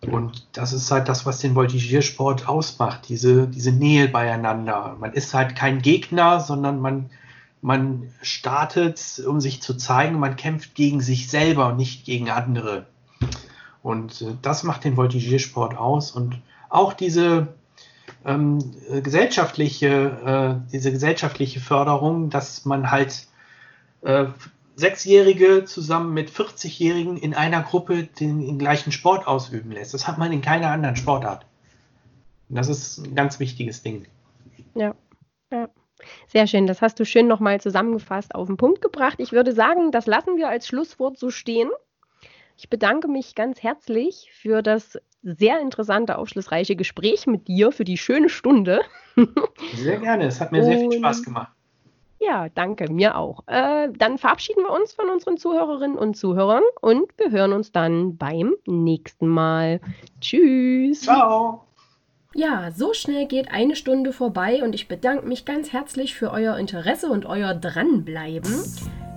und 0.00 0.46
das 0.52 0.72
ist 0.72 0.90
halt 0.90 1.08
das, 1.08 1.26
was 1.26 1.40
den 1.40 1.56
Voltigiersport 1.56 2.48
ausmacht, 2.48 3.08
diese, 3.08 3.48
diese 3.48 3.72
Nähe 3.72 4.08
beieinander. 4.08 4.96
Man 5.00 5.12
ist 5.12 5.34
halt 5.34 5.56
kein 5.56 5.82
Gegner, 5.82 6.38
sondern 6.38 6.80
man, 6.80 7.10
man 7.62 8.12
startet, 8.22 9.20
um 9.26 9.40
sich 9.40 9.60
zu 9.60 9.74
zeigen, 9.76 10.20
man 10.20 10.36
kämpft 10.36 10.76
gegen 10.76 11.00
sich 11.00 11.28
selber 11.28 11.68
und 11.68 11.76
nicht 11.76 12.04
gegen 12.04 12.30
andere. 12.30 12.86
Und 13.82 14.22
äh, 14.22 14.36
das 14.40 14.62
macht 14.62 14.84
den 14.84 14.96
Voltigiersport 14.96 15.76
aus. 15.76 16.12
Und 16.12 16.40
auch 16.68 16.92
diese 16.92 17.48
ähm, 18.24 18.58
gesellschaftliche, 19.02 20.60
äh, 20.68 20.70
diese 20.72 20.92
gesellschaftliche 20.92 21.58
Förderung, 21.58 22.30
dass 22.30 22.64
man 22.64 22.92
halt 22.92 23.26
äh, 24.02 24.26
Sechsjährige 24.78 25.64
zusammen 25.64 26.14
mit 26.14 26.30
40-Jährigen 26.30 27.16
in 27.16 27.34
einer 27.34 27.62
Gruppe 27.62 28.04
den, 28.04 28.46
den, 28.46 28.58
gleichen 28.60 28.92
Sport 28.92 29.26
ausüben 29.26 29.72
lässt. 29.72 29.92
Das 29.92 30.06
hat 30.06 30.18
man 30.18 30.32
in 30.32 30.40
keiner 30.40 30.68
anderen 30.68 30.94
Sportart. 30.94 31.44
Und 32.48 32.56
das 32.56 32.68
ist 32.68 32.98
ein 32.98 33.16
ganz 33.16 33.40
wichtiges 33.40 33.82
Ding. 33.82 34.06
Ja, 34.76 34.94
ja. 35.50 35.68
Sehr 36.28 36.46
schön. 36.46 36.68
Das 36.68 36.80
hast 36.80 37.00
du 37.00 37.04
schön 37.04 37.26
nochmal 37.26 37.60
zusammengefasst 37.60 38.36
auf 38.36 38.46
den 38.46 38.56
Punkt 38.56 38.80
gebracht. 38.80 39.16
Ich 39.18 39.32
würde 39.32 39.52
sagen, 39.52 39.90
das 39.90 40.06
lassen 40.06 40.36
wir 40.36 40.48
als 40.48 40.68
Schlusswort 40.68 41.18
so 41.18 41.30
stehen. 41.30 41.70
Ich 42.56 42.70
bedanke 42.70 43.08
mich 43.08 43.34
ganz 43.34 43.60
herzlich 43.64 44.30
für 44.32 44.62
das 44.62 44.96
sehr 45.24 45.60
interessante, 45.60 46.18
aufschlussreiche 46.18 46.76
Gespräch 46.76 47.26
mit 47.26 47.48
dir, 47.48 47.72
für 47.72 47.84
die 47.84 47.98
schöne 47.98 48.28
Stunde. 48.28 48.82
Sehr 49.74 49.98
gerne. 49.98 50.26
Es 50.26 50.40
hat 50.40 50.52
mir 50.52 50.62
sehr 50.62 50.78
viel 50.78 50.92
Spaß 50.92 51.24
gemacht. 51.24 51.52
Ja, 52.20 52.48
danke, 52.48 52.90
mir 52.90 53.16
auch. 53.16 53.44
Äh, 53.46 53.88
dann 53.96 54.18
verabschieden 54.18 54.64
wir 54.64 54.72
uns 54.72 54.92
von 54.92 55.08
unseren 55.08 55.36
Zuhörerinnen 55.36 55.96
und 55.96 56.16
Zuhörern 56.16 56.64
und 56.80 57.06
wir 57.16 57.30
hören 57.30 57.52
uns 57.52 57.70
dann 57.70 58.16
beim 58.16 58.54
nächsten 58.66 59.28
Mal. 59.28 59.80
Tschüss. 60.20 61.02
Ciao. 61.02 61.64
Ja, 62.34 62.70
so 62.70 62.92
schnell 62.92 63.26
geht 63.26 63.50
eine 63.50 63.74
Stunde 63.74 64.12
vorbei 64.12 64.62
und 64.62 64.74
ich 64.74 64.88
bedanke 64.88 65.26
mich 65.26 65.44
ganz 65.44 65.72
herzlich 65.72 66.14
für 66.14 66.30
euer 66.30 66.56
Interesse 66.58 67.08
und 67.08 67.24
euer 67.24 67.54
Dranbleiben. 67.54 68.52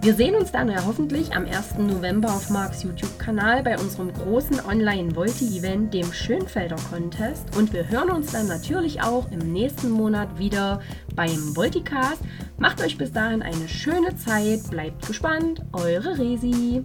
Wir 0.04 0.16
sehen 0.16 0.34
uns 0.34 0.52
dann 0.52 0.68
ja 0.68 0.84
hoffentlich 0.84 1.36
am 1.36 1.46
1. 1.46 1.78
November 1.78 2.30
auf 2.30 2.50
Marks 2.50 2.82
YouTube-Kanal 2.82 3.62
bei 3.62 3.78
unserem 3.78 4.12
großen 4.12 4.60
Online-Volti-Event, 4.66 5.94
dem 5.94 6.12
Schönfelder 6.12 6.78
Contest. 6.90 7.56
Und 7.56 7.72
wir 7.72 7.88
hören 7.88 8.10
uns 8.10 8.32
dann 8.32 8.48
natürlich 8.48 9.04
auch 9.04 9.32
im 9.32 9.54
nächsten 9.54 9.92
Monat 9.92 10.40
wieder 10.40 10.82
beim 11.16 11.56
Volticast. 11.56 12.24
Macht 12.58 12.82
euch 12.82 12.98
bis 12.98 13.12
dahin 13.12 13.44
eine 13.44 13.68
schöne 13.68 14.16
Zeit, 14.16 14.72
bleibt 14.72 15.06
gespannt, 15.06 15.62
eure 15.72 16.18
Resi. 16.18 16.84